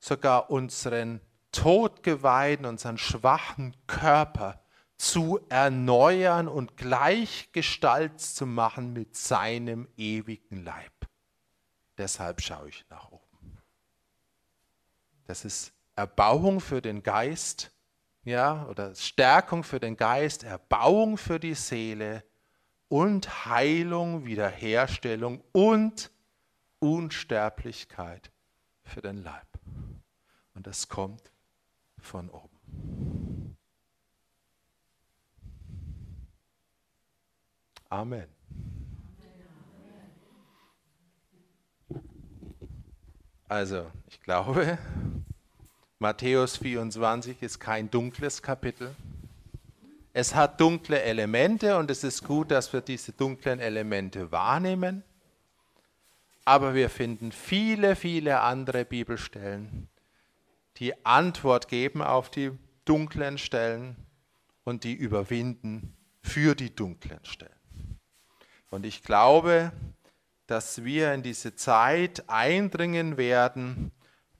sogar 0.00 0.50
unseren 0.50 1.20
Todgeweihten, 1.52 2.66
unseren 2.66 2.98
schwachen 2.98 3.76
Körper 3.86 4.60
zu 4.96 5.40
erneuern 5.48 6.48
und 6.48 6.76
gleichgestalt 6.76 8.20
zu 8.20 8.44
machen 8.44 8.92
mit 8.92 9.14
seinem 9.16 9.88
ewigen 9.96 10.64
Leib. 10.64 10.92
deshalb 11.96 12.40
schaue 12.40 12.70
ich 12.70 12.84
nach 12.90 13.12
oben. 13.12 13.58
Das 15.26 15.44
ist 15.44 15.72
Erbauung 15.94 16.58
für 16.58 16.82
den 16.82 17.04
Geist, 17.04 17.73
ja, 18.24 18.66
oder 18.66 18.94
Stärkung 18.94 19.64
für 19.64 19.80
den 19.80 19.96
Geist, 19.96 20.44
Erbauung 20.44 21.18
für 21.18 21.38
die 21.38 21.54
Seele 21.54 22.24
und 22.88 23.46
Heilung, 23.46 24.24
Wiederherstellung 24.24 25.42
und 25.52 26.10
Unsterblichkeit 26.78 28.30
für 28.82 29.02
den 29.02 29.22
Leib. 29.22 29.48
Und 30.54 30.66
das 30.66 30.88
kommt 30.88 31.32
von 31.98 32.30
oben. 32.30 33.56
Amen. 37.88 38.28
Also, 43.48 43.90
ich 44.08 44.20
glaube, 44.20 44.78
Matthäus 45.98 46.56
24 46.56 47.40
ist 47.42 47.60
kein 47.60 47.90
dunkles 47.90 48.42
Kapitel. 48.42 48.94
Es 50.12 50.34
hat 50.34 50.60
dunkle 50.60 51.00
Elemente 51.02 51.76
und 51.76 51.90
es 51.90 52.04
ist 52.04 52.24
gut, 52.24 52.50
dass 52.50 52.72
wir 52.72 52.80
diese 52.80 53.12
dunklen 53.12 53.60
Elemente 53.60 54.32
wahrnehmen. 54.32 55.02
Aber 56.44 56.74
wir 56.74 56.90
finden 56.90 57.32
viele, 57.32 57.96
viele 57.96 58.40
andere 58.40 58.84
Bibelstellen, 58.84 59.88
die 60.76 61.06
Antwort 61.06 61.68
geben 61.68 62.02
auf 62.02 62.30
die 62.30 62.50
dunklen 62.84 63.38
Stellen 63.38 63.96
und 64.64 64.84
die 64.84 64.94
überwinden 64.94 65.96
für 66.22 66.54
die 66.54 66.74
dunklen 66.74 67.24
Stellen. 67.24 67.52
Und 68.70 68.84
ich 68.84 69.02
glaube, 69.02 69.72
dass 70.46 70.84
wir 70.84 71.14
in 71.14 71.22
diese 71.22 71.54
Zeit 71.54 72.28
eindringen 72.28 73.16
werden, 73.16 73.92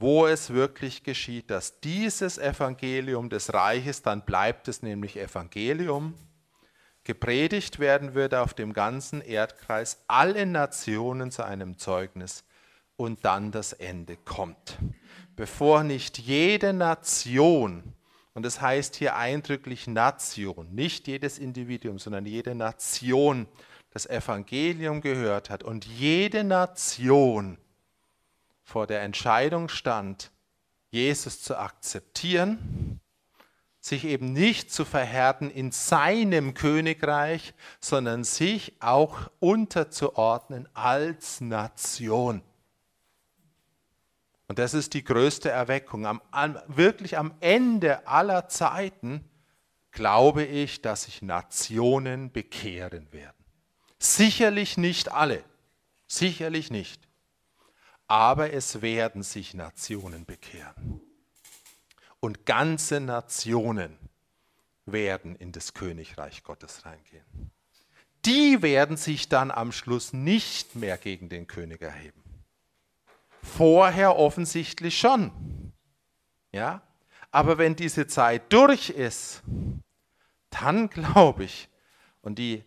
wo 0.04 0.26
es 0.26 0.50
wirklich 0.50 1.02
geschieht, 1.02 1.48
dass 1.50 1.80
dieses 1.80 2.36
Evangelium 2.36 3.30
des 3.30 3.54
Reiches, 3.54 4.02
dann 4.02 4.22
bleibt 4.26 4.68
es 4.68 4.82
nämlich 4.82 5.16
Evangelium, 5.16 6.12
gepredigt 7.04 7.78
werden 7.78 8.12
wird 8.12 8.34
auf 8.34 8.52
dem 8.52 8.74
ganzen 8.74 9.22
Erdkreis, 9.22 10.04
alle 10.06 10.44
Nationen 10.44 11.30
zu 11.30 11.42
einem 11.42 11.78
Zeugnis 11.78 12.44
und 12.96 13.24
dann 13.24 13.50
das 13.50 13.72
Ende 13.72 14.18
kommt. 14.18 14.76
Bevor 15.36 15.84
nicht 15.84 16.18
jede 16.18 16.74
Nation, 16.74 17.94
und 18.34 18.44
das 18.44 18.60
heißt 18.60 18.96
hier 18.96 19.16
eindrücklich 19.16 19.86
Nation, 19.86 20.74
nicht 20.74 21.08
jedes 21.08 21.38
Individuum, 21.38 21.98
sondern 21.98 22.26
jede 22.26 22.54
Nation 22.54 23.48
das 23.90 24.04
Evangelium 24.04 25.00
gehört 25.00 25.48
hat 25.48 25.62
und 25.62 25.86
jede 25.86 26.44
Nation 26.44 27.56
vor 28.64 28.86
der 28.86 29.02
Entscheidung 29.02 29.68
stand, 29.68 30.32
Jesus 30.90 31.42
zu 31.42 31.56
akzeptieren, 31.58 33.00
sich 33.78 34.04
eben 34.04 34.32
nicht 34.32 34.72
zu 34.72 34.86
verhärten 34.86 35.50
in 35.50 35.70
seinem 35.70 36.54
Königreich, 36.54 37.52
sondern 37.80 38.24
sich 38.24 38.74
auch 38.80 39.30
unterzuordnen 39.40 40.66
als 40.72 41.42
Nation. 41.42 42.42
Und 44.48 44.58
das 44.58 44.72
ist 44.72 44.94
die 44.94 45.04
größte 45.04 45.50
Erweckung. 45.50 46.06
Am, 46.06 46.22
am, 46.30 46.58
wirklich 46.66 47.18
am 47.18 47.34
Ende 47.40 48.06
aller 48.06 48.48
Zeiten 48.48 49.28
glaube 49.90 50.44
ich, 50.44 50.80
dass 50.80 51.04
sich 51.04 51.22
Nationen 51.22 52.32
bekehren 52.32 53.12
werden. 53.12 53.36
Sicherlich 53.98 54.76
nicht 54.76 55.12
alle, 55.12 55.44
sicherlich 56.06 56.70
nicht 56.70 57.03
aber 58.06 58.52
es 58.52 58.82
werden 58.82 59.22
sich 59.22 59.54
Nationen 59.54 60.24
bekehren. 60.24 61.00
Und 62.20 62.46
ganze 62.46 63.00
Nationen 63.00 63.98
werden 64.86 65.36
in 65.36 65.52
das 65.52 65.74
Königreich 65.74 66.42
Gottes 66.42 66.84
reingehen. 66.84 67.24
Die 68.24 68.62
werden 68.62 68.96
sich 68.96 69.28
dann 69.28 69.50
am 69.50 69.72
Schluss 69.72 70.12
nicht 70.12 70.76
mehr 70.76 70.96
gegen 70.96 71.28
den 71.28 71.46
König 71.46 71.82
erheben. 71.82 72.22
Vorher 73.42 74.16
offensichtlich 74.16 74.98
schon. 74.98 75.72
Ja? 76.52 76.82
Aber 77.30 77.58
wenn 77.58 77.76
diese 77.76 78.06
Zeit 78.06 78.52
durch 78.52 78.90
ist, 78.90 79.42
dann 80.50 80.88
glaube 80.90 81.44
ich, 81.44 81.68
und 82.22 82.38
die 82.38 82.64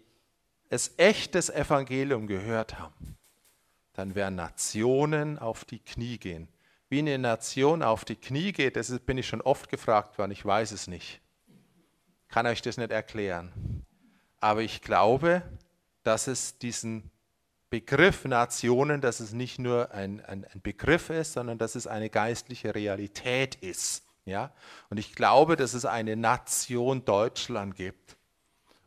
es 0.70 0.94
echtes 0.98 1.50
Evangelium 1.50 2.28
gehört 2.28 2.78
haben, 2.78 3.17
dann 3.98 4.14
werden 4.14 4.36
Nationen 4.36 5.40
auf 5.40 5.66
die 5.66 5.80
Knie 5.80 6.20
gehen. 6.20 6.48
Wie 6.88 7.00
eine 7.00 7.18
Nation 7.18 7.82
auf 7.82 8.06
die 8.06 8.16
Knie 8.16 8.52
geht, 8.52 8.76
das 8.76 8.98
bin 9.00 9.18
ich 9.18 9.28
schon 9.28 9.42
oft 9.42 9.70
gefragt 9.70 10.20
worden, 10.20 10.32
ich 10.32 10.46
weiß 10.46 10.72
es 10.72 10.88
nicht. 10.88 11.20
Kann 12.28 12.46
euch 12.46 12.62
das 12.62 12.78
nicht 12.78 12.92
erklären. 12.92 13.84
Aber 14.40 14.62
ich 14.62 14.84
glaube, 14.84 15.42
dass 16.04 16.28
es 16.28 16.60
diesen 16.60 17.10
Begriff 17.72 18.24
Nationen, 18.24 19.02
dass 19.02 19.20
es 19.20 19.34
nicht 19.34 19.58
nur 19.58 19.92
ein, 19.92 20.24
ein, 20.24 20.46
ein, 20.46 20.62
Begriff 20.62 21.10
ist, 21.10 21.34
sondern 21.34 21.58
dass 21.58 21.74
es 21.74 21.88
eine 21.88 22.12
geistliche 22.12 22.76
Realität 22.76 23.56
ist. 23.56 24.06
Ja? 24.26 24.54
Und 24.92 24.98
ich 24.98 25.16
glaube, 25.16 25.56
dass 25.56 25.74
es 25.74 25.86
eine 25.86 26.16
Nation 26.16 27.04
Deutschland 27.04 27.76
gibt. 27.76 28.16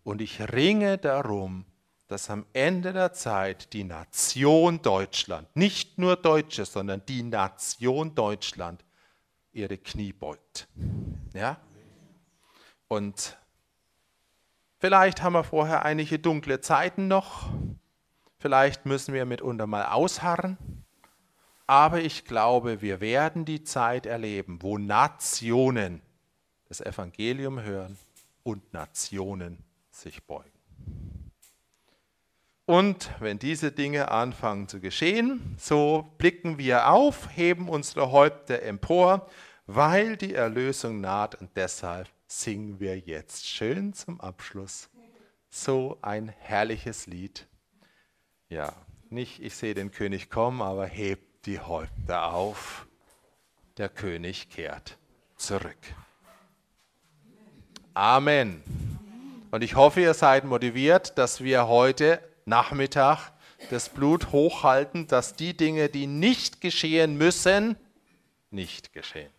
Und 0.04 0.20
ich 0.20 0.40
ringe 0.52 0.98
darum, 0.98 1.66
dass 2.10 2.28
am 2.28 2.44
Ende 2.52 2.92
der 2.92 3.12
Zeit 3.12 3.72
die 3.72 3.84
Nation 3.84 4.82
Deutschland, 4.82 5.46
nicht 5.54 5.96
nur 5.96 6.16
Deutsche, 6.16 6.64
sondern 6.64 7.06
die 7.06 7.22
Nation 7.22 8.16
Deutschland 8.16 8.84
ihre 9.52 9.78
Knie 9.78 10.12
beugt. 10.12 10.66
Ja? 11.34 11.60
Und 12.88 13.38
vielleicht 14.78 15.22
haben 15.22 15.34
wir 15.34 15.44
vorher 15.44 15.84
einige 15.84 16.18
dunkle 16.18 16.60
Zeiten 16.60 17.06
noch, 17.06 17.48
vielleicht 18.38 18.86
müssen 18.86 19.14
wir 19.14 19.24
mitunter 19.24 19.68
mal 19.68 19.86
ausharren, 19.86 20.58
aber 21.68 22.00
ich 22.00 22.24
glaube, 22.24 22.82
wir 22.82 23.00
werden 23.00 23.44
die 23.44 23.62
Zeit 23.62 24.06
erleben, 24.06 24.60
wo 24.62 24.78
Nationen 24.78 26.02
das 26.66 26.80
Evangelium 26.80 27.62
hören 27.62 27.96
und 28.42 28.72
Nationen 28.72 29.62
sich 29.92 30.24
beugen. 30.24 30.50
Und 32.70 33.10
wenn 33.18 33.40
diese 33.40 33.72
Dinge 33.72 34.12
anfangen 34.12 34.68
zu 34.68 34.78
geschehen, 34.78 35.56
so 35.58 36.14
blicken 36.18 36.56
wir 36.56 36.88
auf, 36.88 37.28
heben 37.34 37.68
unsere 37.68 38.12
Häupter 38.12 38.62
empor, 38.62 39.28
weil 39.66 40.16
die 40.16 40.34
Erlösung 40.34 41.00
naht 41.00 41.34
und 41.34 41.50
deshalb 41.56 42.08
singen 42.28 42.78
wir 42.78 42.96
jetzt 42.96 43.48
schön 43.48 43.92
zum 43.92 44.20
Abschluss 44.20 44.88
so 45.48 45.98
ein 46.00 46.28
herrliches 46.28 47.08
Lied. 47.08 47.48
Ja, 48.48 48.72
nicht 49.08 49.42
ich 49.42 49.56
sehe 49.56 49.74
den 49.74 49.90
König 49.90 50.30
kommen, 50.30 50.62
aber 50.62 50.86
hebt 50.86 51.46
die 51.46 51.58
Häupter 51.58 52.32
auf. 52.32 52.86
Der 53.78 53.88
König 53.88 54.48
kehrt 54.48 54.96
zurück. 55.34 55.76
Amen. 57.94 58.62
Und 59.50 59.64
ich 59.64 59.74
hoffe, 59.74 60.02
ihr 60.02 60.14
seid 60.14 60.44
motiviert, 60.44 61.18
dass 61.18 61.42
wir 61.42 61.66
heute 61.66 62.29
Nachmittag 62.44 63.32
das 63.68 63.88
Blut 63.88 64.32
hochhalten, 64.32 65.06
dass 65.06 65.34
die 65.36 65.56
Dinge, 65.56 65.88
die 65.88 66.06
nicht 66.06 66.60
geschehen 66.60 67.16
müssen, 67.16 67.76
nicht 68.50 68.92
geschehen. 68.92 69.30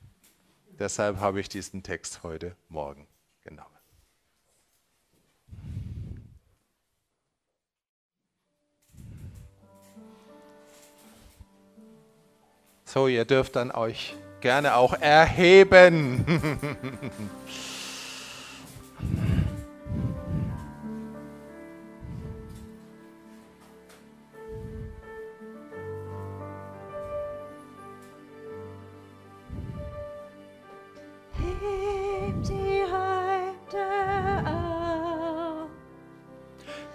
Deshalb 0.80 1.20
habe 1.20 1.40
ich 1.40 1.50
diesen 1.50 1.84
Text 1.84 2.24
heute 2.24 2.56
Morgen 2.70 3.08
genommen. 3.44 3.68
So, 12.86 13.08
ihr 13.08 13.26
dürft 13.26 13.56
dann 13.56 13.72
euch 13.72 14.16
gerne 14.42 14.76
auch 14.76 14.94
erheben. 14.94 16.26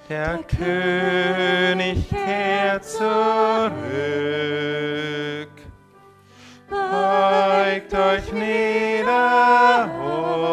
Der 0.08 0.38
König 0.44 2.08
kehrt 2.08 2.84
zurück. 2.84 3.10
Beugt 6.70 7.92
euch 7.92 8.32
nieder 8.32 9.90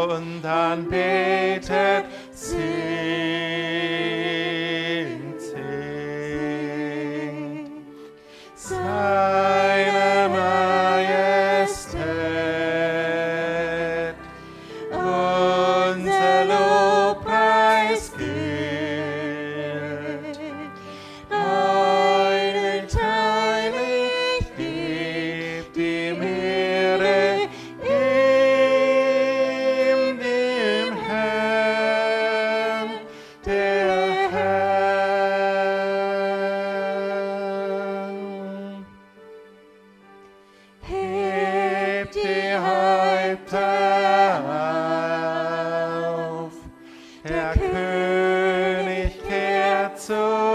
und 0.10 0.44
anbetet, 0.44 2.06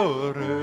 zurück. 0.08 0.57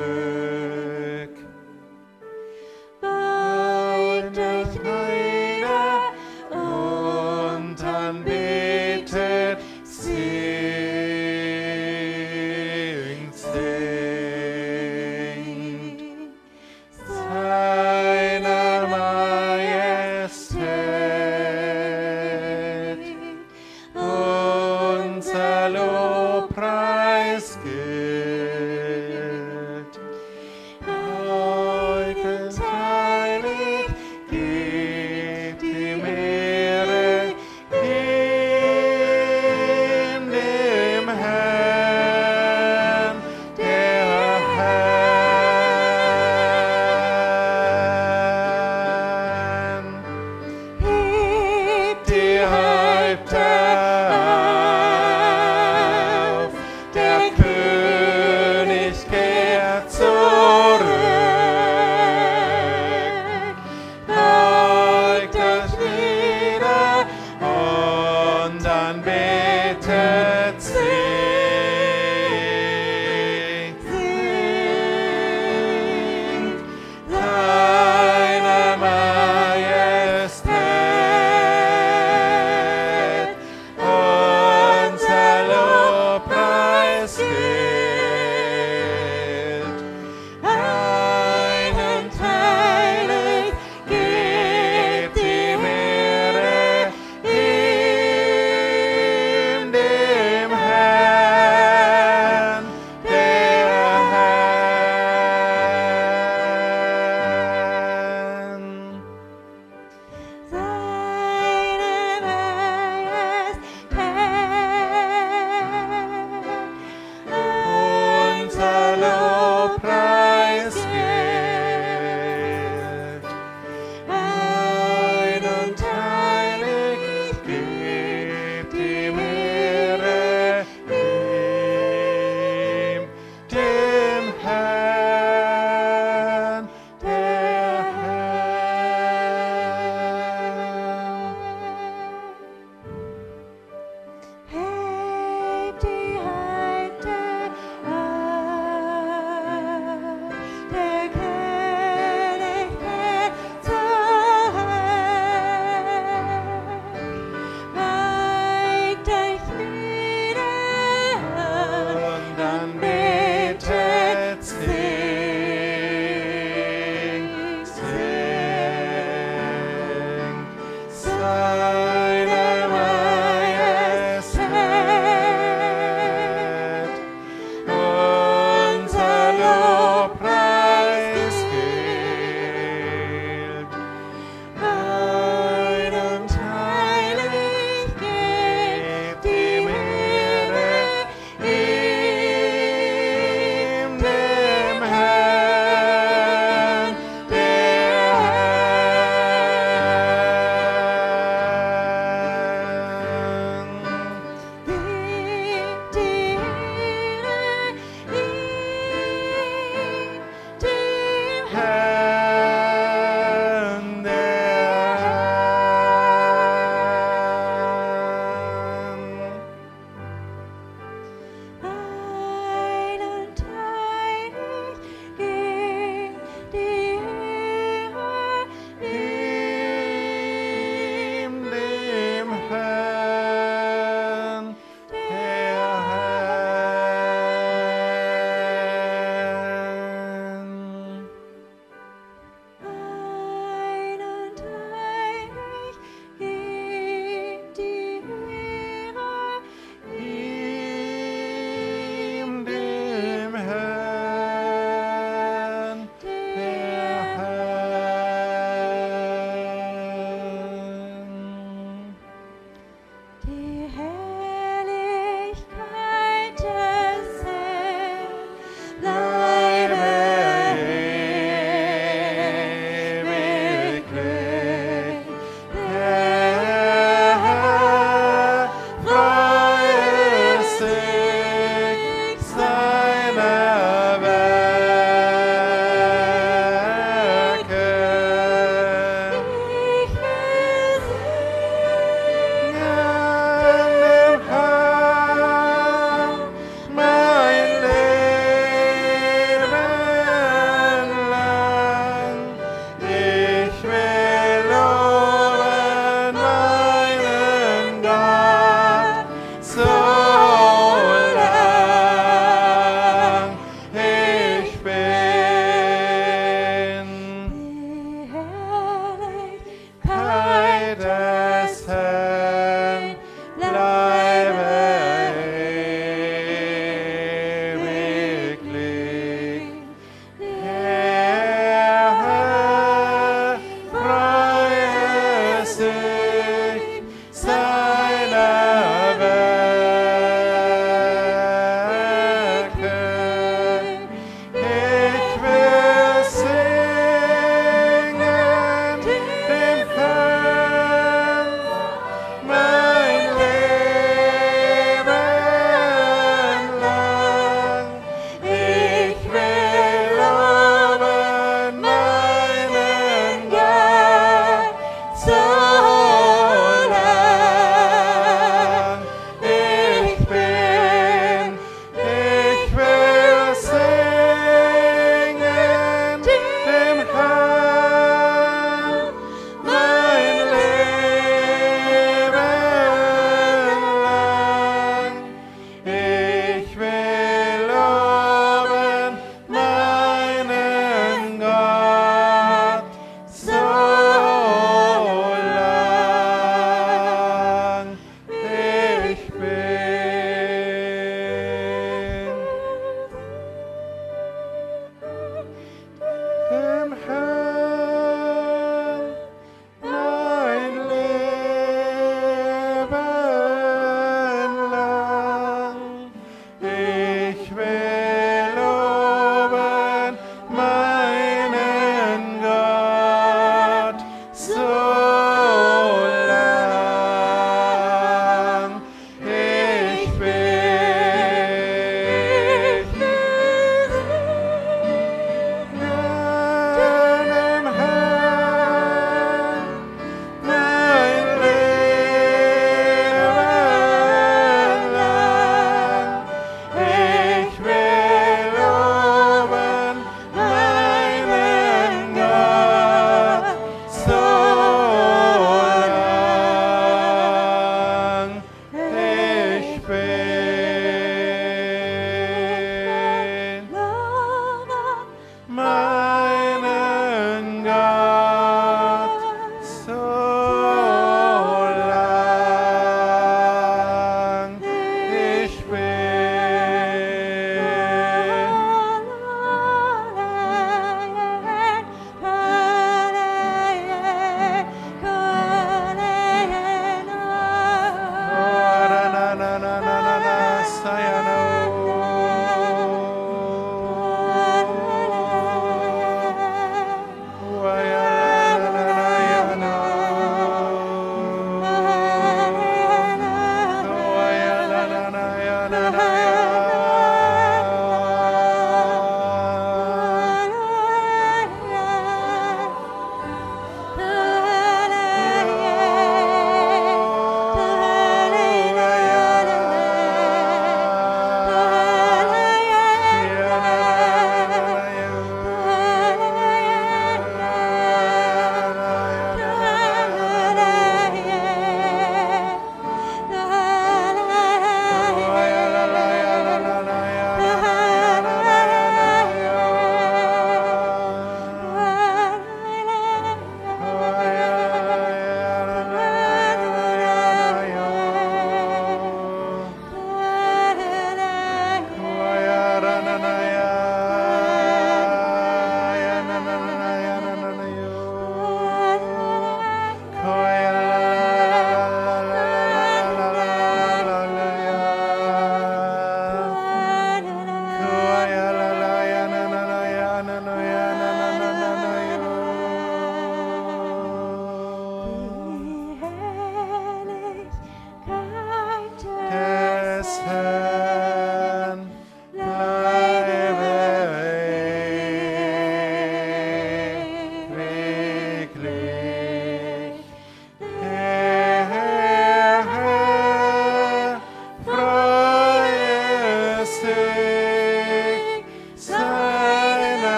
faith. 417.35 417.64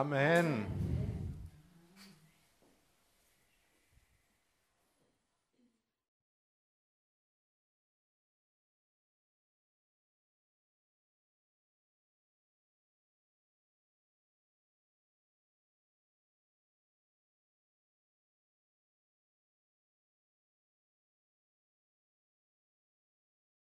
Amen. 0.00 0.59